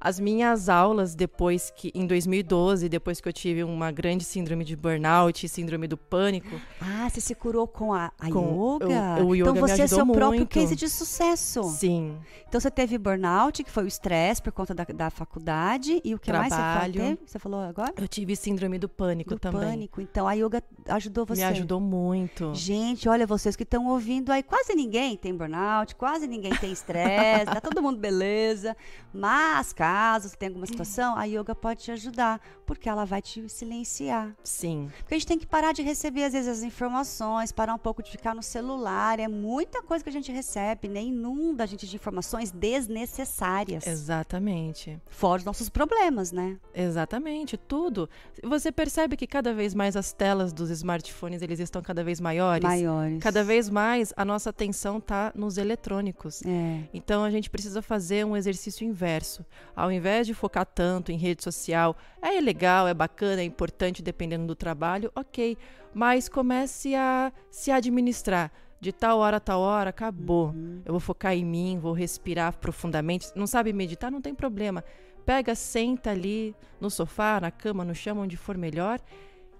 as 0.00 0.20
minhas 0.20 0.68
aulas 0.68 1.14
depois 1.14 1.72
que 1.74 1.90
em 1.94 2.06
2012, 2.06 2.88
depois 2.88 3.20
que 3.20 3.28
eu 3.28 3.32
tive 3.32 3.64
uma 3.64 3.90
grande 3.90 4.24
síndrome 4.24 4.64
de 4.64 4.76
burnout, 4.76 5.48
síndrome 5.48 5.88
do 5.88 5.96
pânico. 5.96 6.60
Ah, 6.80 7.08
você 7.08 7.20
se 7.20 7.34
curou 7.34 7.66
com 7.66 7.92
a, 7.92 8.12
a 8.18 8.30
com 8.30 8.78
yoga? 8.80 9.22
O, 9.22 9.28
o 9.28 9.34
yoga 9.34 9.50
então 9.50 9.68
você 9.68 9.82
é 9.82 9.86
seu 9.86 10.06
muito. 10.06 10.18
próprio 10.18 10.46
case 10.46 10.76
de 10.76 10.88
sucesso. 10.88 11.64
Sim. 11.64 12.16
Então 12.48 12.60
você 12.60 12.70
teve 12.70 12.96
burnout, 12.96 13.64
que 13.64 13.70
foi 13.70 13.84
o 13.84 13.86
estresse 13.88 14.40
por 14.40 14.52
conta 14.52 14.74
da, 14.74 14.84
da 14.84 15.10
faculdade 15.10 16.00
e 16.04 16.14
o 16.14 16.18
que 16.18 16.26
Trabalho. 16.26 16.50
mais 16.50 16.92
você 16.92 16.92
teve? 16.92 17.20
Você 17.26 17.38
falou 17.38 17.60
agora? 17.60 17.92
Eu 17.96 18.06
tive 18.06 18.36
síndrome 18.36 18.78
do 18.78 18.88
pânico 18.88 19.30
do 19.30 19.38
também. 19.38 19.60
Pânico. 19.60 20.00
Então 20.00 20.28
a 20.28 20.34
yoga 20.34 20.62
ajudou 20.88 21.26
você. 21.26 21.40
Me 21.40 21.48
ajudou 21.48 21.80
muito. 21.80 22.54
Gente, 22.54 23.08
olha 23.08 23.26
vocês 23.26 23.56
que 23.56 23.64
estão 23.64 23.86
ouvindo 23.88 24.30
aí, 24.30 24.42
quase 24.42 24.74
ninguém 24.74 25.16
tem 25.16 25.34
burnout, 25.34 25.96
quase 25.96 26.26
ninguém 26.28 26.54
tem 26.54 26.72
estresse, 26.72 27.46
tá 27.46 27.60
todo 27.60 27.82
mundo 27.82 27.98
beleza. 27.98 28.76
Mas 29.12 29.72
caso 29.88 30.28
você 30.28 30.36
tenha 30.36 30.50
alguma 30.50 30.66
situação, 30.66 31.16
a 31.16 31.24
yoga 31.24 31.54
pode 31.54 31.82
te 31.82 31.90
ajudar, 31.90 32.40
porque 32.66 32.88
ela 32.88 33.06
vai 33.06 33.22
te 33.22 33.48
silenciar. 33.48 34.34
Sim. 34.44 34.90
Porque 34.98 35.14
a 35.14 35.18
gente 35.18 35.26
tem 35.26 35.38
que 35.38 35.46
parar 35.46 35.72
de 35.72 35.80
receber, 35.80 36.24
às 36.24 36.34
vezes, 36.34 36.58
as 36.58 36.62
informações, 36.62 37.50
parar 37.52 37.74
um 37.74 37.78
pouco 37.78 38.02
de 38.02 38.10
ficar 38.10 38.34
no 38.34 38.42
celular. 38.42 39.18
É 39.18 39.26
muita 39.26 39.82
coisa 39.82 40.04
que 40.04 40.10
a 40.10 40.12
gente 40.12 40.30
recebe, 40.30 40.88
né? 40.88 41.02
Inunda 41.02 41.64
a 41.64 41.66
gente 41.66 41.86
de 41.86 41.96
informações 41.96 42.50
desnecessárias. 42.50 43.86
Exatamente. 43.86 45.00
Fora 45.08 45.38
os 45.38 45.44
nossos 45.44 45.70
problemas, 45.70 46.32
né? 46.32 46.58
Exatamente, 46.74 47.56
tudo. 47.56 48.10
Você 48.44 48.70
percebe 48.70 49.16
que 49.16 49.26
cada 49.26 49.54
vez 49.54 49.74
mais 49.74 49.96
as 49.96 50.12
telas 50.12 50.52
dos 50.52 50.68
smartphones, 50.68 51.40
eles 51.40 51.60
estão 51.60 51.80
cada 51.80 52.04
vez 52.04 52.20
maiores? 52.20 52.62
Maiores. 52.62 53.22
Cada 53.22 53.42
vez 53.42 53.70
mais 53.70 54.12
a 54.16 54.24
nossa 54.24 54.50
atenção 54.50 54.98
está 54.98 55.32
nos 55.34 55.56
eletrônicos. 55.56 56.42
É. 56.44 56.82
Então 56.92 57.24
a 57.24 57.30
gente 57.30 57.48
precisa 57.48 57.80
fazer 57.80 58.26
um 58.26 58.36
exercício 58.36 58.86
inverso. 58.86 59.46
Ao 59.78 59.92
invés 59.92 60.26
de 60.26 60.34
focar 60.34 60.66
tanto 60.66 61.12
em 61.12 61.16
rede 61.16 61.44
social, 61.44 61.96
é 62.20 62.40
legal, 62.40 62.88
é 62.88 62.92
bacana, 62.92 63.42
é 63.42 63.44
importante 63.44 64.02
dependendo 64.02 64.44
do 64.44 64.56
trabalho, 64.56 65.08
ok. 65.14 65.56
Mas 65.94 66.28
comece 66.28 66.96
a 66.96 67.32
se 67.48 67.70
administrar. 67.70 68.50
De 68.80 68.92
tal 68.92 69.20
hora 69.20 69.36
a 69.36 69.40
tal 69.40 69.60
hora, 69.60 69.90
acabou. 69.90 70.48
Uhum. 70.48 70.82
Eu 70.84 70.92
vou 70.92 70.98
focar 70.98 71.32
em 71.32 71.44
mim, 71.44 71.78
vou 71.78 71.92
respirar 71.92 72.58
profundamente. 72.58 73.28
Não 73.36 73.46
sabe 73.46 73.72
meditar? 73.72 74.10
Não 74.10 74.20
tem 74.20 74.34
problema. 74.34 74.82
Pega, 75.24 75.54
senta 75.54 76.10
ali 76.10 76.56
no 76.80 76.90
sofá, 76.90 77.40
na 77.40 77.52
cama, 77.52 77.84
no 77.84 77.94
chão, 77.94 78.18
onde 78.18 78.36
for 78.36 78.58
melhor 78.58 79.00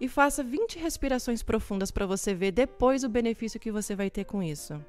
e 0.00 0.09
faça 0.09 0.42
20 0.42 0.81
respirações 0.81 1.44
profundas 1.44 1.92
para 1.92 2.07
você 2.07 2.35
ver 2.35 2.50
depois 2.50 3.04
o 3.04 3.09
benefício 3.09 3.61
que 3.61 3.70
você 3.70 3.94
vai 3.94 4.11
ter 4.11 4.24
com 4.24 4.42
isso 4.42 4.81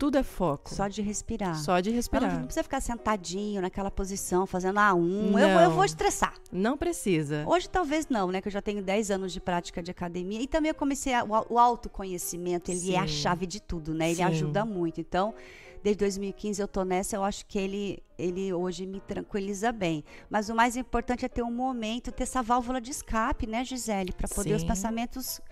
tudo 0.00 0.16
é 0.16 0.22
foco. 0.22 0.74
Só 0.74 0.88
de 0.88 1.02
respirar. 1.02 1.62
Só 1.62 1.78
de 1.78 1.90
respirar. 1.90 2.32
Não, 2.32 2.38
não 2.38 2.46
precisa 2.46 2.62
ficar 2.62 2.80
sentadinho 2.80 3.60
naquela 3.60 3.90
posição, 3.90 4.46
fazendo 4.46 4.78
a 4.78 4.94
um. 4.94 5.38
Eu 5.38 5.50
vou, 5.50 5.60
eu 5.60 5.70
vou 5.72 5.84
estressar. 5.84 6.32
Não 6.50 6.74
precisa. 6.74 7.44
Hoje 7.46 7.68
talvez 7.68 8.08
não, 8.08 8.30
né? 8.30 8.40
Que 8.40 8.48
eu 8.48 8.52
já 8.52 8.62
tenho 8.62 8.82
10 8.82 9.10
anos 9.10 9.30
de 9.30 9.38
prática 9.40 9.82
de 9.82 9.90
academia. 9.90 10.40
E 10.40 10.46
também 10.46 10.70
eu 10.70 10.74
comecei 10.74 11.12
a, 11.12 11.22
o, 11.22 11.52
o, 11.52 11.58
autoconhecimento, 11.58 12.70
ele 12.70 12.80
Sim. 12.80 12.94
é 12.94 12.98
a 12.98 13.06
chave 13.06 13.46
de 13.46 13.60
tudo, 13.60 13.92
né? 13.92 14.06
Ele 14.06 14.16
Sim. 14.16 14.22
ajuda 14.22 14.64
muito. 14.64 15.02
Então, 15.02 15.34
desde 15.82 15.98
2015 15.98 16.62
eu 16.62 16.68
tô 16.68 16.82
nessa, 16.82 17.16
eu 17.16 17.22
acho 17.22 17.44
que 17.44 17.58
ele, 17.58 18.02
ele 18.16 18.54
hoje 18.54 18.86
me 18.86 19.00
tranquiliza 19.00 19.70
bem. 19.70 20.02
Mas 20.30 20.48
o 20.48 20.54
mais 20.54 20.78
importante 20.78 21.26
é 21.26 21.28
ter 21.28 21.42
um 21.42 21.52
momento, 21.52 22.10
ter 22.10 22.22
essa 22.22 22.42
válvula 22.42 22.80
de 22.80 22.90
escape, 22.90 23.46
né, 23.46 23.66
Gisele? 23.66 24.12
para 24.12 24.28
poder 24.28 24.48
Sim. 24.48 24.56
os 24.56 24.64
pensamentos 24.64 25.42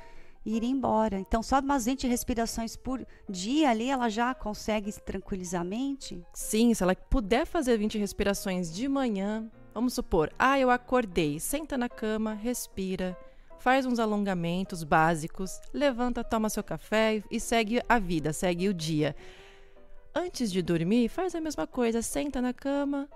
ir 0.48 0.62
embora. 0.62 1.18
Então, 1.18 1.42
só 1.42 1.60
umas 1.60 1.84
20 1.84 2.06
respirações 2.06 2.76
por 2.76 3.06
dia 3.28 3.70
ali, 3.70 3.90
ela 3.90 4.08
já 4.08 4.34
consegue 4.34 4.92
tranquilizar 5.00 5.60
a 5.60 5.64
mente? 5.64 6.24
Sim, 6.32 6.72
se 6.74 6.82
ela 6.82 6.94
puder 6.94 7.46
fazer 7.46 7.76
20 7.76 7.98
respirações 7.98 8.72
de 8.72 8.88
manhã, 8.88 9.50
vamos 9.74 9.94
supor, 9.94 10.32
ah, 10.38 10.58
eu 10.58 10.70
acordei, 10.70 11.38
senta 11.38 11.76
na 11.76 11.88
cama, 11.88 12.32
respira, 12.34 13.16
faz 13.58 13.84
uns 13.84 13.98
alongamentos 13.98 14.82
básicos, 14.82 15.60
levanta, 15.72 16.24
toma 16.24 16.48
seu 16.48 16.64
café 16.64 17.22
e 17.30 17.38
segue 17.38 17.82
a 17.88 17.98
vida, 17.98 18.32
segue 18.32 18.68
o 18.68 18.74
dia. 18.74 19.14
Antes 20.14 20.50
de 20.50 20.62
dormir, 20.62 21.08
faz 21.08 21.34
a 21.34 21.40
mesma 21.40 21.66
coisa, 21.66 22.02
senta 22.02 22.40
na 22.40 22.52
cama, 22.52 23.08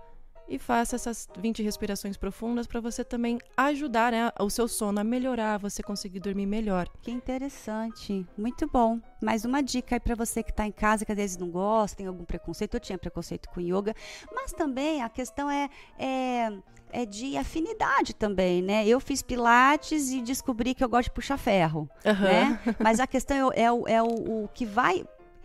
e 0.52 0.58
faça 0.58 0.96
essas 0.96 1.26
20 1.38 1.62
respirações 1.62 2.18
profundas 2.18 2.66
para 2.66 2.78
você 2.78 3.02
também 3.02 3.38
ajudar 3.56 4.12
né, 4.12 4.30
o 4.38 4.50
seu 4.50 4.68
sono 4.68 5.00
a 5.00 5.04
melhorar, 5.04 5.58
você 5.58 5.82
conseguir 5.82 6.20
dormir 6.20 6.44
melhor. 6.44 6.86
Que 7.00 7.10
interessante, 7.10 8.26
muito 8.36 8.68
bom. 8.70 9.00
Mais 9.22 9.46
uma 9.46 9.62
dica 9.62 9.96
aí 9.96 10.00
para 10.00 10.14
você 10.14 10.42
que 10.42 10.50
está 10.50 10.66
em 10.66 10.70
casa, 10.70 11.06
que 11.06 11.12
às 11.12 11.16
vezes 11.16 11.38
não 11.38 11.48
gosta, 11.50 11.96
tem 11.96 12.06
algum 12.06 12.24
preconceito. 12.24 12.74
Eu 12.74 12.80
tinha 12.80 12.98
preconceito 12.98 13.48
com 13.48 13.62
yoga, 13.62 13.94
mas 14.30 14.52
também 14.52 15.00
a 15.00 15.08
questão 15.08 15.50
é, 15.50 15.70
é, 15.98 16.52
é 16.90 17.06
de 17.06 17.34
afinidade 17.38 18.14
também, 18.14 18.60
né? 18.60 18.86
Eu 18.86 19.00
fiz 19.00 19.22
pilates 19.22 20.10
e 20.10 20.20
descobri 20.20 20.74
que 20.74 20.84
eu 20.84 20.88
gosto 20.88 21.04
de 21.04 21.14
puxar 21.14 21.38
ferro, 21.38 21.88
uhum. 22.04 22.12
né? 22.12 22.60
Mas 22.78 23.00
a 23.00 23.06
questão 23.06 23.50
é, 23.52 23.60
é, 23.60 23.94
é 23.94 24.02
o, 24.02 24.44
o 24.44 24.48
que 24.52 24.66
vai 24.66 25.02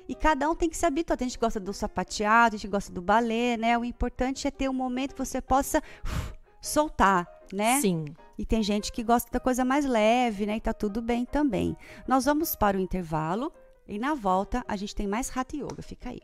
e 0.07 0.15
cada 0.15 0.49
um 0.49 0.55
tem 0.55 0.69
que 0.69 0.77
se 0.77 0.85
habituar. 0.85 1.17
Tem 1.17 1.27
gente 1.27 1.37
que 1.37 1.45
gosta 1.45 1.59
do 1.59 1.73
sapateado, 1.73 2.55
a 2.55 2.57
gente 2.57 2.69
gosta 2.69 2.91
do 2.91 3.01
balé, 3.01 3.57
né? 3.57 3.77
O 3.77 3.83
importante 3.83 4.47
é 4.47 4.51
ter 4.51 4.69
um 4.69 4.73
momento 4.73 5.13
que 5.13 5.25
você 5.25 5.41
possa 5.41 5.81
uf, 6.03 6.33
soltar, 6.61 7.27
né? 7.51 7.81
Sim. 7.81 8.05
E 8.37 8.45
tem 8.45 8.61
gente 8.61 8.91
que 8.91 9.03
gosta 9.03 9.29
da 9.31 9.39
coisa 9.39 9.65
mais 9.65 9.85
leve, 9.85 10.45
né? 10.45 10.57
E 10.57 10.61
tá 10.61 10.73
tudo 10.73 11.01
bem 11.01 11.25
também. 11.25 11.75
Nós 12.07 12.25
vamos 12.25 12.55
para 12.55 12.77
o 12.77 12.79
intervalo 12.79 13.51
e 13.87 13.97
na 13.97 14.13
volta 14.13 14.63
a 14.67 14.75
gente 14.75 14.95
tem 14.95 15.07
mais 15.07 15.35
Hatha 15.35 15.55
Yoga. 15.57 15.81
Fica 15.81 16.09
aí. 16.09 16.21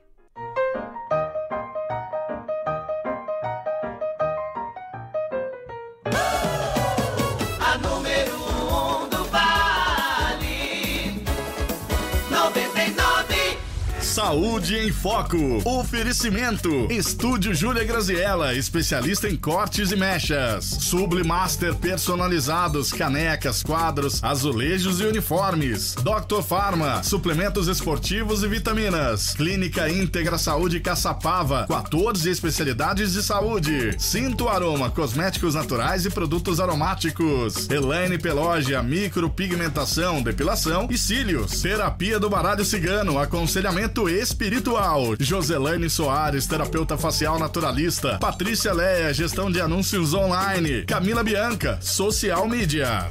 Saúde 14.14 14.78
em 14.78 14.92
Foco. 14.92 15.38
Oferecimento. 15.66 16.70
Estúdio 16.92 17.52
Júlia 17.52 17.84
Graziella, 17.84 18.54
especialista 18.54 19.28
em 19.28 19.36
cortes 19.36 19.92
e 19.92 19.96
mechas. 19.96 20.66
Sublimaster 20.66 21.74
personalizados, 21.74 22.94
canecas, 22.94 23.64
quadros, 23.64 24.24
azulejos 24.24 25.00
e 25.00 25.06
uniformes. 25.06 25.96
Dr. 25.96 26.44
Farma, 26.44 27.02
suplementos 27.02 27.68
esportivos 27.68 28.44
e 28.44 28.48
vitaminas. 28.48 29.34
Clínica 29.34 29.90
Íntegra 29.90 30.38
Saúde 30.38 30.80
Caçapava, 30.80 31.66
14 31.68 32.30
especialidades 32.30 33.14
de 33.14 33.24
saúde. 33.24 33.96
Cinto 33.98 34.48
Aroma, 34.48 34.92
cosméticos 34.92 35.56
naturais 35.56 36.06
e 36.06 36.12
produtos 36.12 36.60
aromáticos. 36.60 37.68
Elaine 37.68 38.20
Pelógia, 38.20 38.84
micropigmentação, 38.84 40.22
depilação 40.22 40.88
e 40.92 41.00
cílios. 41.00 41.64
Terapia 41.64 42.20
do 42.20 42.30
baralho 42.30 42.64
cigano, 42.64 43.18
aconselhamento 43.18 44.03
espiritual. 44.10 45.16
Joselane 45.20 45.90
Soares, 45.90 46.48
terapeuta 46.48 46.98
facial 46.98 47.40
naturalista. 47.40 48.18
Patrícia 48.20 48.74
Leia, 48.74 49.14
gestão 49.14 49.52
de 49.52 49.62
anúncios 49.62 50.14
online. 50.14 50.84
Camila 50.86 51.24
Bianca, 51.24 51.80
social 51.82 52.48
media. 52.48 53.10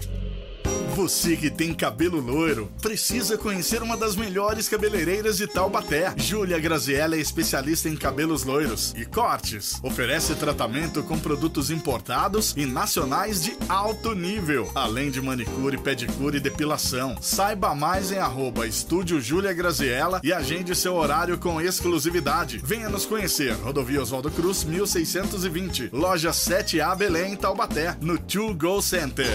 Você 0.95 1.37
que 1.37 1.49
tem 1.49 1.73
cabelo 1.73 2.21
loiro, 2.21 2.71
precisa 2.83 3.39
conhecer 3.39 3.83
uma 3.83 3.97
das 3.97 4.15
melhores 4.15 4.69
cabeleireiras 4.69 5.39
de 5.39 5.47
Taubaté. 5.47 6.13
Júlia 6.19 6.59
Graziella 6.59 7.17
é 7.17 7.19
especialista 7.19 7.89
em 7.89 7.97
cabelos 7.97 8.45
loiros 8.45 8.93
e 8.95 9.07
cortes. 9.07 9.81
Oferece 9.83 10.35
tratamento 10.35 11.03
com 11.03 11.19
produtos 11.19 11.71
importados 11.71 12.53
e 12.59 12.67
nacionais 12.67 13.43
de 13.43 13.57
alto 13.71 14.15
nível, 14.15 14.71
além 14.75 15.11
de 15.11 15.23
manicure, 15.23 15.79
pedicure 15.79 16.37
e 16.37 16.41
depilação. 16.41 17.17
Saiba 17.23 17.75
mais 17.75 18.13
em 18.13 18.19
arroba 18.19 18.67
Estúdio 18.67 19.19
Júlia 19.19 19.55
Graziella 19.55 20.21
e 20.23 20.31
agende 20.31 20.75
seu 20.75 20.95
horário 20.95 21.39
com 21.39 21.59
exclusividade. 21.59 22.61
Venha 22.63 22.91
nos 22.91 23.07
conhecer. 23.07 23.55
Rodovia 23.55 24.03
Oswaldo 24.03 24.31
Cruz, 24.31 24.63
1620. 24.63 25.89
Loja 25.91 26.33
7A 26.33 26.95
Belém, 26.95 27.35
Taubaté, 27.35 27.97
no 27.99 28.19
To 28.19 28.55
Go 28.55 28.83
Center. 28.83 29.27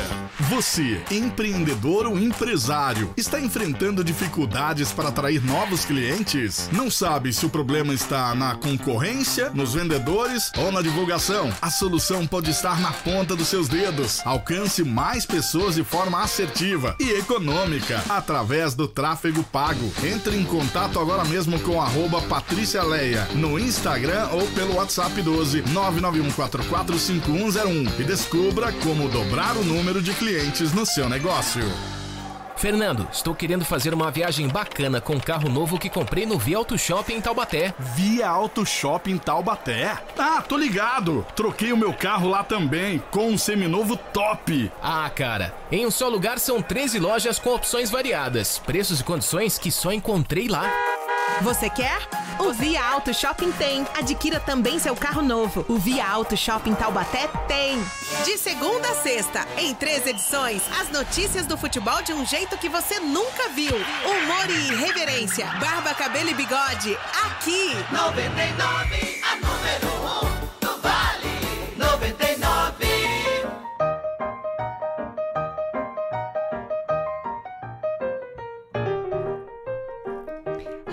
Você, 0.52 1.02
empreendedor 1.10 1.47
empreendedor 1.48 2.06
ou 2.06 2.20
empresário 2.20 3.14
está 3.16 3.40
enfrentando 3.40 4.04
dificuldades 4.04 4.92
para 4.92 5.08
atrair 5.10 5.44
novos 5.44 5.86
clientes? 5.86 6.70
Não 6.72 6.92
sabe 6.92 7.32
se 7.32 7.46
o 7.46 7.50
problema 7.50 7.94
está 7.94 8.34
na 8.36 8.56
concorrência, 8.56 9.50
nos 9.52 9.74
vendedores 9.74 10.52
ou 10.58 10.70
na 10.72 10.82
divulgação? 10.82 11.54
A 11.62 11.70
solução 11.70 12.26
pode 12.28 12.52
estar 12.52 12.82
na 12.82 12.92
ponta 12.92 13.34
dos 13.36 13.48
seus 13.48 13.70
dedos. 13.70 14.22
Alcance 14.26 14.84
mais 14.84 15.26
pessoas 15.26 15.76
de 15.76 15.84
forma 15.84 16.22
assertiva 16.22 16.96
e 17.00 17.12
econômica 17.12 18.04
através 18.10 18.74
do 18.74 18.88
tráfego 18.88 19.44
pago. 19.44 19.92
Entre 20.04 20.36
em 20.36 20.44
contato 20.44 21.00
agora 21.00 21.24
mesmo 21.26 21.60
com 21.60 21.80
arroba 21.82 22.22
Patrícia 22.24 22.84
Leia 22.84 23.28
no 23.36 23.58
Instagram 23.58 24.28
ou 24.32 24.46
pelo 24.48 24.76
WhatsApp 24.76 25.22
12 25.22 25.62
991445101 25.64 28.00
e 28.00 28.04
descubra 28.04 28.74
como 28.84 29.08
dobrar 29.10 29.56
o 29.56 29.64
número 29.64 30.02
de 30.02 30.12
clientes 30.14 30.74
no 30.74 30.86
seu 30.86 31.08
negócio 31.08 31.37
negócio. 31.38 31.62
Fernando, 32.56 33.08
estou 33.12 33.36
querendo 33.36 33.64
fazer 33.64 33.94
uma 33.94 34.10
viagem 34.10 34.48
bacana 34.48 35.00
com 35.00 35.14
um 35.14 35.20
carro 35.20 35.48
novo 35.48 35.78
que 35.78 35.92
comprei 35.92 36.26
no 36.26 36.40
Via 36.40 36.58
Auto 36.58 36.76
Shopping 36.76 37.14
em 37.14 37.22
Taubaté. 37.22 37.76
Via 37.78 38.28
Auto 38.28 38.66
Shopping 38.66 39.20
Taubaté? 39.20 39.96
Ah, 40.18 40.42
tô 40.42 40.58
ligado. 40.58 41.24
Troquei 41.36 41.72
o 41.72 41.78
meu 41.78 41.94
carro 41.94 42.28
lá 42.28 42.44
também, 42.44 42.98
com 43.12 43.30
um 43.30 43.38
seminovo 43.38 43.96
top. 43.96 44.72
Ah, 44.82 45.08
cara, 45.12 45.54
em 45.72 45.86
um 45.86 45.92
só 45.92 46.10
lugar 46.10 46.40
são 46.40 46.60
13 46.60 46.98
lojas 46.98 47.38
com 47.38 47.54
opções 47.54 47.92
variadas, 47.92 48.58
preços 48.58 49.02
e 49.02 49.04
condições 49.04 49.60
que 49.60 49.72
só 49.72 49.92
encontrei 49.92 50.48
lá. 50.48 50.68
Você 51.42 51.70
quer? 51.70 52.00
O 52.40 52.52
Via 52.52 52.84
Auto 52.84 53.14
Shopping 53.14 53.52
tem. 53.54 53.86
Adquira 53.98 54.40
também 54.40 54.80
seu 54.80 54.96
carro 54.96 55.22
novo. 55.22 55.66
O 55.68 55.78
Via 55.78 56.08
Auto 56.08 56.36
Shopping 56.36 56.74
Taubaté 56.76 57.28
tem. 57.48 57.82
De 58.24 58.38
segunda 58.38 58.88
a 58.90 58.96
sexta, 58.96 59.46
em 59.58 59.74
três 59.74 60.06
edições, 60.06 60.62
as 60.80 60.90
notícias 60.90 61.46
do 61.46 61.58
futebol 61.58 62.02
de 62.02 62.14
um 62.14 62.26
jeito 62.26 62.58
que 62.58 62.70
você 62.70 63.00
nunca 63.00 63.50
viu. 63.50 63.76
Humor 63.76 64.50
e 64.50 64.74
irreverência. 64.74 65.46
Barba, 65.60 65.94
cabelo 65.94 66.30
e 66.30 66.34
bigode. 66.34 66.98
Aqui. 67.26 67.72
99, 67.92 69.22
a 69.24 69.36
número 69.36 70.34
1. 70.34 70.37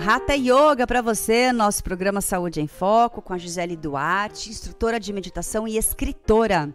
Hatha 0.07 0.35
Yoga 0.35 0.85
para 0.85 1.01
você, 1.01 1.51
nosso 1.51 1.83
programa 1.83 2.21
Saúde 2.21 2.61
em 2.61 2.67
Foco, 2.67 3.23
com 3.23 3.33
a 3.33 3.39
Gisele 3.39 3.75
Duarte, 3.75 4.51
instrutora 4.51 4.99
de 4.99 5.11
meditação 5.11 5.67
e 5.67 5.77
escritora. 5.77 6.71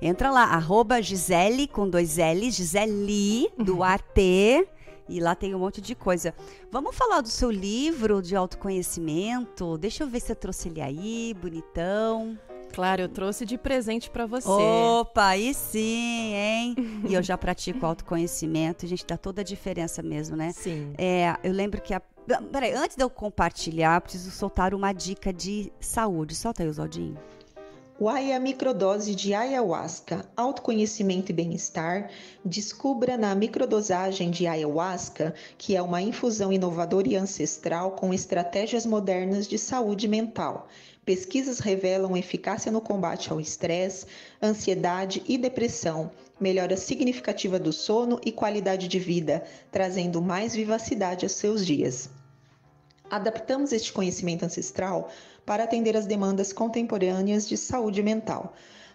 Entra 0.00 0.30
lá, 0.30 0.44
arroba 0.44 1.02
Gisele, 1.02 1.68
com 1.68 1.86
dois 1.86 2.16
L, 2.16 2.50
Gisele 2.50 3.50
Duarte, 3.58 4.66
e 5.06 5.20
lá 5.20 5.34
tem 5.34 5.54
um 5.54 5.58
monte 5.58 5.82
de 5.82 5.94
coisa. 5.94 6.34
Vamos 6.72 6.96
falar 6.96 7.20
do 7.20 7.28
seu 7.28 7.50
livro 7.50 8.22
de 8.22 8.34
autoconhecimento? 8.34 9.76
Deixa 9.76 10.02
eu 10.02 10.08
ver 10.08 10.20
se 10.20 10.32
eu 10.32 10.36
trouxe 10.36 10.70
ele 10.70 10.80
aí, 10.80 11.34
bonitão. 11.38 12.38
Claro, 12.72 13.02
eu 13.02 13.08
trouxe 13.08 13.44
de 13.44 13.58
presente 13.58 14.10
para 14.10 14.26
você. 14.26 14.48
Opa, 14.48 15.26
aí 15.26 15.52
sim, 15.52 16.34
hein? 16.34 16.74
e 17.08 17.14
eu 17.14 17.22
já 17.22 17.36
pratico 17.36 17.84
autoconhecimento, 17.84 18.86
a 18.86 18.88
gente 18.88 19.04
dá 19.06 19.16
toda 19.16 19.40
a 19.40 19.44
diferença 19.44 20.02
mesmo, 20.02 20.36
né? 20.36 20.52
Sim. 20.52 20.94
É, 20.96 21.36
eu 21.42 21.52
lembro 21.52 21.80
que 21.80 21.92
a 21.92 22.00
Peraí, 22.52 22.72
antes 22.74 22.96
de 22.96 23.02
eu 23.02 23.10
compartilhar, 23.10 24.00
preciso 24.00 24.30
soltar 24.30 24.72
uma 24.72 24.92
dica 24.92 25.32
de 25.32 25.72
saúde. 25.80 26.36
Solta 26.36 26.62
aí, 26.62 26.68
Oswaldinho. 26.68 27.18
Uai 28.00 28.32
a 28.32 28.40
microdose 28.40 29.14
de 29.14 29.34
ayahuasca, 29.34 30.24
autoconhecimento 30.34 31.32
e 31.32 31.34
bem-estar. 31.34 32.10
Descubra 32.42 33.18
na 33.18 33.34
microdosagem 33.34 34.30
de 34.30 34.46
ayahuasca, 34.46 35.34
que 35.58 35.76
é 35.76 35.82
uma 35.82 36.00
infusão 36.00 36.50
inovadora 36.50 37.08
e 37.08 37.16
ancestral 37.16 37.90
com 37.90 38.14
estratégias 38.14 38.86
modernas 38.86 39.46
de 39.46 39.58
saúde 39.58 40.08
mental. 40.08 40.66
Pesquisas 41.10 41.58
revelam 41.58 42.16
eficácia 42.16 42.70
no 42.70 42.80
combate 42.80 43.32
ao 43.32 43.40
estresse, 43.40 44.06
ansiedade 44.40 45.24
e 45.26 45.36
depressão, 45.36 46.12
melhora 46.38 46.76
significativa 46.76 47.58
do 47.58 47.72
sono 47.72 48.20
e 48.24 48.30
qualidade 48.30 48.86
de 48.86 49.00
vida, 49.00 49.42
trazendo 49.72 50.22
mais 50.22 50.54
vivacidade 50.54 51.24
aos 51.24 51.32
seus 51.32 51.66
dias. 51.66 52.08
Adaptamos 53.10 53.72
este 53.72 53.92
conhecimento 53.92 54.44
ancestral 54.44 55.08
para 55.44 55.64
atender 55.64 55.96
às 55.96 56.06
demandas 56.06 56.52
contemporâneas 56.52 57.48
de 57.48 57.56
saúde 57.56 58.04
mental. 58.04 58.54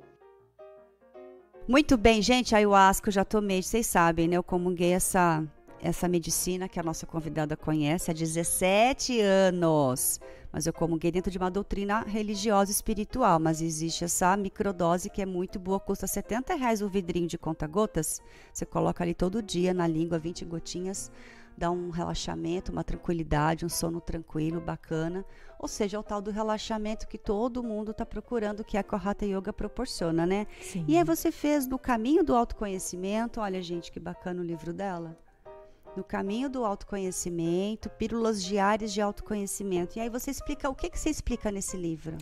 Muito 1.69 1.99
bem, 1.99 2.23
gente, 2.23 2.55
ayahuasca 2.55 3.09
eu 3.09 3.13
já 3.13 3.25
tomei, 3.25 3.63
vocês 3.63 3.87
sabem, 3.87 4.27
né? 4.27 4.37
Eu 4.37 4.43
comunguei 4.43 4.93
essa, 4.93 5.45
essa 5.83 6.09
medicina 6.09 6.67
que 6.67 6.81
a 6.81 6.83
nossa 6.83 7.07
convidada 7.07 7.57
conhece 7.57 8.11
há 8.11 8.15
17 8.15 9.21
anos 9.21 10.19
mas 10.53 10.67
eu 10.67 10.73
comunguei 10.73 11.11
dentro 11.11 11.31
de 11.31 11.39
uma 11.39 11.51
doutrina 11.51 12.01
religiosa 12.01 12.71
espiritual. 12.71 13.39
Mas 13.39 13.61
existe 13.61 14.05
essa 14.05 14.37
microdose 14.37 15.11
que 15.11 15.23
é 15.23 15.27
muito 15.27 15.59
boa, 15.59 15.79
custa 15.79 16.07
70 16.07 16.55
reais 16.55 16.83
o 16.83 16.89
vidrinho 16.89 17.27
de 17.27 17.39
conta-gotas. 17.39 18.23
Você 18.53 18.65
coloca 18.65 19.05
ali 19.05 19.15
todo 19.15 19.43
dia 19.43 19.75
na 19.75 19.87
língua, 19.87 20.19
20 20.19 20.45
gotinhas, 20.45 21.11
dá 21.59 21.71
um 21.71 21.91
relaxamento, 21.91 22.71
uma 22.71 22.85
tranquilidade, 22.85 23.67
um 23.67 23.69
sono 23.69 24.01
tranquilo, 24.01 24.61
bacana. 24.61 25.25
Ou 25.59 25.67
seja, 25.67 25.97
é 25.97 26.01
o 26.01 26.03
tal 26.03 26.23
do 26.23 26.31
relaxamento 26.31 27.09
que 27.09 27.19
todo 27.19 27.63
mundo 27.63 27.91
está 27.91 28.07
procurando, 28.07 28.65
que 28.65 28.79
a 28.79 28.85
Hatha 28.89 29.27
Yoga 29.27 29.53
proporciona, 29.53 30.25
né? 30.25 30.47
Sim. 30.63 30.85
E 30.87 30.97
aí 30.97 31.03
você 31.03 31.33
fez 31.33 31.67
no 31.67 31.79
caminho 31.79 32.23
do 32.23 32.35
autoconhecimento, 32.35 33.41
olha 33.41 33.61
gente, 33.61 33.91
que 33.91 33.99
bacana 33.99 34.41
o 34.41 34.45
livro 34.45 34.73
dela 34.73 35.19
no 35.97 36.05
caminho 36.05 36.49
do 36.49 36.65
autoconhecimento, 36.65 37.91
pílulas 37.91 38.45
diárias 38.45 38.93
de 38.93 39.01
autoconhecimento. 39.01 39.99
E 39.99 40.01
aí 40.01 40.09
você 40.09 40.31
explica 40.31 40.71
o 40.71 40.75
que, 40.75 40.89
que 40.89 40.99
você 40.99 41.11
explica 41.11 41.51
nesse 41.51 41.77
livro? 41.77 42.17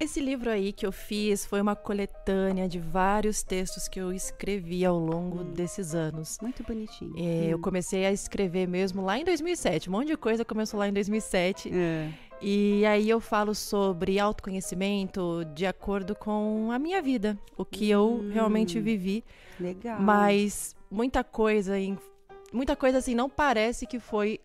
Esse 0.00 0.20
livro 0.20 0.48
aí 0.48 0.72
que 0.72 0.86
eu 0.86 0.92
fiz 0.92 1.44
foi 1.44 1.60
uma 1.60 1.74
coletânea 1.74 2.68
de 2.68 2.78
vários 2.78 3.42
textos 3.42 3.88
que 3.88 4.00
eu 4.00 4.12
escrevi 4.12 4.84
ao 4.84 4.96
longo 4.96 5.40
hum. 5.40 5.52
desses 5.52 5.92
anos. 5.92 6.38
Muito 6.40 6.62
bonitinho. 6.62 7.14
É, 7.16 7.20
hum. 7.20 7.48
Eu 7.50 7.58
comecei 7.58 8.06
a 8.06 8.12
escrever 8.12 8.68
mesmo 8.68 9.02
lá 9.02 9.18
em 9.18 9.24
2007. 9.24 9.88
Um 9.88 9.92
monte 9.92 10.08
de 10.08 10.16
coisa 10.16 10.44
começou 10.44 10.78
lá 10.78 10.86
em 10.86 10.92
2007. 10.92 11.72
É. 11.74 12.12
E 12.40 12.86
aí 12.86 13.10
eu 13.10 13.18
falo 13.18 13.56
sobre 13.56 14.20
autoconhecimento 14.20 15.44
de 15.52 15.66
acordo 15.66 16.14
com 16.14 16.70
a 16.70 16.78
minha 16.78 17.02
vida, 17.02 17.36
o 17.56 17.64
que 17.64 17.86
hum. 17.86 18.22
eu 18.22 18.30
realmente 18.32 18.78
vivi. 18.78 19.24
Legal. 19.58 20.00
Mas 20.00 20.76
muita 20.88 21.24
coisa 21.24 21.76
em 21.76 21.98
muita 22.52 22.76
coisa 22.76 22.98
assim 22.98 23.16
não 23.16 23.28
parece 23.28 23.84
que 23.84 23.98
foi 23.98 24.40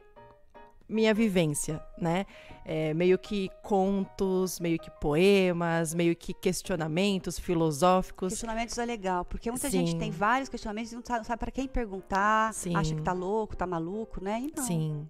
minha 0.93 1.13
vivência, 1.13 1.81
né? 1.97 2.25
É, 2.65 2.93
meio 2.93 3.17
que 3.17 3.49
contos, 3.61 4.59
meio 4.59 4.79
que 4.79 4.89
poemas, 4.89 5.93
meio 5.93 6.15
que 6.15 6.33
questionamentos 6.33 7.37
filosóficos. 7.37 8.29
Questionamentos 8.29 8.77
é 8.77 8.85
legal, 8.85 9.25
porque 9.25 9.51
muita 9.51 9.69
Sim. 9.69 9.85
gente 9.85 9.97
tem 9.97 10.11
vários 10.11 10.47
questionamentos 10.47 10.91
e 10.91 10.95
não 10.95 11.03
sabe, 11.03 11.25
sabe 11.25 11.39
para 11.39 11.51
quem 11.51 11.67
perguntar, 11.67 12.53
Sim. 12.53 12.75
acha 12.75 12.95
que 12.95 13.01
tá 13.01 13.11
louco, 13.11 13.55
tá 13.57 13.67
maluco, 13.67 14.23
né? 14.23 14.41
E 14.41 14.53
não. 14.55 14.63
Sim. 14.63 15.07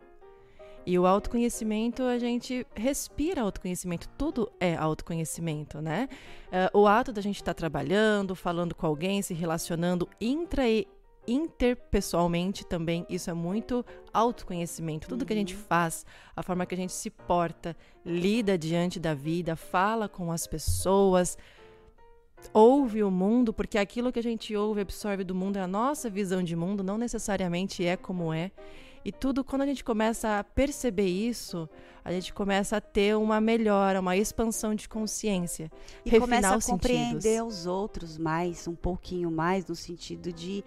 E 0.85 0.99
o 0.99 1.05
autoconhecimento, 1.05 2.03
a 2.03 2.17
gente 2.17 2.67
respira 2.75 3.41
autoconhecimento, 3.41 4.09
tudo 4.17 4.51
é 4.59 4.75
autoconhecimento, 4.75 5.81
né? 5.81 6.09
Uh, 6.73 6.79
o 6.79 6.87
ato 6.87 7.13
da 7.13 7.21
gente 7.21 7.37
estar 7.37 7.53
tá 7.53 7.57
trabalhando, 7.57 8.35
falando 8.35 8.75
com 8.75 8.85
alguém, 8.85 9.21
se 9.21 9.33
relacionando 9.33 10.09
intra 10.19 10.67
e 10.67 10.85
interpessoalmente 11.27 12.65
também, 12.65 13.05
isso 13.09 13.29
é 13.29 13.33
muito 13.33 13.85
autoconhecimento. 14.13 15.07
Tudo 15.07 15.21
uhum. 15.21 15.27
que 15.27 15.33
a 15.33 15.35
gente 15.35 15.55
uhum. 15.55 15.61
faz, 15.61 16.05
a 16.35 16.43
forma 16.43 16.65
que 16.65 16.75
a 16.75 16.77
gente 16.77 16.93
se 16.93 17.09
porta, 17.09 17.75
lida 18.05 18.57
diante 18.57 18.99
da 18.99 19.13
vida, 19.13 19.55
fala 19.55 20.09
com 20.09 20.31
as 20.31 20.45
pessoas, 20.45 21.37
ouve 22.53 23.03
o 23.03 23.11
mundo, 23.11 23.53
porque 23.53 23.77
aquilo 23.77 24.11
que 24.11 24.19
a 24.19 24.23
gente 24.23 24.55
ouve, 24.55 24.81
absorve 24.81 25.23
do 25.23 25.35
mundo 25.35 25.57
é 25.57 25.61
a 25.61 25.67
nossa 25.67 26.09
visão 26.09 26.43
de 26.43 26.55
mundo, 26.55 26.83
não 26.83 26.97
necessariamente 26.97 27.85
é 27.85 27.95
como 27.95 28.33
é. 28.33 28.51
E 29.05 29.11
tudo, 29.11 29.43
quando 29.43 29.63
a 29.63 29.65
gente 29.65 29.83
começa 29.83 30.39
a 30.39 30.43
perceber 30.43 31.07
isso, 31.07 31.67
a 32.05 32.11
gente 32.11 32.33
começa 32.33 32.77
a 32.77 32.81
ter 32.81 33.15
uma 33.17 33.41
melhora, 33.41 33.99
uma 33.99 34.15
expansão 34.15 34.73
de 34.73 34.87
consciência. 34.87 35.69
E 36.05 36.19
começa 36.19 36.55
a 36.55 36.61
compreender 36.61 37.21
sentidos. 37.21 37.59
os 37.59 37.65
outros 37.65 38.17
mais, 38.17 38.65
um 38.65 38.75
pouquinho 38.75 39.29
mais, 39.29 39.67
no 39.67 39.75
sentido 39.75 40.31
de 40.31 40.63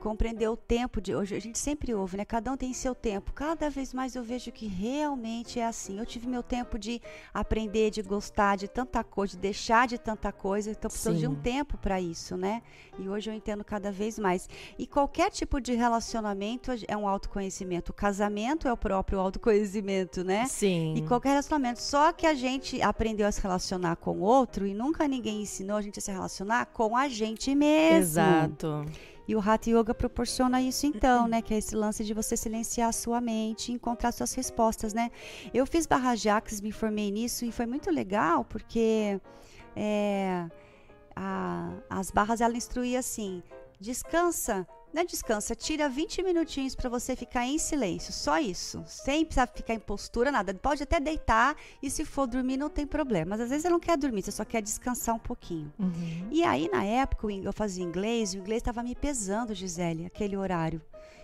compreender 0.00 0.48
o 0.48 0.56
tempo 0.56 1.00
de 1.00 1.14
hoje. 1.14 1.36
A 1.36 1.40
gente 1.40 1.58
sempre 1.58 1.94
ouve, 1.94 2.16
né? 2.16 2.24
Cada 2.24 2.50
um 2.50 2.56
tem 2.56 2.72
seu 2.72 2.94
tempo. 2.94 3.32
Cada 3.32 3.70
vez 3.70 3.94
mais 3.94 4.16
eu 4.16 4.24
vejo 4.24 4.50
que 4.50 4.66
realmente 4.66 5.60
é 5.60 5.66
assim. 5.66 5.98
Eu 5.98 6.06
tive 6.06 6.26
meu 6.26 6.42
tempo 6.42 6.78
de 6.78 7.00
aprender, 7.32 7.90
de 7.90 8.02
gostar 8.02 8.56
de 8.56 8.66
tanta 8.66 9.04
coisa, 9.04 9.34
de 9.34 9.38
deixar 9.38 9.86
de 9.86 9.98
tanta 9.98 10.32
coisa. 10.32 10.70
Então 10.70 10.90
preciso 10.90 11.16
de 11.16 11.28
um 11.28 11.34
tempo 11.34 11.78
para 11.78 12.00
isso, 12.00 12.36
né? 12.36 12.62
E 12.98 13.08
hoje 13.08 13.30
eu 13.30 13.34
entendo 13.34 13.64
cada 13.64 13.92
vez 13.92 14.18
mais. 14.18 14.48
E 14.78 14.86
qualquer 14.86 15.30
tipo 15.30 15.60
de 15.60 15.74
relacionamento 15.74 16.72
é 16.88 16.96
um 16.96 17.06
autoconhecimento. 17.06 17.92
O 17.92 17.94
casamento 17.94 18.66
é 18.66 18.72
o 18.72 18.76
próprio 18.76 19.20
autoconhecimento, 19.20 20.24
né? 20.24 20.46
Sim. 20.46 20.94
E 20.96 21.02
qualquer 21.02 21.30
relacionamento. 21.30 21.80
Só 21.80 22.12
que 22.12 22.26
a 22.26 22.34
gente 22.34 22.80
aprendeu 22.82 23.26
a 23.26 23.32
se 23.32 23.40
relacionar 23.40 23.96
com 23.96 24.18
o 24.18 24.20
outro 24.22 24.66
e 24.66 24.74
nunca 24.74 25.06
ninguém 25.06 25.42
ensinou 25.42 25.76
a 25.76 25.82
gente 25.82 25.98
a 25.98 26.02
se 26.02 26.10
relacionar 26.10 26.66
com 26.66 26.96
a 26.96 27.08
gente 27.08 27.54
mesmo. 27.54 27.98
Exato. 28.00 28.86
E 29.30 29.36
o 29.36 29.38
Hatha 29.38 29.70
Yoga 29.70 29.94
proporciona 29.94 30.60
isso 30.60 30.86
então, 30.88 31.28
né? 31.28 31.40
Que 31.40 31.54
é 31.54 31.58
esse 31.58 31.76
lance 31.76 32.02
de 32.02 32.12
você 32.12 32.36
silenciar 32.36 32.88
a 32.88 32.92
sua 32.92 33.20
mente 33.20 33.70
e 33.70 33.74
encontrar 33.76 34.10
suas 34.10 34.34
respostas, 34.34 34.92
né? 34.92 35.08
Eu 35.54 35.64
fiz 35.66 35.86
Barra 35.86 36.16
Jaques, 36.16 36.60
me 36.60 36.72
formei 36.72 37.12
nisso 37.12 37.44
e 37.44 37.52
foi 37.52 37.64
muito 37.64 37.92
legal 37.92 38.44
porque 38.44 39.20
é, 39.76 40.48
a, 41.14 41.72
as 41.88 42.10
barras 42.10 42.40
ela 42.40 42.56
instruía 42.56 42.98
assim: 42.98 43.40
descansa 43.78 44.66
não 44.92 45.02
é 45.02 45.04
descansa, 45.04 45.54
tira 45.54 45.88
20 45.88 46.22
minutinhos 46.22 46.74
para 46.74 46.88
você 46.88 47.14
ficar 47.14 47.46
em 47.46 47.58
silêncio, 47.58 48.12
só 48.12 48.38
isso. 48.38 48.82
Sem 48.86 49.24
precisar 49.24 49.46
ficar 49.46 49.74
em 49.74 49.78
postura, 49.78 50.32
nada. 50.32 50.52
Pode 50.54 50.82
até 50.82 50.98
deitar 50.98 51.56
e 51.80 51.88
se 51.88 52.04
for 52.04 52.26
dormir 52.26 52.56
não 52.56 52.68
tem 52.68 52.86
problema. 52.86 53.30
Mas 53.30 53.42
às 53.42 53.48
vezes 53.50 53.62
você 53.62 53.70
não 53.70 53.78
quer 53.78 53.96
dormir, 53.96 54.22
você 54.22 54.32
só 54.32 54.44
quer 54.44 54.60
descansar 54.60 55.14
um 55.14 55.18
pouquinho. 55.18 55.72
Uhum. 55.78 56.28
E 56.30 56.42
aí, 56.42 56.68
na 56.68 56.84
época, 56.84 57.28
eu 57.30 57.52
fazia 57.52 57.84
inglês, 57.84 58.34
o 58.34 58.38
inglês 58.38 58.60
estava 58.60 58.82
me 58.82 58.94
pesando, 58.94 59.54
Gisele, 59.54 60.06
aquele 60.06 60.36
horário. 60.36 60.82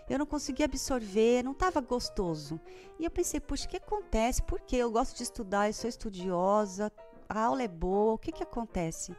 Eu 0.09 0.21
não 0.21 0.27
conseguia 0.27 0.67
absorver, 0.67 1.43
não 1.43 1.51
estava 1.51 1.81
gostoso. 1.81 2.61
E 3.01 3.05
eu 3.05 3.11
pensei, 3.11 3.41
puxa, 3.41 3.67
o 3.67 3.69
que 3.69 3.79
acontece? 3.79 4.41
Por 4.43 4.61
quê? 4.61 4.77
Eu 4.77 4.93
gosto 4.93 5.17
de 5.17 5.25
estudar, 5.25 5.69
eu 5.69 5.73
sou 5.73 5.89
estudiosa, 5.91 6.93
a 7.29 7.41
aula 7.43 7.64
é 7.64 7.69
boa, 7.69 8.14
o 8.14 8.19
que, 8.19 8.31
que 8.31 8.43
acontece? 8.45 9.17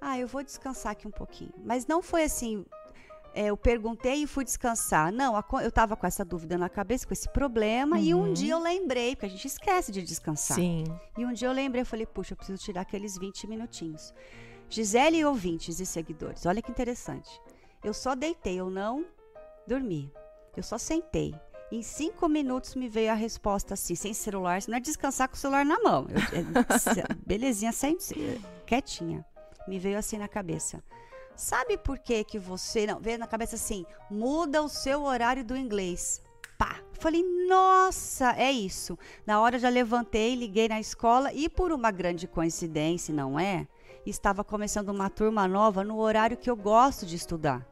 Ah, 0.00 0.18
eu 0.18 0.26
vou 0.26 0.42
descansar 0.42 0.92
aqui 0.92 1.06
um 1.06 1.12
pouquinho. 1.12 1.52
Mas 1.62 1.86
não 1.86 2.02
foi 2.02 2.24
assim, 2.24 2.64
é, 3.34 3.46
eu 3.46 3.56
perguntei 3.56 4.22
e 4.22 4.26
fui 4.26 4.44
descansar. 4.44 5.12
Não, 5.12 5.34
eu 5.62 5.68
estava 5.68 5.96
com 5.96 6.06
essa 6.06 6.24
dúvida 6.24 6.58
na 6.58 6.68
cabeça, 6.68 7.06
com 7.06 7.12
esse 7.12 7.28
problema, 7.28 7.96
uhum. 7.96 8.02
e 8.02 8.14
um 8.14 8.32
dia 8.32 8.52
eu 8.52 8.58
lembrei, 8.58 9.16
porque 9.16 9.26
a 9.26 9.28
gente 9.28 9.46
esquece 9.46 9.90
de 9.90 10.02
descansar. 10.02 10.56
Sim. 10.56 10.84
E 11.16 11.24
um 11.24 11.32
dia 11.32 11.48
eu 11.48 11.52
lembrei, 11.52 11.82
eu 11.82 11.86
falei, 11.86 12.06
puxa, 12.06 12.32
eu 12.32 12.36
preciso 12.36 12.62
tirar 12.62 12.82
aqueles 12.82 13.16
20 13.16 13.46
minutinhos. 13.46 14.12
Gisele 14.68 15.18
e 15.18 15.24
ouvintes 15.24 15.80
e 15.80 15.86
seguidores, 15.86 16.46
olha 16.46 16.62
que 16.62 16.70
interessante. 16.70 17.30
Eu 17.82 17.92
só 17.92 18.14
deitei, 18.14 18.60
eu 18.60 18.70
não 18.70 19.04
dormi. 19.66 20.10
Eu 20.56 20.62
só 20.62 20.78
sentei. 20.78 21.34
Em 21.70 21.82
cinco 21.82 22.28
minutos 22.28 22.74
me 22.74 22.86
veio 22.86 23.10
a 23.10 23.14
resposta 23.14 23.74
assim, 23.74 23.94
sem 23.94 24.12
celular, 24.12 24.60
não 24.68 24.76
é 24.76 24.80
descansar 24.80 25.26
com 25.26 25.34
o 25.34 25.38
celular 25.38 25.64
na 25.64 25.80
mão. 25.80 26.06
Eu, 26.10 26.18
é, 26.38 27.14
belezinha, 27.26 27.72
sem, 27.72 27.96
quietinha. 28.66 29.24
Me 29.66 29.78
veio 29.78 29.98
assim 29.98 30.18
na 30.18 30.28
cabeça. 30.28 30.82
Sabe 31.36 31.76
por 31.76 31.98
que 31.98 32.22
que 32.24 32.38
você 32.38 32.86
não 32.86 33.00
veio 33.00 33.18
na 33.18 33.26
cabeça 33.26 33.56
assim, 33.56 33.84
muda 34.10 34.62
o 34.62 34.68
seu 34.68 35.02
horário 35.02 35.44
do 35.44 35.56
inglês? 35.56 36.22
Pá. 36.58 36.76
Falei, 37.00 37.24
nossa, 37.48 38.32
é 38.36 38.52
isso. 38.52 38.96
Na 39.26 39.40
hora 39.40 39.58
já 39.58 39.68
levantei, 39.68 40.36
liguei 40.36 40.68
na 40.68 40.78
escola 40.78 41.32
e 41.32 41.48
por 41.48 41.72
uma 41.72 41.90
grande 41.90 42.28
coincidência, 42.28 43.12
não 43.12 43.38
é? 43.38 43.66
Estava 44.06 44.44
começando 44.44 44.90
uma 44.90 45.10
turma 45.10 45.48
nova 45.48 45.82
no 45.82 45.98
horário 45.98 46.36
que 46.36 46.48
eu 46.48 46.54
gosto 46.54 47.04
de 47.04 47.16
estudar. 47.16 47.71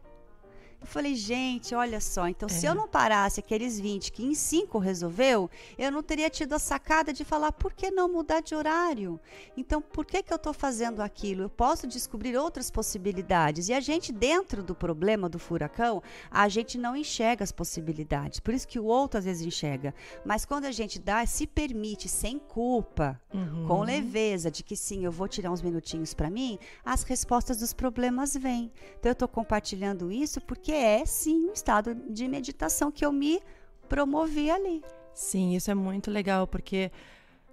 Eu 0.81 0.87
falei, 0.87 1.15
gente, 1.15 1.75
olha 1.75 2.01
só, 2.01 2.27
então 2.27 2.49
é. 2.49 2.53
se 2.53 2.65
eu 2.65 2.75
não 2.75 2.89
parasse 2.89 3.39
aqueles 3.39 3.79
20 3.79 4.11
que 4.13 4.25
em 4.25 4.35
5 4.35 4.79
resolveu, 4.79 5.51
eu 5.77 5.93
não 5.93 6.03
teria 6.03 6.31
tido 6.31 6.55
a 6.55 6.59
sacada 6.59 7.13
de 7.13 7.23
falar, 7.23 7.53
por 7.53 7.73
que 7.73 7.91
não 7.91 8.11
mudar 8.11 8.41
de 8.41 8.55
horário? 8.55 9.21
Então, 9.57 9.83
por 9.83 10.07
que, 10.07 10.23
que 10.23 10.33
eu 10.33 10.37
estou 10.37 10.55
fazendo 10.55 11.01
aquilo? 11.03 11.43
Eu 11.43 11.51
posso 11.51 11.87
descobrir 11.87 12.37
outras 12.37 12.71
possibilidades. 12.71 13.69
E 13.69 13.75
a 13.75 13.81
gente, 13.81 14.11
dentro 14.11 14.63
do 14.63 14.75
problema 14.75 15.29
do 15.29 15.39
furacão, 15.39 16.03
a 16.31 16.49
gente 16.49 16.79
não 16.79 16.97
enxerga 16.97 17.45
as 17.45 17.53
possibilidades. 17.53 18.41
Por 18.41 18.55
isso 18.55 18.67
que 18.67 18.79
o 18.79 18.85
outro 18.85 19.19
às 19.19 19.27
vezes 19.27 19.47
enxerga. 19.47 19.95
Mas 20.25 20.47
quando 20.47 20.65
a 20.65 20.73
gente 20.73 20.99
dá, 20.99 21.25
se 21.27 21.47
permite, 21.47 22.09
sem 22.09 22.39
culpa, 22.39 23.21
uhum. 23.33 23.67
com 23.67 23.83
leveza, 23.83 24.51
de 24.51 24.63
que 24.63 24.77
sim, 24.77 25.05
eu 25.05 25.13
vou 25.13 25.29
tirar 25.29 25.51
uns 25.51 25.61
minutinhos 25.61 26.15
para 26.15 26.31
mim, 26.31 26.59
as 26.85 27.03
respostas 27.03 27.59
dos 27.59 27.75
problemas 27.75 28.35
vêm. 28.35 28.73
Então, 28.99 29.11
eu 29.11 29.13
estou 29.13 29.29
compartilhando 29.29 30.11
isso 30.11 30.41
porque 30.41 30.70
porque 30.71 30.73
é 30.73 31.05
sim 31.05 31.49
um 31.49 31.53
estado 31.53 31.97
de 32.09 32.29
meditação 32.29 32.93
que 32.93 33.05
eu 33.05 33.11
me 33.11 33.41
promovi 33.89 34.49
ali. 34.53 34.85
Sim, 35.13 35.57
isso 35.57 35.69
é 35.69 35.75
muito 35.75 36.13
legal, 36.13 36.47
porque 36.47 36.93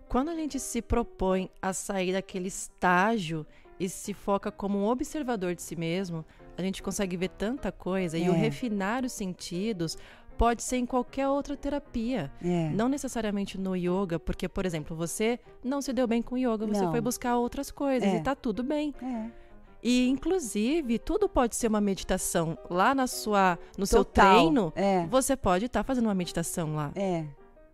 quando 0.08 0.30
a 0.30 0.36
gente 0.36 0.60
se 0.60 0.84
propõe 0.84 1.50
a 1.60 1.74
sair 1.74 2.14
daquele 2.14 2.48
estágio 2.48 3.44
e 3.80 3.90
se 3.90 4.14
foca 4.14 4.52
como 4.52 4.78
um 4.78 4.86
observador 4.86 5.56
de 5.56 5.64
si 5.64 5.76
mesmo, 5.76 6.24
a 6.56 6.62
gente 6.62 6.84
consegue 6.84 7.18
ver 7.18 7.30
tanta 7.30 7.72
coisa. 7.72 8.18
É. 8.18 8.22
E 8.22 8.30
o 8.30 8.34
refinar 8.34 9.04
os 9.04 9.14
sentidos 9.14 9.98
pode 10.38 10.62
ser 10.62 10.78
em 10.78 10.86
qualquer 10.86 11.28
outra 11.28 11.58
terapia. 11.58 12.32
É. 12.40 12.70
Não 12.70 12.88
necessariamente 12.88 13.58
no 13.58 13.76
yoga, 13.76 14.20
porque, 14.20 14.48
por 14.48 14.64
exemplo, 14.64 14.96
você 14.96 15.40
não 15.64 15.82
se 15.82 15.92
deu 15.92 16.06
bem 16.06 16.22
com 16.22 16.38
yoga, 16.38 16.68
você 16.68 16.84
não. 16.84 16.92
foi 16.92 17.02
buscar 17.02 17.36
outras 17.38 17.72
coisas 17.72 18.08
é. 18.08 18.18
e 18.18 18.22
tá 18.22 18.36
tudo 18.36 18.62
bem. 18.62 18.94
É. 19.02 19.47
E, 19.82 20.08
inclusive, 20.10 21.00
tudo 21.00 21.30
pode 21.30 21.56
ser 21.56 21.68
uma 21.68 21.82
meditação. 21.82 22.58
Lá 22.70 22.96
na 22.96 23.08
sua, 23.08 23.58
no 23.78 23.86
Total. 23.86 23.88
seu 23.88 24.06
treino, 24.06 24.74
é. 24.76 25.06
você 25.08 25.36
pode 25.36 25.66
estar 25.66 25.84
tá 25.84 25.88
fazendo 25.88 26.06
uma 26.06 26.16
meditação 26.16 26.76
lá. 26.76 26.92
É 26.96 27.26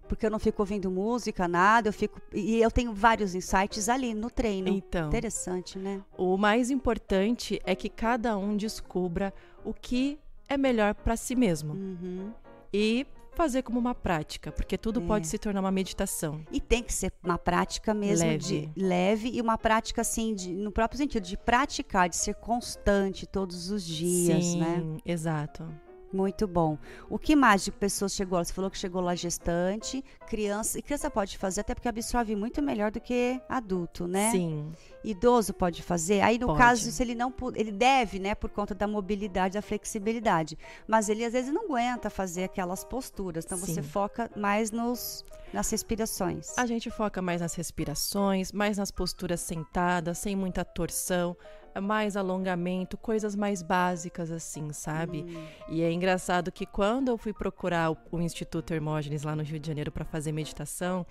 porque 0.08 0.28
eu 0.28 0.30
não 0.30 0.38
fico 0.38 0.62
ouvindo 0.62 0.92
música, 0.92 1.48
nada, 1.48 1.90
eu 1.90 1.94
fico 1.94 2.22
e 2.32 2.62
eu 2.62 2.70
tenho 2.70 2.94
vários 2.94 3.34
insights 3.34 3.90
ali 3.90 4.14
no 4.14 4.30
treino. 4.30 4.68
Então, 4.68 5.08
interessante, 5.08 5.80
né? 5.80 6.04
O 6.16 6.38
mais 6.38 6.70
importante 6.70 7.60
é 7.66 7.74
que 7.74 7.90
cada 7.90 8.38
um 8.38 8.56
descubra 8.56 9.34
o 9.66 9.74
que 9.74 10.20
é 10.48 10.56
melhor 10.56 10.94
para 10.94 11.16
si 11.16 11.36
mesmo. 11.36 11.74
Uhum. 11.74 12.32
E 12.72 13.08
fazer 13.34 13.64
como 13.64 13.80
uma 13.80 13.96
prática, 13.96 14.52
porque 14.52 14.78
tudo 14.78 15.02
é. 15.02 15.06
pode 15.06 15.28
se 15.28 15.38
tornar 15.38 15.60
uma 15.60 15.72
meditação. 15.72 16.42
E 16.52 16.60
tem 16.60 16.84
que 16.84 16.94
ser 16.94 17.12
uma 17.24 17.38
prática 17.38 17.94
mesmo 17.94 18.28
leve. 18.28 18.38
de 18.38 18.70
leve 18.76 19.30
e 19.34 19.42
uma 19.42 19.58
prática 19.58 20.02
assim 20.02 20.34
de, 20.34 20.54
no 20.54 20.72
próprio 20.72 20.98
sentido 20.98 21.24
de 21.24 21.38
praticar, 21.38 22.10
de 22.10 22.16
ser 22.16 22.36
constante 22.36 23.26
todos 23.26 23.70
os 23.70 23.84
dias, 23.84 24.44
Sim, 24.46 24.60
né? 24.60 24.84
Exato. 25.06 25.68
Muito 26.14 26.48
bom. 26.48 26.78
O 27.10 27.18
que 27.18 27.36
mais 27.36 27.64
de 27.64 27.72
pessoas 27.72 28.14
chegou? 28.14 28.44
Você 28.44 28.54
falou 28.54 28.70
que 28.70 28.78
chegou 28.78 29.02
lá 29.02 29.16
gestante, 29.16 30.06
criança. 30.28 30.78
E 30.78 30.82
criança 30.82 31.10
pode 31.10 31.40
fazer, 31.40 31.62
até 31.62 31.74
porque 31.74 31.88
absorve 31.88 32.36
muito 32.36 32.62
melhor 32.62 32.92
do 32.92 33.02
que 33.02 33.42
adulto, 33.50 34.08
né? 34.08 34.30
Sim. 34.30 34.72
Idoso 35.04 35.54
pode 35.54 35.82
fazer. 35.82 36.22
Aí, 36.22 36.38
no 36.38 36.48
pode. 36.48 36.60
caso, 36.60 36.92
se 36.92 37.02
ele 37.02 37.16
não 37.16 37.34
ele 37.56 37.72
deve, 37.72 38.20
né, 38.20 38.36
por 38.36 38.52
conta 38.52 38.76
da 38.76 38.88
mobilidade, 38.88 39.56
da 39.56 39.62
flexibilidade. 39.62 40.58
Mas 40.88 41.10
ele 41.10 41.26
às 41.26 41.34
vezes 41.34 41.52
não 41.52 41.66
aguenta 41.66 42.12
fazer 42.12 42.44
aquelas 42.44 42.84
posturas. 42.84 43.44
Então 43.44 43.58
Sim. 43.58 43.74
você 43.74 43.82
foca 43.82 44.30
mais 44.36 44.70
nos 44.70 45.26
nas 45.52 45.70
respirações. 45.70 46.58
A 46.58 46.66
gente 46.66 46.90
foca 46.90 47.22
mais 47.22 47.40
nas 47.42 47.54
respirações, 47.54 48.52
mais 48.52 48.78
nas 48.78 48.90
posturas 48.90 49.40
sentadas, 49.40 50.18
sem 50.18 50.36
muita 50.36 50.66
torção 50.66 51.38
mais 51.82 52.16
alongamento, 52.16 52.98
coisas 52.98 53.36
mais 53.36 53.62
básicas 53.62 54.32
assim, 54.32 54.72
sabe? 54.74 55.26
Hum. 55.28 55.46
E 55.70 55.82
é 55.82 55.92
engraçado 55.92 56.52
que 56.52 56.66
quando 56.66 57.10
eu 57.10 57.18
fui 57.18 57.34
procurar 57.34 57.92
o, 57.92 57.98
o 58.12 58.22
Instituto 58.22 58.74
Hermógenes 58.74 59.24
lá 59.24 59.36
no 59.36 59.44
Rio 59.44 59.60
de 59.60 59.68
Janeiro 59.68 59.92
para 59.92 60.06
fazer 60.06 60.32
meditação, 60.32 61.06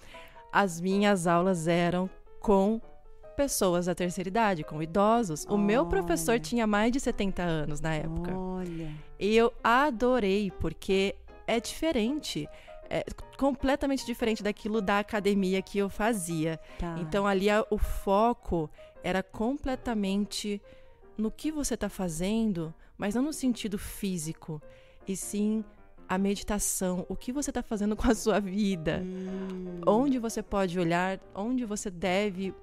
as 0.53 0.81
minhas 0.81 1.27
aulas 1.27 1.67
eram 1.67 2.09
com 2.41 2.81
pessoas 3.37 3.87
da 3.87 3.95
terceira 3.95 4.29
idade, 4.29 4.65
com 4.65 4.83
idosos. 4.83 5.47
Olha. 5.47 5.55
O 5.55 5.59
meu 5.59 5.87
professor 5.87 6.39
tinha 6.39 6.67
mais 6.67 6.93
de 6.93 7.01
70 7.01 7.43
anos 7.43 7.81
na 7.81 7.95
época. 7.95 8.37
Olha. 8.37 8.91
E 9.19 9.37
eu 9.37 9.53
adorei, 9.63 10.53
porque 10.61 11.15
é 11.47 11.59
diferente. 11.59 12.49
É 12.91 13.05
completamente 13.39 14.05
diferente 14.05 14.43
daquilo 14.43 14.83
da 14.83 14.99
academia 14.99 15.63
que 15.63 15.79
eu 15.79 15.89
fazia. 15.89 16.61
Tá. 16.79 16.97
Então 17.01 17.27
ali 17.27 17.47
o 17.71 17.79
foco 17.79 18.71
era 19.03 19.23
completamente 19.23 20.61
no 21.17 21.31
que 21.31 21.51
você 21.51 21.75
está 21.75 21.89
fazendo, 21.89 22.75
mas 22.97 23.15
não 23.15 23.23
no 23.23 23.33
sentido 23.33 23.79
físico, 23.79 24.61
e 25.07 25.17
sim 25.17 25.65
a 26.09 26.19
meditação, 26.19 27.07
o 27.09 27.17
que 27.17 27.33
você 27.33 27.51
está 27.51 27.63
fazendo 27.63 27.95
com 27.97 28.11
a 28.11 28.15
sua 28.15 28.41
vida, 28.41 29.03
hum. 29.05 29.81
onde 29.87 30.19
você 30.19 30.43
pode 30.43 30.79
olhar, 30.79 31.21
onde 31.35 31.65
você 31.65 31.91
deve 31.91 32.55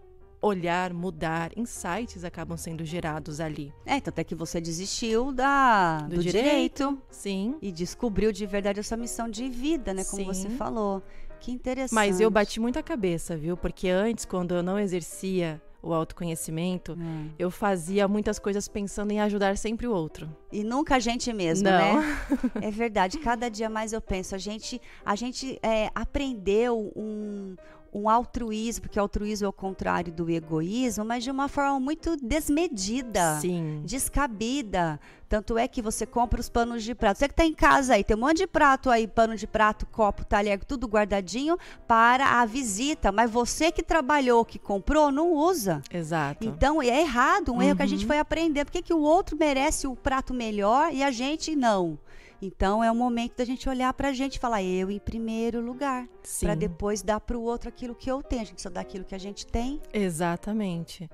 olhar, 0.42 0.94
mudar, 0.94 1.52
insights 1.58 2.24
acabam 2.24 2.58
sendo 2.58 2.86
gerados 2.86 3.40
ali. 3.40 3.74
É, 3.86 3.98
então 3.98 4.12
até 4.12 4.24
que 4.24 4.36
você 4.36 4.62
desistiu 4.62 5.34
da, 5.34 6.02
do, 6.04 6.16
do 6.16 6.24
direito, 6.24 6.46
direito, 6.86 7.02
Sim. 7.10 7.58
E 7.62 7.72
descobriu 7.72 8.32
de 8.32 8.46
verdade 8.46 8.80
a 8.80 8.84
sua 8.84 8.98
missão 8.98 9.30
de 9.30 9.50
vida, 9.50 9.94
né? 9.94 10.04
Como 10.06 10.22
sim. 10.22 10.26
você 10.26 10.50
falou. 10.52 11.04
Que 11.40 11.52
interessante. 11.52 11.94
Mas 11.94 12.20
eu 12.20 12.30
bati 12.30 12.60
muita 12.60 12.84
cabeça, 12.84 13.36
viu? 13.36 13.58
Porque 13.58 13.90
antes, 13.90 14.26
quando 14.26 14.54
eu 14.56 14.64
não 14.64 14.78
exercia 14.80 15.62
o 15.82 15.94
autoconhecimento, 15.94 16.94
hum. 17.00 17.30
eu 17.40 17.50
fazia 17.50 18.08
muitas 18.08 18.38
coisas 18.38 18.68
pensando 18.68 19.12
em 19.12 19.20
ajudar 19.22 19.58
sempre 19.58 19.88
o 19.88 19.94
outro. 19.94 20.30
E 20.52 20.64
nunca 20.64 20.96
a 20.96 21.00
gente 21.00 21.32
mesmo, 21.32 21.70
Não. 21.70 22.02
né? 22.02 22.18
é 22.62 22.72
verdade. 22.72 23.18
Cada 23.20 23.50
dia 23.50 23.70
mais 23.70 23.94
eu 23.94 24.02
penso, 24.02 24.36
a 24.36 24.38
gente, 24.38 24.82
a 25.06 25.16
gente 25.16 25.58
é, 25.64 25.90
aprendeu 25.96 26.92
um, 26.96 27.56
um 27.94 28.10
altruísmo, 28.10 28.84
porque 28.84 29.00
altruísmo 29.00 29.46
é 29.46 29.50
o 29.50 29.54
contrário 29.54 30.12
do 30.12 30.30
egoísmo, 30.30 31.06
mas 31.06 31.24
de 31.24 31.32
uma 31.32 31.48
forma 31.48 31.80
muito 31.80 32.16
desmedida, 32.18 33.40
Sim. 33.40 33.82
descabida. 33.86 35.00
Tanto 35.30 35.60
é 35.60 35.68
que 35.68 35.80
você 35.80 36.08
compra 36.08 36.40
os 36.40 36.50
panos 36.50 36.84
de 36.84 36.96
prato. 36.96 37.20
Você 37.20 37.28
que 37.28 37.34
está 37.34 37.46
em 37.46 37.54
casa 37.54 37.94
aí, 37.94 38.04
tem 38.04 38.18
um 38.18 38.20
monte 38.20 38.38
de 38.38 38.48
prato 38.48 38.90
aí, 38.90 39.08
pano 39.08 39.36
de 39.36 39.46
prato, 39.46 39.86
copo, 39.86 40.26
talher, 40.26 40.64
tudo 40.66 40.88
guardadinho 40.88 41.56
para 41.88 42.42
a 42.42 42.46
visita. 42.46 43.12
Mas 43.12 43.30
você 43.30 43.72
que 43.72 43.84
trabalhou, 43.84 44.44
que 44.44 44.58
comprou, 44.58 45.12
não 45.12 45.32
usa. 45.32 45.84
Exato. 45.94 46.48
Então 46.48 46.82
é 46.82 47.02
errado, 47.02 47.52
um 47.52 47.58
uhum. 47.58 47.62
erro 47.62 47.76
que 47.76 47.84
a 47.84 47.88
gente 47.88 48.02
uhum. 48.02 48.08
foi 48.08 48.18
aprender. 48.18 48.66
Por 48.66 48.72
que, 48.72 48.82
que 48.82 48.94
o 48.94 49.02
outro 49.02 49.38
merece 49.38 49.86
o 49.86 49.96
prato 49.96 50.34
melhor 50.34 50.92
e 50.92 51.04
a 51.04 51.12
gente 51.12 51.56
não? 51.56 52.00
Então 52.42 52.84
é 52.84 52.92
o 52.92 52.96
momento 52.96 53.38
da 53.38 53.46
gente 53.46 53.68
olhar 53.68 53.94
para 53.94 54.10
a 54.10 54.14
gente 54.14 54.36
e 54.36 54.40
falar 54.40 54.64
eu 54.64 54.90
em 54.90 55.00
primeiro 55.00 55.60
lugar, 55.62 56.08
para 56.40 56.56
depois 56.56 57.02
dar 57.02 57.20
para 57.20 57.38
o 57.38 57.42
outro 57.42 57.70
aquilo 57.70 57.94
que 57.94 58.10
eu 58.10 58.24
tenho. 58.24 58.42
A 58.42 58.46
gente 58.46 58.62
só 58.62 58.70
dá 58.70 58.82
aquilo 58.82 59.04
que 59.04 59.16
a 59.16 59.20
gente 59.20 59.46
tem. 59.46 59.82
Exatamente. 59.94 61.10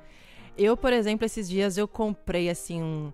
Eu, 0.58 0.78
por 0.78 0.94
exemplo, 0.94 1.26
esses 1.26 1.50
dias 1.50 1.78
eu 1.78 1.88
comprei 1.88 2.50
assim 2.50 2.82
um, 2.82 3.12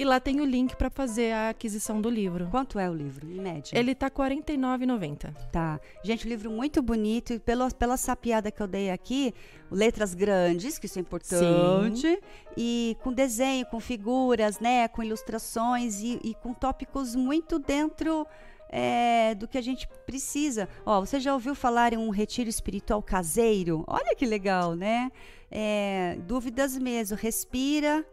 E 0.00 0.04
lá 0.04 0.18
tem 0.18 0.40
o 0.40 0.46
link 0.46 0.74
para 0.76 0.88
fazer 0.88 1.30
a 1.30 1.50
aquisição 1.50 2.00
do 2.00 2.08
livro. 2.08 2.48
Quanto 2.50 2.78
é 2.78 2.88
o 2.88 2.94
livro, 2.94 3.30
em 3.30 3.38
média? 3.38 3.78
Ele 3.78 3.94
tá 3.94 4.06
R$ 4.06 4.12
49,90. 4.12 5.30
Tá. 5.52 5.78
Gente, 6.02 6.24
o 6.24 6.28
livro 6.30 6.50
muito 6.50 6.80
bonito. 6.80 7.34
E 7.34 7.38
pela, 7.38 7.70
pela 7.70 7.98
sapiada 7.98 8.50
que 8.50 8.62
eu 8.62 8.66
dei 8.66 8.90
aqui, 8.90 9.34
letras 9.70 10.14
grandes, 10.14 10.78
que 10.78 10.86
isso 10.86 10.98
é 10.98 11.02
importante. 11.02 12.08
Sim. 12.08 12.18
E 12.56 12.96
com 13.02 13.12
desenho, 13.12 13.66
com 13.66 13.78
figuras, 13.78 14.58
né? 14.58 14.88
Com 14.88 15.02
ilustrações 15.02 16.00
e, 16.00 16.18
e 16.24 16.34
com 16.34 16.54
tópicos 16.54 17.14
muito 17.14 17.58
dentro... 17.58 18.26
É, 18.72 19.34
do 19.34 19.48
que 19.48 19.58
a 19.58 19.60
gente 19.60 19.88
precisa. 20.06 20.68
Ó, 20.86 21.00
você 21.00 21.18
já 21.18 21.34
ouviu 21.34 21.56
falar 21.56 21.92
em 21.92 21.96
um 21.96 22.08
retiro 22.08 22.48
espiritual 22.48 23.02
caseiro? 23.02 23.82
Olha 23.84 24.14
que 24.14 24.24
legal, 24.24 24.76
né? 24.76 25.10
É, 25.50 26.16
dúvidas 26.24 26.78
mesmo. 26.78 27.16
Respira, 27.16 28.06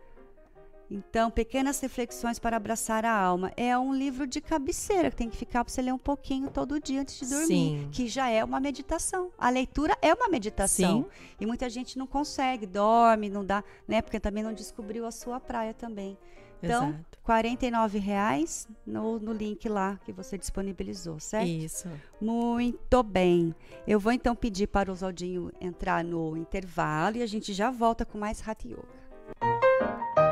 então, 0.90 1.30
Pequenas 1.30 1.80
Reflexões 1.82 2.40
para 2.40 2.56
Abraçar 2.56 3.04
a 3.04 3.12
Alma 3.12 3.52
é 3.58 3.78
um 3.78 3.94
livro 3.94 4.26
de 4.26 4.40
cabeceira 4.40 5.10
que 5.10 5.18
tem 5.18 5.30
que 5.30 5.36
ficar 5.36 5.64
para 5.64 5.74
você 5.74 5.82
ler 5.82 5.94
um 5.94 5.98
pouquinho 5.98 6.50
todo 6.50 6.80
dia 6.80 7.02
antes 7.02 7.20
de 7.20 7.28
dormir, 7.28 7.46
Sim. 7.48 7.90
que 7.92 8.08
já 8.08 8.30
é 8.30 8.44
uma 8.44 8.60
meditação. 8.60 9.30
A 9.38 9.50
leitura 9.50 9.98
é 10.02 10.14
uma 10.14 10.30
meditação. 10.30 11.04
Sim. 11.04 11.36
E 11.42 11.46
muita 11.46 11.70
gente 11.70 11.98
não 11.98 12.08
consegue, 12.08 12.66
dorme, 12.66 13.30
não 13.30 13.46
dá, 13.46 13.64
né? 13.88 14.02
Porque 14.02 14.20
também 14.20 14.44
não 14.44 14.54
descobriu 14.54 15.06
a 15.06 15.12
sua 15.12 15.40
praia 15.40 15.74
também. 15.74 16.18
Então, 16.64 16.96
R$ 17.24 18.00
reais 18.00 18.68
no, 18.86 19.20
no 19.20 19.32
link 19.32 19.70
lá 19.70 20.00
que 20.04 20.12
você 20.12 20.38
disponibilizou, 20.38 21.20
certo? 21.20 21.48
Isso. 21.48 21.88
Muito 22.20 23.04
bem. 23.04 23.54
Eu 23.86 24.00
vou 24.00 24.12
então 24.12 24.36
pedir 24.36 24.68
para 24.68 24.90
o 24.90 24.94
Oswaldinho 24.94 25.52
entrar 25.62 26.04
no 26.04 26.36
intervalo 26.36 27.18
e 27.18 27.22
a 27.22 27.28
gente 27.28 27.54
já 27.54 27.70
volta 27.70 28.06
com 28.06 28.18
mais 28.18 28.42
Hatha 28.48 28.68
Yoga. 28.68 30.27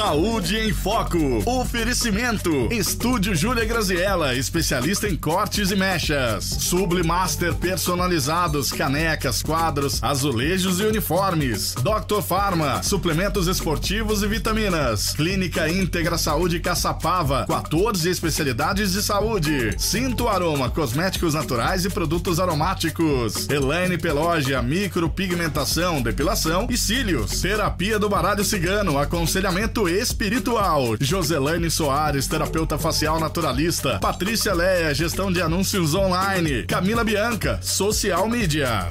Saúde 0.00 0.56
em 0.56 0.72
Foco. 0.72 1.42
Oferecimento. 1.44 2.72
Estúdio 2.72 3.34
Júlia 3.34 3.66
Graziella, 3.66 4.34
especialista 4.34 5.06
em 5.06 5.14
cortes 5.14 5.70
e 5.70 5.76
mechas. 5.76 6.42
Sublimaster 6.42 7.54
personalizados, 7.54 8.72
canecas, 8.72 9.42
quadros, 9.42 10.02
azulejos 10.02 10.80
e 10.80 10.84
uniformes. 10.84 11.74
Dr. 11.74 12.22
Farma, 12.22 12.82
suplementos 12.82 13.46
esportivos 13.46 14.22
e 14.22 14.26
vitaminas. 14.26 15.12
Clínica 15.12 15.68
Íntegra 15.68 16.16
Saúde 16.16 16.60
Caçapava, 16.60 17.44
14 17.46 18.08
especialidades 18.08 18.92
de 18.92 19.02
saúde. 19.02 19.74
Cinto 19.76 20.28
Aroma, 20.28 20.70
cosméticos 20.70 21.34
naturais 21.34 21.84
e 21.84 21.90
produtos 21.90 22.40
aromáticos. 22.40 23.50
Elaine 23.50 23.98
Pelógia, 23.98 24.62
micropigmentação, 24.62 26.00
depilação 26.00 26.68
e 26.70 26.78
cílios. 26.78 27.42
Terapia 27.42 27.98
do 27.98 28.08
baralho 28.08 28.42
cigano, 28.42 28.98
aconselhamento 28.98 29.89
espiritual. 29.90 30.96
Joselane 31.00 31.70
Soares, 31.70 32.26
terapeuta 32.26 32.78
facial 32.78 33.18
naturalista. 33.18 33.98
Patrícia 33.98 34.54
Leia, 34.54 34.94
gestão 34.94 35.32
de 35.32 35.42
anúncios 35.42 35.94
online. 35.94 36.64
Camila 36.64 37.04
Bianca, 37.04 37.58
social 37.62 38.28
media. 38.28 38.90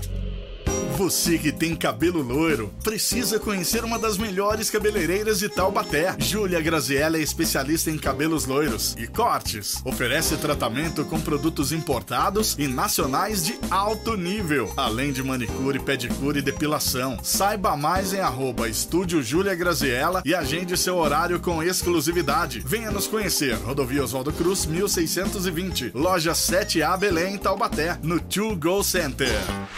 Você 1.00 1.38
que 1.38 1.50
tem 1.50 1.78
cabelo 1.78 2.22
loiro, 2.22 2.74
precisa 2.84 3.40
conhecer 3.40 3.86
uma 3.86 3.98
das 3.98 4.18
melhores 4.18 4.70
cabeleireiras 4.70 5.40
de 5.40 5.48
Taubaté. 5.48 6.14
Júlia 6.20 6.60
Graziella 6.60 7.16
é 7.16 7.22
especialista 7.22 7.90
em 7.90 7.98
cabelos 7.98 8.46
loiros 8.46 8.98
e 9.00 9.08
cortes. 9.08 9.82
Oferece 9.86 10.36
tratamento 10.36 11.06
com 11.06 11.18
produtos 11.18 11.72
importados 11.72 12.58
e 12.60 12.68
nacionais 12.68 13.46
de 13.46 13.58
alto 13.72 14.18
nível, 14.18 14.74
além 14.76 15.14
de 15.14 15.24
manicure, 15.24 15.80
pedicure 15.80 16.40
e 16.40 16.42
depilação. 16.42 17.18
Saiba 17.24 17.78
mais 17.78 18.12
em 18.12 18.20
arroba 18.20 18.68
Estúdio 18.68 19.24
Júlia 19.24 19.56
Graziella 19.56 20.22
e 20.26 20.36
agende 20.36 20.76
seu 20.76 20.98
horário 20.98 21.40
com 21.40 21.64
exclusividade. 21.64 22.62
Venha 22.66 22.92
nos 22.92 23.08
conhecer. 23.08 23.56
Rodovia 23.56 24.04
Oswaldo 24.04 24.34
Cruz, 24.34 24.66
1620. 24.66 25.92
Loja 25.96 26.34
7A 26.34 26.98
Belém, 26.98 27.38
Taubaté, 27.38 27.98
no 28.04 28.20
To 28.20 28.54
Go 28.58 28.84
Center. 28.84 29.32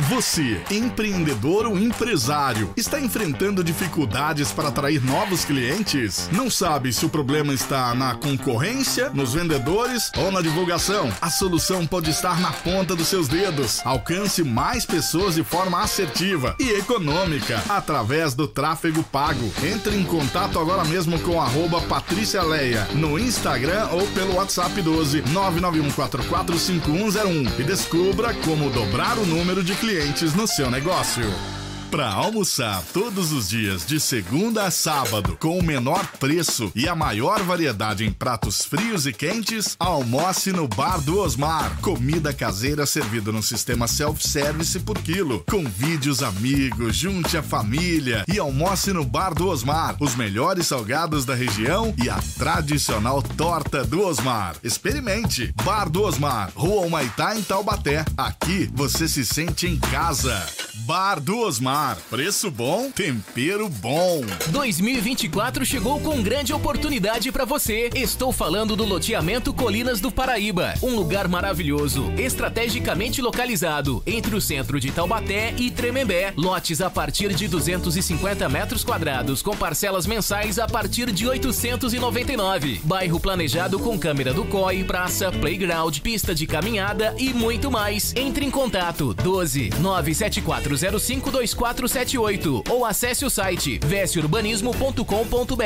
Você, 0.10 0.60
empreendedor 0.72 1.11
empreendedor 1.12 1.66
ou 1.66 1.78
empresário 1.78 2.72
está 2.78 3.00
enfrentando 3.00 3.64
dificuldades 3.64 4.52
para 4.52 4.70
atrair 4.70 5.04
novos 5.04 5.44
clientes? 5.44 6.30
Não 6.32 6.50
sabe 6.50 6.94
se 6.94 7.06
o 7.06 7.10
problema 7.10 7.54
está 7.54 7.94
na 7.94 8.16
concorrência, 8.16 9.10
nos 9.14 9.34
vendedores 9.34 10.12
ou 10.18 10.32
na 10.32 10.42
divulgação? 10.42 11.12
A 11.22 11.30
solução 11.30 11.86
pode 11.86 12.10
estar 12.10 12.40
na 12.40 12.52
ponta 12.52 12.96
dos 12.96 13.08
seus 13.08 13.28
dedos. 13.28 13.82
Alcance 13.84 14.44
mais 14.44 14.86
pessoas 14.86 15.36
de 15.36 15.44
forma 15.44 15.82
assertiva 15.82 16.56
e 16.60 16.70
econômica 16.70 17.62
através 17.68 18.34
do 18.34 18.48
tráfego 18.48 19.04
pago. 19.04 19.52
Entre 19.64 19.96
em 19.96 20.04
contato 20.04 20.60
agora 20.60 20.86
mesmo 20.86 21.20
com 21.20 21.42
arroba 21.42 21.82
Patrícia 21.82 22.42
Leia 22.42 22.88
no 22.94 23.20
Instagram 23.20 23.90
ou 23.92 24.08
pelo 24.08 24.36
WhatsApp 24.36 24.82
12 24.82 25.24
991445101 25.24 27.60
e 27.60 27.64
descubra 27.64 28.34
como 28.46 28.70
dobrar 28.70 29.18
o 29.18 29.26
número 29.26 29.62
de 29.64 29.74
clientes 29.76 30.34
no 30.34 30.48
seu 30.48 30.72
negócio 30.72 31.01
negócio. 31.02 31.61
Para 31.92 32.10
almoçar 32.10 32.82
todos 32.94 33.34
os 33.34 33.50
dias, 33.50 33.86
de 33.86 34.00
segunda 34.00 34.64
a 34.64 34.72
sábado, 34.72 35.36
com 35.38 35.60
o 35.60 35.62
menor 35.62 36.08
preço 36.22 36.72
e 36.74 36.88
a 36.88 36.96
maior 36.96 37.44
variedade 37.44 38.06
em 38.06 38.14
pratos 38.14 38.64
frios 38.64 39.06
e 39.06 39.12
quentes, 39.12 39.76
almoce 39.78 40.54
no 40.54 40.70
Bar 40.70 41.02
do 41.02 41.20
Osmar. 41.20 41.78
Comida 41.82 42.34
caseira 42.34 42.86
servida 42.86 43.30
no 43.34 43.44
sistema 43.44 43.90
self-service 43.90 44.80
por 44.80 45.00
quilo. 45.00 45.44
Convide 45.50 46.10
os 46.10 46.24
amigos, 46.24 46.96
junte 46.96 47.36
a 47.36 47.44
família 47.44 48.24
e 48.26 48.40
almoce 48.40 48.94
no 48.94 49.04
Bar 49.04 49.34
do 49.34 49.50
Osmar. 49.50 49.98
Os 50.00 50.16
melhores 50.16 50.68
salgados 50.68 51.26
da 51.26 51.36
região 51.36 51.94
e 52.02 52.10
a 52.10 52.22
tradicional 52.38 53.22
torta 53.22 53.84
do 53.84 54.02
Osmar. 54.02 54.56
Experimente! 54.64 55.54
Bar 55.66 55.90
do 55.90 56.04
Osmar, 56.04 56.54
Rua 56.56 56.86
Humaitá, 56.86 57.36
em 57.36 57.44
Taubaté. 57.44 58.06
Aqui 58.16 58.72
você 58.74 59.10
se 59.10 59.26
sente 59.26 59.68
em 59.68 59.78
casa. 59.78 60.42
Bar 60.86 61.20
do 61.20 61.38
Osmar. 61.38 61.81
Preço 62.10 62.52
bom, 62.52 62.92
tempero 62.92 63.68
bom. 63.68 64.22
2024 64.50 65.66
chegou 65.66 66.00
com 66.00 66.22
grande 66.22 66.54
oportunidade 66.54 67.32
para 67.32 67.44
você. 67.44 67.90
Estou 67.96 68.32
falando 68.32 68.76
do 68.76 68.86
loteamento 68.86 69.52
Colinas 69.52 70.00
do 70.00 70.12
Paraíba. 70.12 70.76
Um 70.84 70.96
lugar 70.96 71.28
maravilhoso, 71.28 72.12
estrategicamente 72.20 73.20
localizado 73.20 74.04
entre 74.06 74.36
o 74.36 74.42
centro 74.42 74.80
de 74.80 74.92
Taubaté 74.92 75.56
e 75.58 75.72
Tremembé. 75.72 76.34
Lotes 76.38 76.82
a 76.82 76.90
partir 76.90 77.34
de 77.34 77.48
250 77.48 78.48
metros 78.48 78.84
quadrados, 78.84 79.42
com 79.42 79.58
parcelas 79.58 80.06
mensais 80.06 80.60
a 80.60 80.68
partir 80.68 81.12
de 81.12 81.28
899. 81.28 82.82
Bairro 82.84 83.20
planejado 83.20 83.80
com 83.80 83.98
câmera 83.98 84.34
do 84.34 84.46
COI, 84.46 84.84
praça, 84.84 85.32
playground, 85.32 85.98
pista 86.00 86.36
de 86.36 86.46
caminhada 86.46 87.16
e 87.18 87.34
muito 87.34 87.72
mais. 87.72 88.14
Entre 88.16 88.46
em 88.46 88.52
contato 88.52 89.16
12 89.16 89.72
97405 89.80 91.32
2478 91.74 92.64
ou 92.70 92.86
acesse 92.86 93.26
o 93.26 93.30
site 93.30 93.80
vsurbanismo.com.br. 93.80 95.66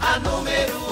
A 0.00 0.18
número 0.20 0.85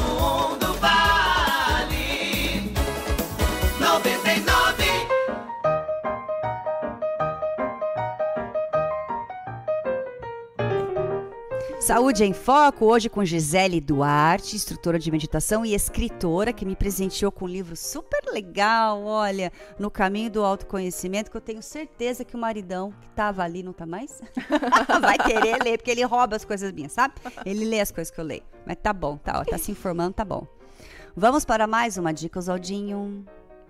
Saúde 11.95 12.25
em 12.25 12.33
Foco, 12.33 12.87
hoje 12.87 13.09
com 13.09 13.25
Gisele 13.25 13.81
Duarte, 13.81 14.57
instrutora 14.57 14.99
de 14.99 15.13
meditação 15.13 15.65
e 15.65 15.77
escritora, 15.77 16.53
que 16.53 16.67
me 16.67 16.75
presenteou 16.75 17.31
com 17.31 17.45
um 17.45 17.49
livro 17.49 17.77
super 17.77 18.21
legal, 18.33 19.05
olha, 19.05 19.53
No 19.79 19.93
Caminho 19.93 20.29
do 20.29 20.43
Autoconhecimento, 20.43 21.31
que 21.31 21.37
eu 21.37 21.41
tenho 21.41 21.63
certeza 21.63 22.25
que 22.25 22.35
o 22.35 22.39
maridão 22.39 22.91
que 23.01 23.07
estava 23.07 23.45
ali, 23.45 23.63
não 23.63 23.73
tá 23.73 23.87
mais? 23.87 24.21
Vai 25.01 25.17
querer 25.19 25.63
ler, 25.63 25.79
porque 25.79 25.93
ele 25.93 26.03
rouba 26.03 26.35
as 26.35 26.45
coisas 26.45 26.73
minhas, 26.73 26.91
sabe? 26.91 27.15
Ele 27.47 27.65
lê 27.65 27.81
as 27.81 27.93
coisas 27.93 28.13
que 28.13 28.21
eu 28.21 28.25
leio. 28.25 28.43
Mas 28.67 28.77
tá 28.83 28.93
bom, 28.93 29.17
tá, 29.17 29.39
ó, 29.39 29.45
tá 29.45 29.57
se 29.57 29.71
informando, 29.71 30.15
tá 30.15 30.25
bom. 30.25 30.49
Vamos 31.15 31.45
para 31.45 31.65
mais 31.69 31.97
uma 31.97 32.13
dica, 32.13 32.41
Osaldinho. 32.41 33.25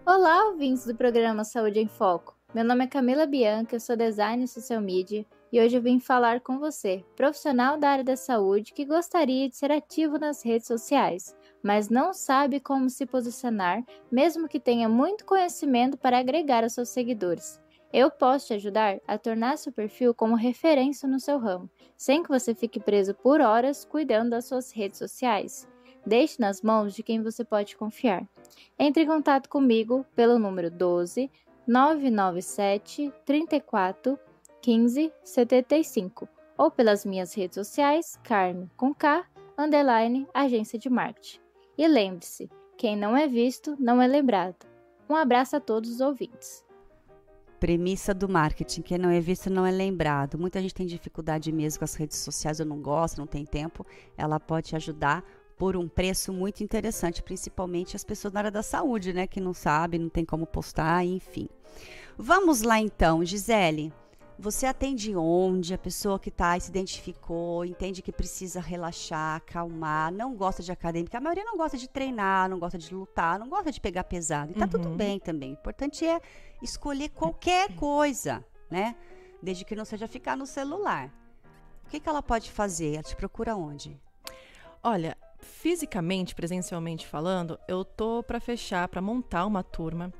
Olá, 0.06 0.46
ouvintes 0.46 0.86
do 0.86 0.94
programa 0.94 1.44
Saúde 1.44 1.78
em 1.78 1.88
Foco. 1.88 2.34
Meu 2.54 2.64
nome 2.64 2.84
é 2.84 2.86
Camila 2.86 3.26
Bianca, 3.26 3.76
eu 3.76 3.80
sou 3.80 3.94
designer 3.94 4.48
social 4.48 4.80
media 4.80 5.26
e 5.54 5.60
hoje 5.60 5.76
eu 5.76 5.80
vim 5.80 6.00
falar 6.00 6.40
com 6.40 6.58
você, 6.58 7.04
profissional 7.14 7.78
da 7.78 7.88
área 7.88 8.02
da 8.02 8.16
saúde 8.16 8.72
que 8.72 8.84
gostaria 8.84 9.48
de 9.48 9.54
ser 9.54 9.70
ativo 9.70 10.18
nas 10.18 10.44
redes 10.44 10.66
sociais, 10.66 11.32
mas 11.62 11.88
não 11.88 12.12
sabe 12.12 12.58
como 12.58 12.90
se 12.90 13.06
posicionar, 13.06 13.84
mesmo 14.10 14.48
que 14.48 14.58
tenha 14.58 14.88
muito 14.88 15.24
conhecimento 15.24 15.96
para 15.96 16.18
agregar 16.18 16.64
aos 16.64 16.72
seus 16.72 16.88
seguidores. 16.88 17.62
Eu 17.92 18.10
posso 18.10 18.48
te 18.48 18.54
ajudar 18.54 18.98
a 19.06 19.16
tornar 19.16 19.56
seu 19.56 19.72
perfil 19.72 20.12
como 20.12 20.34
referência 20.34 21.08
no 21.08 21.20
seu 21.20 21.38
ramo, 21.38 21.70
sem 21.96 22.24
que 22.24 22.28
você 22.28 22.52
fique 22.52 22.80
preso 22.80 23.14
por 23.14 23.40
horas 23.40 23.84
cuidando 23.84 24.30
das 24.30 24.46
suas 24.46 24.72
redes 24.72 24.98
sociais. 24.98 25.68
Deixe 26.04 26.40
nas 26.40 26.62
mãos 26.62 26.96
de 26.96 27.04
quem 27.04 27.22
você 27.22 27.44
pode 27.44 27.76
confiar. 27.76 28.26
Entre 28.76 29.04
em 29.04 29.06
contato 29.06 29.48
comigo 29.48 30.04
pelo 30.16 30.36
número 30.36 30.68
12 30.68 31.30
997 31.64 33.12
34 33.24 34.18
15 34.64 35.12
75 35.22 36.26
ou 36.56 36.70
pelas 36.70 37.04
minhas 37.04 37.34
redes 37.34 37.54
sociais 37.54 38.18
Carme 38.24 38.70
com 38.78 38.94
K 38.94 39.22
underline 39.58 40.26
agência 40.32 40.78
de 40.78 40.88
marketing. 40.88 41.38
E 41.76 41.86
lembre-se, 41.86 42.48
quem 42.78 42.96
não 42.96 43.14
é 43.14 43.28
visto 43.28 43.76
não 43.78 44.00
é 44.00 44.06
lembrado. 44.06 44.64
Um 45.06 45.14
abraço 45.14 45.54
a 45.54 45.60
todos 45.60 45.90
os 45.90 46.00
ouvintes. 46.00 46.64
Premissa 47.60 48.14
do 48.14 48.26
marketing, 48.26 48.80
quem 48.80 48.96
não 48.96 49.10
é 49.10 49.20
visto 49.20 49.50
não 49.50 49.66
é 49.66 49.70
lembrado. 49.70 50.38
Muita 50.38 50.62
gente 50.62 50.72
tem 50.72 50.86
dificuldade 50.86 51.52
mesmo 51.52 51.80
com 51.80 51.84
as 51.84 51.94
redes 51.94 52.16
sociais, 52.16 52.58
eu 52.58 52.64
não 52.64 52.80
gosto, 52.80 53.18
não 53.18 53.26
tem 53.26 53.44
tempo. 53.44 53.84
Ela 54.16 54.40
pode 54.40 54.68
te 54.68 54.76
ajudar 54.76 55.22
por 55.58 55.76
um 55.76 55.86
preço 55.86 56.32
muito 56.32 56.64
interessante, 56.64 57.22
principalmente 57.22 57.96
as 57.96 58.02
pessoas 58.02 58.32
na 58.32 58.40
área 58.40 58.50
da 58.50 58.62
saúde, 58.62 59.12
né, 59.12 59.26
que 59.26 59.42
não 59.42 59.52
sabem, 59.52 60.00
não 60.00 60.08
tem 60.08 60.24
como 60.24 60.46
postar, 60.46 61.04
enfim. 61.04 61.50
Vamos 62.16 62.62
lá 62.62 62.80
então, 62.80 63.22
Gisele. 63.22 63.92
Você 64.38 64.66
atende 64.66 65.14
onde 65.16 65.72
a 65.72 65.78
pessoa 65.78 66.18
que 66.18 66.28
está 66.28 66.58
se 66.58 66.68
identificou, 66.68 67.64
entende 67.64 68.02
que 68.02 68.10
precisa 68.10 68.60
relaxar, 68.60 69.36
acalmar, 69.36 70.12
não 70.12 70.34
gosta 70.34 70.62
de 70.62 70.72
acadêmica. 70.72 71.18
A 71.18 71.20
maioria 71.20 71.44
não 71.44 71.56
gosta 71.56 71.78
de 71.78 71.88
treinar, 71.88 72.48
não 72.50 72.58
gosta 72.58 72.76
de 72.76 72.92
lutar, 72.92 73.38
não 73.38 73.48
gosta 73.48 73.70
de 73.70 73.80
pegar 73.80 74.04
pesado. 74.04 74.50
E 74.50 74.54
tá 74.54 74.64
uhum. 74.64 74.70
tudo 74.70 74.88
bem 74.90 75.20
também. 75.20 75.50
O 75.50 75.52
importante 75.52 76.04
é 76.04 76.20
escolher 76.60 77.10
qualquer 77.10 77.74
coisa, 77.76 78.44
né? 78.68 78.96
Desde 79.40 79.64
que 79.64 79.76
não 79.76 79.84
seja 79.84 80.08
ficar 80.08 80.36
no 80.36 80.46
celular. 80.46 81.12
O 81.86 81.90
que, 81.90 82.00
que 82.00 82.08
ela 82.08 82.22
pode 82.22 82.50
fazer? 82.50 82.94
Ela 82.94 83.02
te 83.04 83.14
procura 83.14 83.54
onde? 83.54 83.96
Olha, 84.82 85.16
fisicamente, 85.38 86.34
presencialmente 86.34 87.06
falando, 87.06 87.58
eu 87.68 87.84
tô 87.84 88.22
para 88.22 88.40
fechar, 88.40 88.88
para 88.88 89.00
montar 89.00 89.46
uma 89.46 89.62
turma 89.62 90.12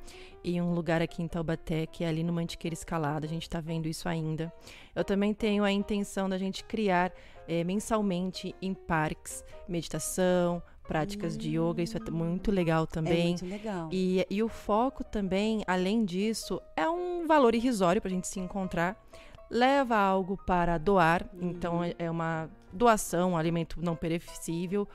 em 0.45 0.61
um 0.61 0.75
lugar 0.75 1.01
aqui 1.01 1.23
em 1.23 1.29
Taubaté, 1.29 1.87
que 1.87 2.05
é 2.05 2.09
ali 2.09 2.23
no 2.23 2.33
Mantiqueira 2.33 2.75
Escalada. 2.75 3.27
A 3.27 3.29
gente 3.29 3.43
está 3.43 3.61
vendo 3.61 3.89
isso 3.89 4.09
ainda. 4.09 4.53
Eu 4.95 5.03
também 5.03 5.33
tenho 5.33 5.65
a 5.65 5.73
intenção 5.73 6.29
da 6.29 6.37
gente 6.37 6.63
criar 6.65 7.13
é, 7.49 7.65
mensalmente 7.65 8.55
em 8.61 8.75
parques 8.75 9.45
meditação, 9.67 10.63
práticas 10.87 11.35
hum. 11.35 11.39
de 11.39 11.59
yoga, 11.59 11.83
isso 11.83 11.97
é 11.97 12.11
muito 12.11 12.51
legal 12.51 12.87
também. 12.87 13.25
É 13.25 13.29
muito 13.29 13.47
legal. 13.47 13.89
E, 13.91 14.27
e 14.31 14.43
o 14.43 14.49
foco 14.49 15.03
também, 15.03 15.63
além 15.67 16.05
disso, 16.05 16.61
é 16.77 16.89
um 16.89 17.27
valor 17.27 17.55
irrisório 17.55 18.01
para 18.01 18.11
a 18.11 18.15
gente 18.15 18.29
se 18.29 18.39
encontrar. 18.39 19.03
Leva 19.51 19.97
algo 19.97 20.37
para 20.47 20.79
doar, 20.79 21.27
então 21.41 21.79
hum. 21.79 21.85
então 21.85 21.85
é, 21.85 21.95
é 21.99 22.11
uma 22.11 22.51
doação, 22.73 23.33
um 23.33 23.37
alimento 23.37 23.81
não 23.81 23.95
perecível, 23.95 24.87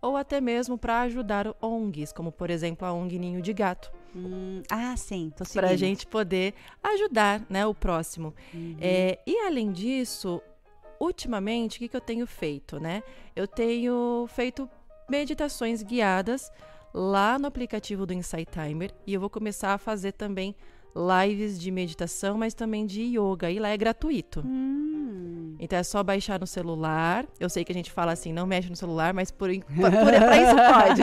ou 0.00 0.16
até 0.16 0.40
mesmo 0.40 0.76
para 0.76 1.02
ajudar 1.02 1.54
ONGs, 1.60 2.12
como 2.12 2.30
por 2.30 2.50
exemplo 2.50 2.86
a 2.86 2.92
ONG 2.92 3.18
Ninho 3.18 3.42
de 3.42 3.52
Gato. 3.52 3.92
Hum, 4.14 4.62
ah, 4.70 4.96
sim, 4.96 5.30
tô 5.36 5.44
Para 5.52 5.68
a 5.68 5.76
gente 5.76 6.06
poder 6.06 6.54
ajudar 6.82 7.44
né, 7.48 7.66
o 7.66 7.74
próximo. 7.74 8.34
Uhum. 8.52 8.76
É, 8.80 9.18
e 9.26 9.36
além 9.46 9.70
disso, 9.70 10.42
ultimamente, 10.98 11.76
o 11.76 11.78
que, 11.80 11.88
que 11.88 11.96
eu 11.96 12.00
tenho 12.00 12.26
feito? 12.26 12.80
Né? 12.80 13.02
Eu 13.36 13.46
tenho 13.46 14.26
feito 14.28 14.68
meditações 15.08 15.82
guiadas 15.82 16.50
lá 16.92 17.38
no 17.38 17.46
aplicativo 17.46 18.06
do 18.06 18.12
Insight 18.12 18.50
Timer 18.50 18.92
e 19.06 19.14
eu 19.14 19.20
vou 19.20 19.30
começar 19.30 19.74
a 19.74 19.78
fazer 19.78 20.12
também 20.12 20.54
lives 20.98 21.58
de 21.58 21.70
meditação, 21.70 22.36
mas 22.36 22.54
também 22.54 22.84
de 22.84 23.02
yoga. 23.02 23.50
E 23.50 23.58
lá 23.58 23.68
é 23.68 23.76
gratuito. 23.76 24.42
Hum. 24.44 25.54
Então 25.60 25.78
é 25.78 25.82
só 25.82 26.02
baixar 26.02 26.40
no 26.40 26.46
celular. 26.46 27.26
Eu 27.38 27.48
sei 27.48 27.64
que 27.64 27.72
a 27.72 27.74
gente 27.74 27.90
fala 27.90 28.12
assim, 28.12 28.32
não 28.32 28.46
mexe 28.46 28.68
no 28.68 28.76
celular, 28.76 29.14
mas 29.14 29.30
por, 29.30 29.48
por, 29.48 29.90
por 29.90 29.90
pra 29.90 30.36
isso 30.36 30.56
pode. 30.56 31.02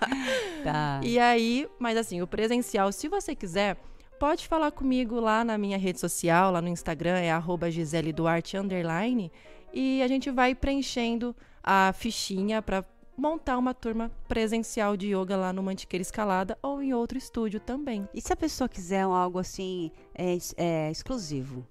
tá. 0.64 1.00
E 1.02 1.18
aí, 1.18 1.68
mas 1.78 1.96
assim, 1.96 2.22
o 2.22 2.26
presencial, 2.26 2.90
se 2.92 3.08
você 3.08 3.34
quiser, 3.34 3.76
pode 4.18 4.46
falar 4.46 4.70
comigo 4.70 5.20
lá 5.20 5.44
na 5.44 5.56
minha 5.58 5.78
rede 5.78 6.00
social, 6.00 6.50
lá 6.50 6.60
no 6.60 6.68
Instagram, 6.68 7.18
é 7.18 7.30
arroba 7.30 7.70
Gisele 7.70 8.12
Duarte, 8.12 8.56
underline, 8.56 9.30
e 9.72 10.02
a 10.02 10.08
gente 10.08 10.30
vai 10.30 10.54
preenchendo 10.54 11.34
a 11.62 11.92
fichinha 11.92 12.62
para 12.62 12.84
montar 13.16 13.56
uma 13.56 13.72
turma 13.72 14.10
presencial 14.28 14.96
de 14.96 15.14
yoga 15.14 15.36
lá 15.36 15.52
no 15.52 15.62
Mantiqueira 15.62 16.02
Escalada 16.02 16.58
ou 16.62 16.82
em 16.82 16.92
outro 16.92 17.16
estúdio 17.16 17.58
também. 17.60 18.08
E 18.12 18.20
se 18.20 18.32
a 18.32 18.36
pessoa 18.36 18.68
quiser 18.68 19.02
algo 19.02 19.38
assim 19.38 19.90
é, 20.14 20.36
é, 20.56 20.90
exclusivo? 20.90 21.66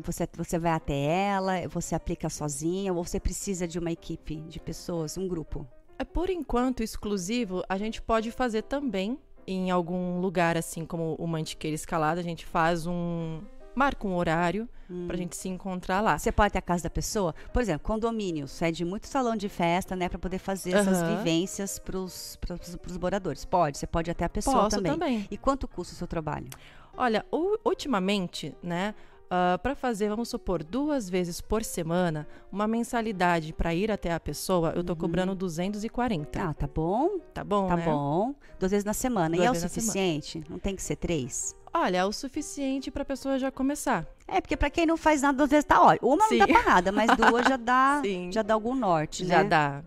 Você, 0.00 0.28
você 0.36 0.58
vai 0.58 0.72
até 0.72 0.94
ela, 0.94 1.68
você 1.68 1.94
aplica 1.94 2.28
sozinha 2.28 2.92
ou 2.92 3.04
você 3.04 3.20
precisa 3.20 3.66
de 3.66 3.78
uma 3.78 3.92
equipe 3.92 4.36
de 4.40 4.58
pessoas, 4.58 5.16
um 5.16 5.28
grupo? 5.28 5.66
É 5.98 6.04
por 6.04 6.28
enquanto 6.28 6.82
exclusivo, 6.82 7.62
a 7.68 7.78
gente 7.78 8.02
pode 8.02 8.32
fazer 8.32 8.62
também 8.62 9.16
em 9.46 9.70
algum 9.70 10.20
lugar 10.20 10.56
assim 10.56 10.84
como 10.84 11.14
o 11.14 11.26
Mantiqueira 11.26 11.74
Escalada, 11.74 12.20
a 12.20 12.24
gente 12.24 12.44
faz 12.44 12.86
um, 12.86 13.40
marca 13.74 14.06
um 14.06 14.14
horário 14.16 14.68
hum. 14.88 15.06
pra 15.06 15.16
gente 15.16 15.36
se 15.36 15.48
encontrar 15.48 16.00
lá. 16.00 16.18
Você 16.18 16.30
pode 16.30 16.52
ter 16.52 16.58
a 16.58 16.62
casa 16.62 16.84
da 16.84 16.90
pessoa? 16.90 17.34
Por 17.52 17.60
exemplo, 17.60 17.86
condomínio, 17.86 18.46
cede 18.46 18.84
muito 18.84 19.06
salão 19.06 19.36
de 19.36 19.48
festa, 19.48 19.96
né, 19.96 20.08
para 20.08 20.18
poder 20.18 20.38
fazer 20.38 20.74
uhum. 20.74 20.80
essas 20.80 21.02
vivências 21.02 21.78
pros, 21.78 22.38
pros 22.82 22.98
moradores. 22.98 23.44
Pode, 23.44 23.78
você 23.78 23.86
pode 23.86 24.10
até 24.10 24.24
a 24.24 24.28
pessoa 24.28 24.64
Posso 24.64 24.76
também. 24.76 24.92
também. 24.92 25.28
E 25.30 25.36
quanto 25.36 25.66
custa 25.66 25.94
o 25.94 25.96
seu 25.96 26.06
trabalho? 26.06 26.48
Olha, 26.96 27.24
ultimamente, 27.64 28.54
né, 28.62 28.94
Uh, 29.34 29.58
para 29.58 29.74
fazer, 29.74 30.08
vamos 30.08 30.28
supor, 30.28 30.62
duas 30.62 31.10
vezes 31.10 31.40
por 31.40 31.64
semana, 31.64 32.26
uma 32.52 32.68
mensalidade 32.68 33.52
para 33.52 33.74
ir 33.74 33.90
até 33.90 34.12
a 34.12 34.20
pessoa, 34.20 34.72
eu 34.76 34.84
tô 34.84 34.92
uhum. 34.92 34.98
cobrando 34.98 35.34
240. 35.34 36.40
Ah, 36.40 36.54
tá 36.54 36.68
bom? 36.72 37.18
Tá 37.32 37.42
bom, 37.42 37.66
Tá 37.66 37.76
né? 37.76 37.84
bom. 37.84 38.34
Duas 38.60 38.70
vezes 38.70 38.84
na 38.84 38.92
semana. 38.92 39.34
Duas 39.34 39.42
e 39.42 39.46
é 39.46 39.50
o 39.50 39.54
suficiente? 39.54 40.44
Não 40.48 40.58
tem 40.58 40.76
que 40.76 40.82
ser 40.82 40.96
três? 40.96 41.56
Olha, 41.72 41.98
é 41.98 42.04
o 42.04 42.12
suficiente 42.12 42.92
para 42.92 43.02
a 43.02 43.04
pessoa 43.04 43.36
já 43.36 43.50
começar. 43.50 44.06
É, 44.28 44.40
porque 44.40 44.56
para 44.56 44.70
quem 44.70 44.86
não 44.86 44.96
faz 44.96 45.22
nada, 45.22 45.36
duas 45.36 45.50
vezes 45.50 45.64
tá 45.64 45.82
ótimo. 45.82 46.14
Uma 46.14 46.28
Sim. 46.28 46.38
não 46.38 46.46
dá 46.46 46.52
pra 46.52 46.62
nada, 46.62 46.92
mas 46.92 47.10
duas 47.16 47.46
já 47.46 47.56
dá, 47.56 48.02
já 48.30 48.42
dá 48.42 48.54
algum 48.54 48.76
norte, 48.76 49.24
já 49.24 49.38
né? 49.38 49.42
Já 49.42 49.48
dá. 49.48 49.82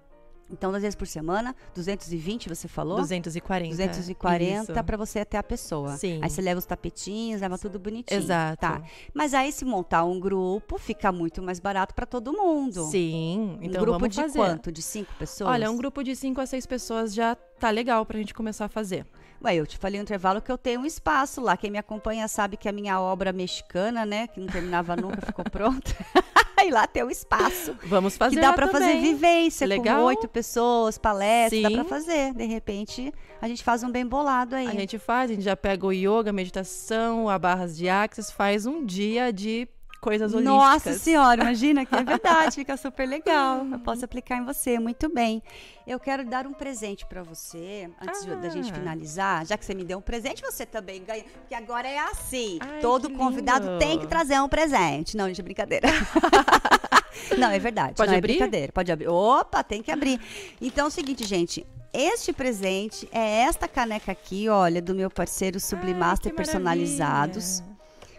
Então, 0.49 0.71
duas 0.71 0.81
vezes 0.81 0.95
por 0.95 1.07
semana, 1.07 1.55
220 1.75 2.49
você 2.49 2.67
falou? 2.67 2.97
240. 2.97 3.75
240 3.75 4.83
para 4.83 4.97
você 4.97 5.19
até 5.19 5.37
a 5.37 5.43
pessoa. 5.43 5.97
Sim. 5.97 6.19
Aí 6.23 6.29
você 6.29 6.41
leva 6.41 6.57
os 6.57 6.65
tapetinhos, 6.65 7.41
leva 7.41 7.57
tudo 7.57 7.77
bonitinho. 7.77 8.17
Exato. 8.17 8.61
Tá. 8.61 8.81
Mas 9.13 9.33
aí 9.33 9.51
se 9.51 9.65
montar 9.65 10.05
um 10.05 10.19
grupo, 10.19 10.77
fica 10.77 11.11
muito 11.11 11.41
mais 11.41 11.59
barato 11.59 11.93
para 11.93 12.05
todo 12.05 12.31
mundo. 12.31 12.85
Sim. 12.85 13.57
Então 13.61 13.81
um 13.81 13.85
grupo 13.85 13.99
vamos 13.99 14.15
de 14.15 14.21
fazer. 14.21 14.39
quanto? 14.39 14.71
De 14.71 14.81
cinco 14.81 15.13
pessoas? 15.19 15.49
Olha, 15.49 15.69
um 15.69 15.77
grupo 15.77 16.03
de 16.03 16.15
cinco 16.15 16.39
a 16.39 16.45
seis 16.45 16.65
pessoas 16.65 17.13
já 17.13 17.35
tá 17.35 17.69
legal 17.69 18.05
pra 18.05 18.17
gente 18.17 18.33
começar 18.33 18.65
a 18.65 18.69
fazer. 18.69 19.05
Ué, 19.43 19.55
eu 19.55 19.67
te 19.67 19.77
falei 19.77 19.99
no 19.99 20.03
intervalo 20.03 20.41
que 20.41 20.51
eu 20.51 20.57
tenho 20.57 20.81
um 20.81 20.85
espaço 20.85 21.41
lá. 21.41 21.55
Quem 21.55 21.69
me 21.69 21.77
acompanha 21.77 22.27
sabe 22.27 22.57
que 22.57 22.67
a 22.67 22.71
minha 22.71 22.99
obra 22.99 23.31
mexicana, 23.31 24.05
né, 24.05 24.27
que 24.27 24.39
não 24.39 24.47
terminava 24.47 24.95
nunca, 24.95 25.21
ficou 25.25 25.45
pronta. 25.45 25.93
e 26.65 26.71
lá 26.71 26.87
tem 26.87 27.03
o 27.03 27.07
um 27.07 27.09
espaço. 27.09 27.75
Vamos 27.85 28.17
fazer 28.17 28.35
Que 28.35 28.41
dá 28.41 28.53
para 28.53 28.67
fazer 28.67 28.99
vivência 28.99 29.67
Legal. 29.67 29.99
com 29.99 30.05
oito 30.05 30.27
pessoas, 30.27 30.97
palestras, 30.97 31.61
Sim. 31.61 31.63
dá 31.63 31.71
para 31.71 31.83
fazer. 31.83 32.33
De 32.33 32.45
repente, 32.45 33.13
a 33.41 33.47
gente 33.47 33.63
faz 33.63 33.83
um 33.83 33.91
bem 33.91 34.05
bolado 34.05 34.55
aí. 34.55 34.67
A 34.67 34.71
gente 34.71 34.97
faz, 34.97 35.29
a 35.29 35.33
gente 35.33 35.43
já 35.43 35.55
pega 35.55 35.85
o 35.85 35.91
yoga, 35.91 36.33
meditação, 36.33 37.29
a 37.29 37.37
barras 37.37 37.77
de 37.77 37.87
axis, 37.87 38.31
faz 38.31 38.65
um 38.65 38.85
dia 38.85 39.31
de 39.31 39.67
coisas 39.99 40.33
holísticas. 40.33 40.57
Nossa 40.57 40.93
senhora, 40.93 41.41
imagina 41.41 41.85
que 41.85 41.95
é 41.95 42.03
verdade, 42.03 42.55
fica 42.55 42.77
super 42.77 43.07
legal. 43.07 43.65
Eu 43.71 43.79
posso 43.79 44.05
aplicar 44.05 44.37
em 44.37 44.45
você, 44.45 44.79
muito 44.79 45.09
bem. 45.13 45.41
Eu 45.85 45.99
quero 45.99 46.25
dar 46.25 46.45
um 46.45 46.53
presente 46.53 47.05
para 47.05 47.23
você, 47.23 47.89
antes 48.01 48.23
de- 48.25 48.35
da 48.35 48.49
gente 48.49 48.71
Ah. 48.71 48.73
finalizar. 48.75 49.45
Já 49.45 49.57
que 49.57 49.65
você 49.65 49.73
me 49.73 49.83
deu 49.83 49.97
um 49.99 50.01
presente, 50.01 50.41
você 50.41 50.65
também 50.65 51.03
ganha. 51.03 51.23
Porque 51.23 51.55
agora 51.55 51.87
é 51.87 51.97
assim: 51.99 52.57
Ai, 52.61 52.79
todo 52.79 53.09
convidado 53.11 53.65
lindo. 53.67 53.79
tem 53.79 53.97
que 53.99 54.07
trazer 54.07 54.39
um 54.41 54.49
presente. 54.49 55.15
Não, 55.17 55.27
gente, 55.27 55.39
é 55.41 55.43
brincadeira. 55.43 55.87
Não, 57.37 57.49
é 57.49 57.59
verdade. 57.59 57.95
Pode 57.95 58.07
não 58.09 58.15
é 58.15 58.17
abrir? 58.19 58.33
brincadeira. 58.33 58.71
Pode 58.71 58.91
abrir. 58.91 59.07
Opa, 59.07 59.63
tem 59.63 59.81
que 59.81 59.91
abrir. 59.91 60.19
Então 60.61 60.85
é 60.85 60.87
o 60.87 60.91
seguinte, 60.91 61.25
gente. 61.25 61.65
Este 61.93 62.31
presente 62.31 63.09
é 63.11 63.41
esta 63.41 63.67
caneca 63.67 64.11
aqui, 64.11 64.47
olha, 64.49 64.81
do 64.81 64.93
meu 64.93 65.09
parceiro 65.09 65.59
Sublimaster 65.59 66.31
que 66.31 66.37
Personalizados. 66.37 67.61
maravilha. 67.61 67.76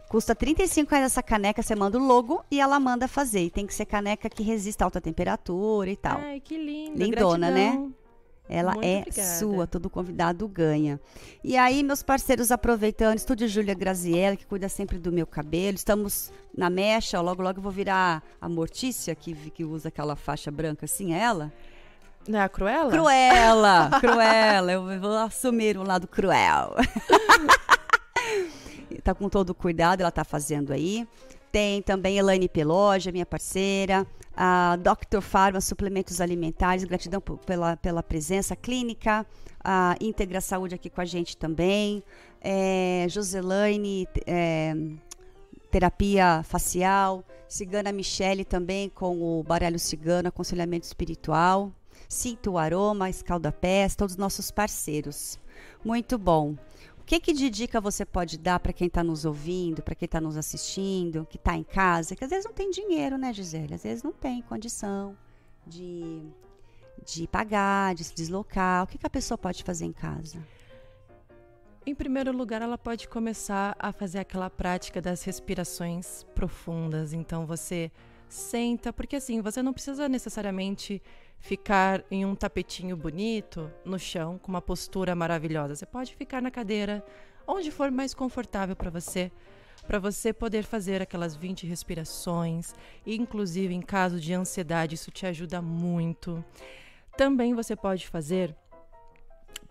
Custa 0.09 0.35
35 0.35 0.91
reais 0.91 1.07
essa 1.07 1.23
caneca, 1.23 1.63
você 1.63 1.75
manda 1.75 1.99
o 1.99 2.03
logo 2.03 2.43
e 2.51 2.61
ela 2.61 2.81
manda 2.81 3.07
fazer. 3.07 3.45
E 3.45 3.51
tem 3.51 3.67
que 3.67 3.75
ser 3.75 3.85
caneca 3.85 4.31
que 4.31 4.43
resista 4.43 4.85
a 4.85 4.87
alta 4.87 5.01
temperatura 5.01 5.91
e 5.91 5.97
tal. 5.97 6.19
Ai, 6.19 6.41
que 6.41 6.57
linda. 6.57 7.05
Lindona, 7.05 7.51
né? 7.51 7.67
gratidão. 7.67 7.95
Ela 8.49 8.73
muito 8.73 8.87
é 8.87 9.01
obrigada. 9.01 9.29
sua, 9.39 9.67
todo 9.67 9.91
convidado 9.91 10.49
ganha. 10.49 10.99
E 11.45 11.55
aí, 11.57 11.83
meus 11.83 12.03
parceiros, 12.03 12.51
aproveitando, 12.51 13.19
Estúdio 13.19 13.47
Júlia 13.47 13.75
Graziella, 13.75 14.37
que 14.37 14.47
cuida 14.47 14.69
sempre 14.71 14.99
do 14.99 15.13
meu 15.13 15.27
cabelo. 15.27 15.77
Estamos 15.77 16.33
na 16.57 16.71
mecha, 16.71 17.19
ó, 17.19 17.23
logo, 17.23 17.43
logo 17.43 17.59
eu 17.59 17.63
vou 17.63 17.71
virar 17.71 18.23
a 18.41 18.49
Mortícia, 18.49 19.15
que, 19.15 19.35
que 19.51 19.65
usa 19.65 19.89
aquela 19.89 20.17
faixa 20.17 20.51
branca 20.51 20.87
assim, 20.87 21.13
é 21.13 21.19
ela? 21.19 21.53
Não 22.27 22.39
é 22.39 22.43
a 22.43 22.49
Cruella? 22.49 22.91
Cruela, 22.91 23.91
Cruela, 24.01 24.73
eu 24.73 25.01
vou 25.01 25.17
assumir 25.19 25.77
um 25.77 25.83
lado 25.83 26.09
cruel. 26.09 26.75
tá 29.03 29.15
com 29.15 29.29
todo 29.29 29.51
o 29.51 29.55
cuidado, 29.55 30.01
ela 30.01 30.11
tá 30.11 30.25
fazendo 30.25 30.73
aí. 30.73 31.07
Tem 31.51 31.81
também 31.81 32.19
Elaine 32.19 32.49
Peloja, 32.49 33.11
minha 33.11 33.25
parceira, 33.25 34.07
a 34.37 34.77
Dr. 34.77 35.21
Pharma 35.21 35.61
Suplementos 35.61 36.21
Alimentares, 36.21 36.85
gratidão 36.85 37.21
pela, 37.21 37.77
pela 37.77 38.03
presença 38.03 38.55
clínica, 38.55 39.27
a 39.65 39.97
Integra 40.01 40.41
Saúde 40.41 40.75
aqui 40.75 40.91
com 40.91 41.01
a 41.01 41.05
gente 41.05 41.37
também, 41.37 42.03
é, 42.41 43.07
Joselaine, 43.09 44.07
é, 44.27 44.75
terapia 45.71 46.43
facial, 46.45 47.25
Cigana 47.49 47.91
Michele 47.91 48.45
também 48.45 48.91
com 48.91 49.23
o 49.23 49.43
baralho 49.43 49.79
cigano, 49.79 50.29
aconselhamento 50.29 50.87
espiritual, 50.87 51.73
Sinto 52.09 52.53
o 52.53 52.59
Aroma, 52.59 53.11
Escaldapés, 53.11 53.95
todos 53.95 54.15
os 54.15 54.19
nossos 54.19 54.51
parceiros. 54.51 55.39
Muito 55.85 56.17
bom. 56.17 56.57
Que, 57.09 57.19
que 57.19 57.33
de 57.33 57.49
dica 57.49 57.81
você 57.81 58.05
pode 58.05 58.37
dar 58.37 58.61
para 58.61 58.71
quem 58.71 58.87
está 58.87 59.03
nos 59.03 59.25
ouvindo, 59.25 59.83
para 59.83 59.95
quem 59.95 60.05
está 60.05 60.21
nos 60.21 60.37
assistindo, 60.37 61.25
que 61.25 61.39
está 61.39 61.57
em 61.57 61.65
casa, 61.65 62.15
que 62.15 62.23
às 62.23 62.29
vezes 62.29 62.45
não 62.45 62.53
tem 62.53 62.71
dinheiro, 62.71 63.17
né, 63.17 63.33
Gisele? 63.33 63.73
Às 63.73 63.83
vezes 63.83 64.03
não 64.03 64.13
tem 64.13 64.43
condição 64.43 65.17
de, 65.67 66.23
de 67.07 67.27
pagar, 67.27 67.95
de 67.95 68.05
se 68.05 68.15
deslocar. 68.15 68.85
O 68.85 68.87
que, 68.87 68.99
que 68.99 69.07
a 69.07 69.11
pessoa 69.11 69.39
pode 69.39 69.65
fazer 69.65 69.87
em 69.87 69.93
casa? 69.93 70.39
Em 71.87 71.95
primeiro 71.95 72.31
lugar, 72.31 72.61
ela 72.61 72.77
pode 72.77 73.09
começar 73.09 73.75
a 73.79 73.91
fazer 73.91 74.19
aquela 74.19 74.51
prática 74.51 75.01
das 75.01 75.23
respirações 75.23 76.25
profundas. 76.35 77.15
Então 77.15 77.47
você 77.47 77.91
senta, 78.29 78.93
porque 78.93 79.17
assim, 79.17 79.41
você 79.41 79.63
não 79.63 79.73
precisa 79.73 80.11
necessariamente 80.11 81.01
ficar 81.41 82.05
em 82.11 82.25
um 82.25 82.35
tapetinho 82.35 82.97
bonito 82.97 83.71
no 83.85 83.99
chão 83.99 84.39
com 84.39 84.49
uma 84.49 84.61
postura 84.61 85.15
maravilhosa. 85.15 85.75
Você 85.75 85.87
pode 85.87 86.15
ficar 86.15 86.43
na 86.43 86.51
cadeira, 86.51 87.05
onde 87.47 87.71
for 87.71 87.91
mais 87.91 88.13
confortável 88.15 88.75
para 88.75 88.91
você, 88.91 89.31
para 89.87 89.99
você 89.99 90.33
poder 90.33 90.65
fazer 90.65 91.01
aquelas 91.01 91.35
20 91.35 91.67
respirações, 91.67 92.75
inclusive 93.07 93.73
em 93.75 93.81
caso 93.81 94.21
de 94.21 94.35
ansiedade, 94.35 94.95
isso 94.95 95.11
te 95.11 95.25
ajuda 95.27 95.63
muito. 95.63 96.45
Também 97.17 97.55
você 97.55 97.75
pode 97.75 98.07
fazer, 98.07 98.55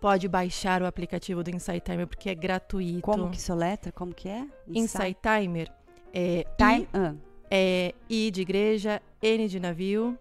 pode 0.00 0.26
baixar 0.26 0.82
o 0.82 0.86
aplicativo 0.86 1.44
do 1.44 1.50
Insight 1.50 1.80
Timer, 1.80 2.06
porque 2.06 2.30
é 2.30 2.34
gratuito. 2.34 3.02
Como 3.02 3.30
que 3.30 3.40
soletra? 3.40 3.92
Como 3.92 4.12
que 4.12 4.28
é? 4.28 4.46
Insight 4.66 5.18
Timer 5.22 5.70
é 6.12 6.44
Time. 6.56 6.82
I, 6.82 6.88
ah. 6.92 7.14
é 7.50 7.94
I 8.08 8.30
de 8.30 8.42
igreja, 8.42 9.00
N 9.22 9.48
de 9.48 9.60
navio, 9.60 10.18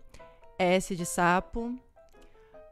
S 0.58 0.96
de 0.96 1.06
sapo. 1.06 1.74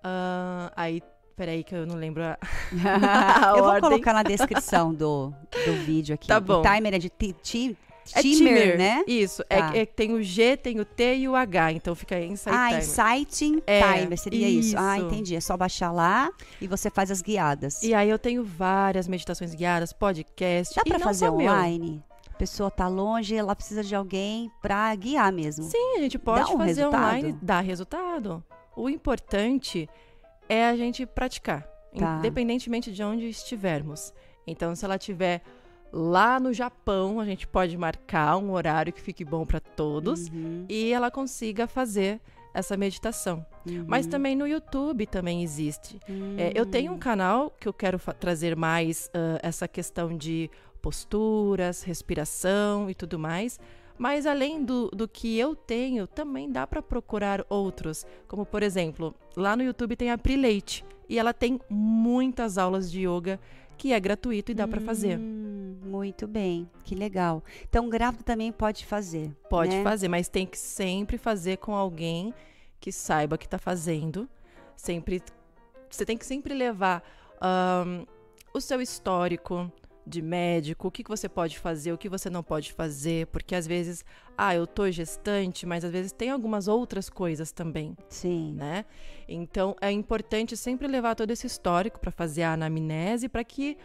ah, 0.03 0.71
aí, 0.75 1.01
peraí 1.35 1.63
que 1.63 1.75
eu 1.75 1.85
não 1.85 1.95
lembro 1.95 2.23
a, 2.23 2.37
a 3.49 3.49
Eu 3.57 3.63
vou 3.63 3.65
ordem. 3.73 3.81
colocar 3.81 4.13
na 4.13 4.23
descrição 4.23 4.93
do, 4.93 5.33
do 5.65 5.73
vídeo 5.85 6.15
aqui. 6.15 6.27
Tá 6.27 6.39
bom. 6.39 6.59
O 6.59 6.61
timer 6.61 6.93
é 6.93 6.99
de 6.99 7.09
ti, 7.09 7.35
ti, 7.41 7.77
É 8.13 8.21
timer, 8.21 8.37
timer, 8.37 8.77
né? 8.77 9.03
Isso. 9.07 9.43
Tá. 9.45 9.71
É, 9.75 9.79
é, 9.79 9.85
tem 9.85 10.13
o 10.13 10.21
G, 10.21 10.55
tem 10.57 10.79
o 10.79 10.85
T 10.85 11.15
e 11.17 11.27
o 11.27 11.35
H. 11.35 11.71
Então 11.73 11.95
fica 11.95 12.19
Insight 12.19 12.55
ah, 12.55 12.67
Timer. 12.67 12.83
Insighting 12.83 13.63
É, 13.65 13.81
Timer, 13.81 14.17
seria 14.17 14.47
isso. 14.49 14.75
Ah, 14.77 14.97
isso. 14.97 15.07
entendi. 15.07 15.35
É 15.35 15.39
só 15.41 15.57
baixar 15.57 15.91
lá 15.91 16.31
e 16.61 16.67
você 16.67 16.89
faz 16.89 17.09
as 17.11 17.21
guiadas. 17.21 17.81
E 17.83 17.93
aí 17.93 18.09
eu 18.09 18.19
tenho 18.19 18.43
várias 18.43 19.07
meditações 19.07 19.53
guiadas, 19.55 19.91
podcast. 19.91 20.75
Dá 20.75 20.83
pra 20.83 20.99
fazer 20.99 21.27
só 21.27 21.35
meu. 21.35 21.51
A 22.35 22.37
pessoa 22.37 22.69
tá 22.69 22.85
longe, 22.89 23.33
ela 23.33 23.55
precisa 23.55 23.81
de 23.81 23.95
alguém 23.95 24.51
pra 24.61 24.93
guiar 24.93 25.31
mesmo. 25.31 25.63
Sim, 25.63 25.95
a 25.95 25.99
gente 25.99 26.19
pode 26.19 26.41
um 26.53 26.57
fazer 26.57 26.81
resultado? 26.81 27.01
online, 27.01 27.37
dá 27.41 27.61
resultado. 27.61 28.43
O 28.75 28.89
importante 28.89 29.89
é 30.49 30.65
a 30.67 30.75
gente 30.75 31.05
praticar, 31.05 31.65
Tá. 31.97 32.17
independentemente 32.19 32.91
de 32.91 33.01
onde 33.01 33.29
estivermos. 33.29 34.13
Então, 34.45 34.75
se 34.75 34.83
ela 34.83 34.97
estiver 34.97 35.41
lá 35.93 36.37
no 36.37 36.51
Japão, 36.51 37.21
a 37.21 37.25
gente 37.25 37.47
pode 37.47 37.77
marcar 37.77 38.35
um 38.35 38.51
horário 38.51 38.91
que 38.91 38.99
fique 39.01 39.23
bom 39.23 39.45
para 39.45 39.61
todos 39.61 40.27
Uhum, 40.27 40.65
e 40.67 40.91
ela 40.91 41.09
consiga 41.09 41.67
fazer 41.67 42.19
essa 42.53 42.75
meditação. 42.75 43.45
uhum. 43.65 43.85
Mas 43.87 44.07
também 44.07 44.35
no 44.35 44.45
YouTube 44.45 45.05
também 45.07 45.41
existe. 45.41 45.99
É, 46.37 46.51
eu 46.53 46.65
tenho 46.65 46.91
um 46.91 46.97
canal 46.97 47.49
que 47.57 47.65
eu 47.67 47.73
quero 47.73 47.97
trazer 48.19 48.57
mais 48.57 49.09
ah, 49.13 49.39
essa 49.41 49.67
questão 49.69 50.15
de 50.17 50.49
posturas, 50.85 51.81
respiração 51.81 52.87
e 52.91 52.93
tudo 52.93 53.17
mais. 53.17 53.59
Mas 53.97 54.27
além 54.27 54.63
do, 54.63 54.89
do 54.89 55.07
que 55.07 55.35
eu 55.35 55.55
tenho, 55.55 56.05
também 56.05 56.51
dá 56.51 56.67
para 56.67 56.79
procurar 56.79 57.43
outros. 57.49 58.05
Como, 58.27 58.45
por 58.45 58.61
exemplo, 58.61 59.15
lá 59.35 59.55
no 59.55 59.63
YouTube 59.63 59.95
tem 59.95 60.11
a 60.11 60.17
Pri 60.17 60.35
Leite. 60.35 60.85
E 61.09 61.17
ela 61.17 61.33
tem 61.33 61.59
muitas 61.67 62.59
aulas 62.59 62.91
de 62.91 63.07
yoga 63.07 63.39
que 63.79 63.93
é 63.93 63.99
gratuito 63.99 64.51
e 64.51 64.55
dá 64.55 64.67
para 64.67 64.79
fazer. 64.79 65.17
Hum, 65.17 65.79
muito 65.83 66.27
bem, 66.27 66.69
que 66.83 66.93
legal. 66.93 67.43
Então, 67.67 67.89
grávida 67.89 68.23
também 68.23 68.51
pode 68.51 68.85
fazer. 68.85 69.31
Pode 69.49 69.77
né? 69.77 69.83
fazer, 69.83 70.07
mas 70.07 70.29
tem 70.29 70.45
que 70.45 70.57
sempre 70.57 71.17
fazer 71.17 71.57
com 71.57 71.73
alguém 71.73 72.31
que 72.79 72.91
saiba 72.91 73.39
que 73.39 73.45
está 73.45 73.57
fazendo. 73.57 74.29
Sempre, 74.75 75.23
você 75.89 76.05
tem 76.05 76.15
que 76.15 76.25
sempre 76.27 76.53
levar 76.53 77.03
ahn, 77.41 78.05
o 78.53 78.61
seu 78.61 78.79
histórico 78.79 79.71
de 80.05 80.21
médico, 80.21 80.87
o 80.87 80.91
que, 80.91 81.03
que 81.03 81.09
você 81.09 81.27
pode 81.27 81.57
fazer, 81.57 81.91
o 81.91 81.97
que 81.97 82.07
você 82.07 82.29
não 82.29 82.43
pode 82.43 82.73
fazer, 82.73 83.27
porque 83.27 83.55
às 83.55 83.65
vezes, 83.65 84.05
ah, 84.37 84.53
eu 84.53 84.67
tô 84.67 84.89
gestante, 84.91 85.65
mas 85.65 85.83
às 85.83 85.91
vezes 85.91 86.11
tem 86.11 86.29
algumas 86.29 86.67
outras 86.67 87.09
coisas 87.09 87.51
também, 87.51 87.97
Sim. 88.07 88.53
né? 88.53 88.85
Então 89.27 89.75
é 89.81 89.91
importante 89.91 90.55
sempre 90.55 90.87
levar 90.87 91.15
todo 91.15 91.31
esse 91.31 91.47
histórico 91.47 91.99
para 91.99 92.11
fazer 92.11 92.43
a 92.43 92.53
anamnese, 92.53 93.27
para 93.27 93.43
que 93.43 93.77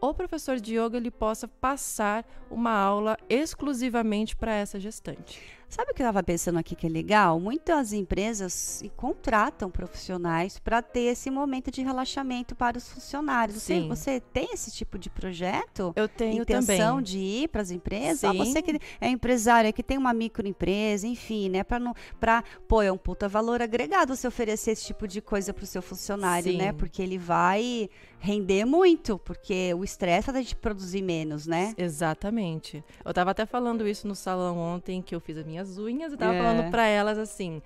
o 0.00 0.12
professor 0.12 0.60
de 0.60 0.78
yoga 0.78 0.98
ele 0.98 1.10
possa 1.10 1.48
passar 1.48 2.26
uma 2.50 2.72
aula 2.72 3.16
exclusivamente 3.28 4.36
para 4.36 4.54
essa 4.54 4.78
gestante. 4.78 5.40
Sabe 5.74 5.90
o 5.90 5.94
que 5.94 6.02
eu 6.02 6.04
estava 6.04 6.22
pensando 6.22 6.56
aqui 6.56 6.76
que 6.76 6.86
é 6.86 6.88
legal? 6.88 7.40
Muitas 7.40 7.92
empresas 7.92 8.80
contratam 8.96 9.68
profissionais 9.68 10.56
para 10.56 10.80
ter 10.80 11.10
esse 11.10 11.32
momento 11.32 11.68
de 11.68 11.82
relaxamento 11.82 12.54
para 12.54 12.78
os 12.78 12.88
funcionários. 12.88 13.56
Você, 13.60 13.80
Sim. 13.80 13.88
você 13.88 14.20
tem 14.20 14.50
esse 14.52 14.70
tipo 14.70 14.96
de 14.96 15.10
projeto? 15.10 15.92
Eu 15.96 16.06
tenho 16.06 16.42
intenção 16.42 16.98
também. 16.98 17.02
de 17.02 17.18
ir 17.18 17.48
para 17.48 17.60
as 17.60 17.72
empresas? 17.72 18.22
Ah, 18.22 18.30
Sim. 18.30 18.38
você 18.38 18.62
que 18.62 18.78
é 19.00 19.08
empresário, 19.08 19.72
que 19.72 19.82
tem 19.82 19.98
uma 19.98 20.14
microempresa, 20.14 21.08
enfim, 21.08 21.48
né? 21.48 21.64
Para 21.64 21.80
não, 21.80 21.92
para 22.20 22.44
pô, 22.68 22.80
é 22.80 22.92
um 22.92 22.96
puta 22.96 23.28
valor 23.28 23.60
agregado 23.60 24.14
você 24.14 24.28
oferecer 24.28 24.70
esse 24.70 24.84
tipo 24.84 25.08
de 25.08 25.20
coisa 25.20 25.52
para 25.52 25.64
o 25.64 25.66
seu 25.66 25.82
funcionário, 25.82 26.52
Sim. 26.52 26.58
né? 26.58 26.72
Porque 26.72 27.02
ele 27.02 27.18
vai 27.18 27.90
render 28.20 28.64
muito, 28.64 29.18
porque 29.18 29.74
o 29.74 29.82
estresse 29.82 30.30
é 30.30 30.32
da 30.32 30.40
gente 30.40 30.56
produzir 30.56 31.02
menos, 31.02 31.48
né? 31.48 31.74
Exatamente. 31.76 32.82
Eu 33.04 33.12
tava 33.12 33.32
até 33.32 33.44
falando 33.44 33.86
isso 33.88 34.06
no 34.06 34.14
salão 34.14 34.56
ontem 34.56 35.02
que 35.02 35.14
eu 35.14 35.20
fiz 35.20 35.36
as 35.63 35.63
minhas 35.70 35.78
unhas 35.78 36.12
e 36.12 36.16
tava 36.16 36.34
É. 36.34 36.38
falando 36.42 36.70
para 36.70 36.86
elas 36.86 37.18
assim: 37.18 37.62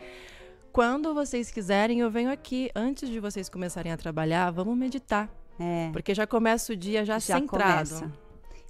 quando 0.73 1.13
vocês 1.15 1.51
quiserem, 1.51 2.01
eu 2.01 2.11
venho 2.11 2.31
aqui 2.31 2.71
antes 2.75 3.09
de 3.09 3.19
vocês 3.21 3.49
começarem 3.49 3.91
a 3.93 3.97
trabalhar, 3.97 4.51
vamos 4.51 4.77
meditar, 4.77 5.29
É. 5.59 5.91
porque 5.93 6.15
já 6.15 6.27
começa 6.27 6.73
o 6.73 6.77
dia 6.77 7.05
já, 7.05 7.15
já 7.19 7.37
centrado. 7.39 7.91
começa. 7.91 8.13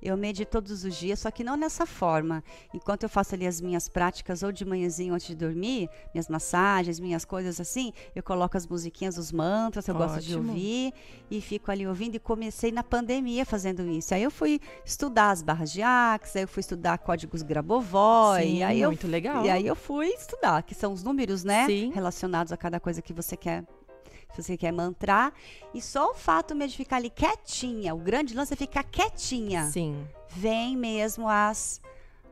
Eu 0.03 0.17
medito 0.17 0.51
todos 0.51 0.85
os 0.85 0.95
dias, 0.95 1.19
só 1.19 1.31
que 1.31 1.43
não 1.43 1.57
nessa 1.57 1.85
forma. 1.85 2.43
Enquanto 2.73 3.03
eu 3.03 3.09
faço 3.09 3.35
ali 3.35 3.47
as 3.47 3.61
minhas 3.61 3.89
práticas, 3.89 4.43
ou 4.43 4.53
de 4.53 4.65
manhãzinho 4.65 5.15
antes 5.15 5.27
de 5.27 5.35
dormir, 5.35 5.89
minhas 6.15 6.29
massagens, 6.29 7.01
minhas 7.01 7.25
coisas 7.25 7.61
assim, 7.61 7.93
eu 8.15 8.23
coloco 8.23 8.57
as 8.57 8.67
musiquinhas, 8.67 9.19
os 9.19 9.33
mantras, 9.33 9.89
eu 9.89 9.95
gosto 9.95 10.21
de 10.21 10.35
Ótimo. 10.35 10.51
ouvir, 10.51 10.93
e 11.31 11.41
fico 11.41 11.71
ali 11.71 11.87
ouvindo. 11.87 12.15
E 12.15 12.19
comecei 12.19 12.71
na 12.71 12.83
pandemia 12.83 13.45
fazendo 13.45 13.89
isso. 13.89 14.15
Aí 14.15 14.23
eu 14.23 14.31
fui 14.31 14.61
estudar 14.85 15.31
as 15.31 15.43
barras 15.43 15.73
de 15.73 15.83
Axis, 15.83 16.37
aí 16.37 16.43
eu 16.43 16.49
fui 16.49 16.61
estudar 16.61 16.99
códigos 16.99 17.43
Grabovoi, 17.43 18.43
Sim, 18.43 18.57
e 18.59 18.63
aí 18.63 18.81
eu 18.81 18.91
muito 18.91 19.07
legal. 19.07 19.45
e 19.45 19.51
aí 19.51 19.67
eu 19.67 19.75
fui 19.77 20.09
estudar, 20.09 20.63
que 20.63 20.75
são 20.75 20.93
os 20.93 21.03
números, 21.03 21.45
né? 21.45 21.67
Sim. 21.67 21.91
Relacionados 21.93 22.53
a 22.53 22.57
cada 22.57 22.79
coisa 22.79 23.03
que 23.03 23.13
você 23.13 23.37
quer. 23.37 23.65
Se 24.35 24.43
você 24.43 24.57
quer 24.57 24.73
mantrar. 24.73 25.33
E 25.75 25.81
só 25.81 26.11
o 26.11 26.15
fato 26.15 26.55
mesmo 26.55 26.73
de 26.73 26.77
ficar 26.77 26.97
ali 26.97 27.11
quietinha, 27.11 27.95
o 27.95 27.99
grande 27.99 28.35
lance 28.35 28.53
é 28.53 28.57
ficar 28.57 28.85
quietinha. 28.85 29.65
Sim. 29.71 30.07
Vem 30.29 30.77
mesmo 30.77 31.29
as, 31.29 31.81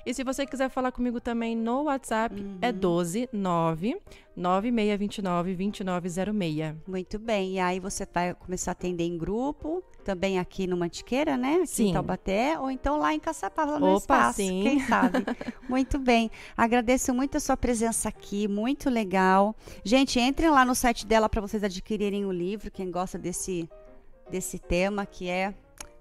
E 0.06 0.14
se 0.14 0.24
você 0.24 0.46
quiser 0.46 0.70
falar 0.70 0.92
comigo 0.92 1.22
também 1.22 1.56
no 1.56 1.84
WhatsApp, 1.84 2.36
é 2.62 2.72
12 2.72 3.30
9 3.32 4.02
9629 4.36 5.56
2906. 5.56 6.76
Muito 6.86 7.18
bem. 7.18 7.54
E 7.54 7.60
aí 7.60 7.80
você 7.80 8.06
vai 8.12 8.34
começar 8.34 8.72
a 8.72 8.74
atender 8.74 9.06
em 9.06 9.18
grupo, 9.18 9.82
também 10.04 10.40
aqui 10.40 10.68
no 10.68 10.76
Mantiqueira, 10.76 11.38
né? 11.38 11.54
Aqui 11.54 11.62
em 11.64 11.66
Sim. 11.66 11.94
Taubaté, 11.94 12.60
ou 12.60 12.70
então 12.70 12.98
lá 12.98 13.14
em 13.14 13.20
Caçapava, 13.20 13.80
no 13.80 13.88
Opa, 13.88 13.98
espaço. 13.98 14.36
sim. 14.38 14.64
Quem 14.64 14.80
sabe? 14.82 15.20
muito 15.70 15.98
bem. 15.98 16.30
Agradeço 16.58 17.14
muito 17.14 17.38
a 17.38 17.40
sua 17.40 17.56
presença 17.56 18.10
aqui, 18.10 18.48
muito 18.48 18.90
legal. 18.90 19.56
Gente, 19.86 20.20
entrem 20.20 20.50
lá 20.50 20.66
no 20.66 20.76
site 20.76 21.06
dela 21.06 21.30
para 21.30 21.40
vocês 21.42 21.64
adquirirem 21.64 22.26
o 22.26 22.32
livro, 22.32 22.70
quem 22.70 22.92
gosta 22.92 23.18
desse, 23.18 23.70
desse 24.30 24.60
tema 24.60 25.06
que 25.06 25.30
é 25.30 25.54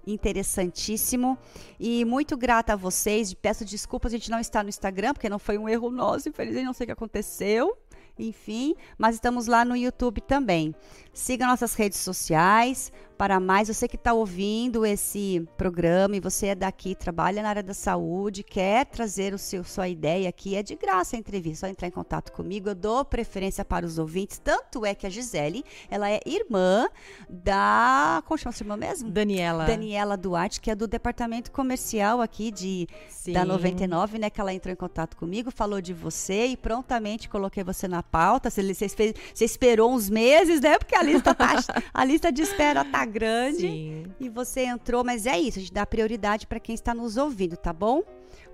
interessantíssimo 0.05 1.37
e 1.79 2.03
muito 2.05 2.35
grata 2.37 2.73
a 2.73 2.75
vocês. 2.75 3.33
Peço 3.33 3.65
desculpas 3.65 4.13
a 4.13 4.17
gente 4.17 4.29
não 4.29 4.39
está 4.39 4.61
no 4.63 4.69
Instagram 4.69 5.13
porque 5.13 5.29
não 5.29 5.39
foi 5.39 5.57
um 5.57 5.67
erro 5.67 5.89
nosso, 5.89 6.29
infelizmente 6.29 6.65
não 6.65 6.73
sei 6.73 6.85
o 6.85 6.87
que 6.87 6.93
aconteceu. 6.93 7.77
Enfim, 8.17 8.75
mas 8.95 9.15
estamos 9.15 9.47
lá 9.47 9.65
no 9.65 9.75
YouTube 9.75 10.21
também. 10.21 10.75
Siga 11.11 11.47
nossas 11.47 11.73
redes 11.73 11.97
sociais. 11.99 12.91
Para 13.17 13.39
mais, 13.39 13.67
você 13.67 13.87
que 13.87 13.95
está 13.95 14.13
ouvindo 14.13 14.85
esse 14.85 15.47
programa 15.55 16.15
e 16.15 16.19
você 16.19 16.47
é 16.47 16.55
daqui, 16.55 16.95
trabalha 16.95 17.41
na 17.41 17.49
área 17.49 17.63
da 17.63 17.73
saúde, 17.73 18.43
quer 18.43 18.85
trazer 18.85 19.33
o 19.33 19.37
seu, 19.37 19.63
sua 19.63 19.87
ideia 19.87 20.27
aqui, 20.29 20.55
é 20.55 20.63
de 20.63 20.75
graça 20.75 21.15
a 21.15 21.19
entrevista. 21.19 21.67
Só 21.67 21.71
entrar 21.71 21.87
em 21.87 21.91
contato 21.91 22.31
comigo, 22.31 22.69
eu 22.69 22.75
dou 22.75 23.05
preferência 23.05 23.63
para 23.63 23.85
os 23.85 23.97
ouvintes. 23.97 24.39
Tanto 24.39 24.85
é 24.85 24.93
que 24.95 25.05
a 25.05 25.09
Gisele, 25.09 25.63
ela 25.89 26.09
é 26.09 26.19
irmã 26.25 26.87
da. 27.29 28.21
Como 28.25 28.37
chama 28.37 28.51
sua 28.51 28.63
irmã 28.63 28.77
mesmo? 28.77 29.09
Daniela. 29.09 29.65
Daniela 29.65 30.17
Duarte, 30.17 30.59
que 30.59 30.71
é 30.71 30.75
do 30.75 30.87
departamento 30.87 31.51
comercial 31.51 32.21
aqui 32.21 32.51
de 32.51 32.87
Sim. 33.09 33.33
da 33.33 33.45
99, 33.45 34.17
né? 34.17 34.29
Que 34.29 34.41
ela 34.41 34.53
entrou 34.53 34.73
em 34.73 34.75
contato 34.75 35.15
comigo, 35.15 35.51
falou 35.51 35.81
de 35.81 35.93
você 35.93 36.47
e 36.47 36.57
prontamente 36.57 37.29
coloquei 37.29 37.63
você 37.63 37.87
na 37.87 38.01
pauta. 38.03 38.49
Você, 38.49 38.73
você, 38.73 38.89
fez- 38.89 39.13
você 39.33 39.45
esperou 39.45 39.91
uns 39.93 40.09
meses, 40.09 40.59
né? 40.61 40.77
Porque 40.77 40.95
a 40.95 41.03
lista, 41.03 41.33
tá, 41.33 41.55
a 41.93 42.05
lista 42.05 42.31
de 42.31 42.41
espera 42.41 42.83
tá 42.83 43.02
grande. 43.05 43.67
Sim. 43.67 44.05
E 44.19 44.29
você 44.29 44.65
entrou, 44.65 45.03
mas 45.03 45.25
é 45.25 45.39
isso, 45.39 45.59
a 45.59 45.61
gente 45.61 45.73
dá 45.73 45.85
prioridade 45.85 46.47
para 46.47 46.59
quem 46.59 46.75
está 46.75 46.93
nos 46.93 47.17
ouvindo, 47.17 47.57
tá 47.57 47.73
bom? 47.73 48.03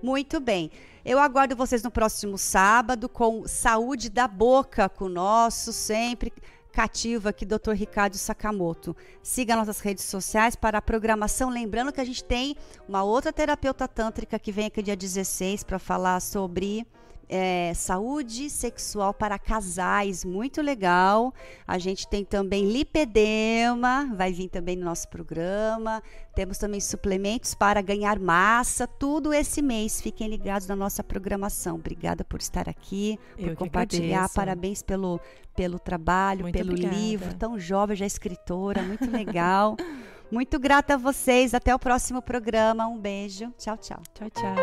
Muito 0.01 0.39
bem. 0.39 0.71
Eu 1.03 1.19
aguardo 1.19 1.55
vocês 1.55 1.83
no 1.83 1.91
próximo 1.91 2.37
sábado 2.37 3.09
com 3.09 3.47
Saúde 3.47 4.09
da 4.09 4.27
Boca, 4.27 4.87
com 4.89 5.05
o 5.05 5.09
nosso 5.09 5.73
sempre 5.73 6.31
educativo 6.79 7.27
aqui, 7.27 7.45
Dr. 7.45 7.71
Ricardo 7.73 8.15
Sakamoto. 8.15 8.95
Siga 9.21 9.55
nossas 9.55 9.79
redes 9.79 10.05
sociais 10.05 10.55
para 10.55 10.77
a 10.77 10.81
programação. 10.81 11.49
Lembrando 11.49 11.91
que 11.91 11.99
a 11.99 12.05
gente 12.05 12.23
tem 12.23 12.55
uma 12.87 13.03
outra 13.03 13.33
terapeuta 13.33 13.87
tântrica 13.87 14.39
que 14.39 14.51
vem 14.51 14.67
aqui 14.67 14.81
dia 14.81 14.95
16 14.95 15.63
para 15.63 15.79
falar 15.79 16.21
sobre 16.21 16.87
é, 17.29 17.71
saúde 17.75 18.49
sexual 18.49 19.13
para 19.13 19.37
casais, 19.37 20.25
muito 20.25 20.63
legal. 20.63 21.31
A 21.67 21.77
gente 21.77 22.07
tem 22.07 22.25
também 22.25 22.71
lipedema, 22.71 24.11
vai 24.15 24.33
vir 24.33 24.49
também 24.49 24.75
no 24.75 24.83
nosso 24.83 25.07
programa. 25.07 26.01
Temos 26.33 26.57
também 26.57 26.81
suplementos 26.81 27.53
para 27.53 27.81
ganhar 27.81 28.17
massa, 28.17 28.87
tudo 28.87 29.31
esse 29.31 29.61
mês. 29.61 30.01
Fiquem 30.01 30.27
ligados 30.27 30.67
na 30.67 30.75
nossa 30.75 31.03
programação. 31.03 31.75
Obrigada 31.75 32.23
por 32.23 32.39
estar 32.39 32.67
aqui, 32.67 33.19
por 33.37 33.55
compartilhar. 33.55 34.27
Parabéns 34.29 34.81
pelo, 34.81 35.19
pelo 35.55 35.77
trabalho, 35.77 36.41
muito 36.41 36.57
pelo 36.57 36.71
obrigada. 36.71 36.95
livro. 36.95 37.33
Tão 37.35 37.59
jovem, 37.59 37.95
já 37.95 38.05
escritora, 38.07 38.81
muito 38.81 39.09
legal. 39.11 39.77
muito 40.31 40.59
grata 40.59 40.95
a 40.95 40.97
vocês. 40.97 41.53
Até 41.53 41.75
o 41.75 41.79
próximo 41.79 42.23
programa. 42.23 42.87
Um 42.87 42.97
beijo. 42.97 43.53
Tchau, 43.57 43.77
tchau. 43.77 44.01
Tchau, 44.15 44.29
tchau. 44.31 44.55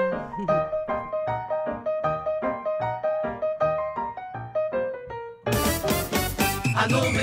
no 6.88 7.06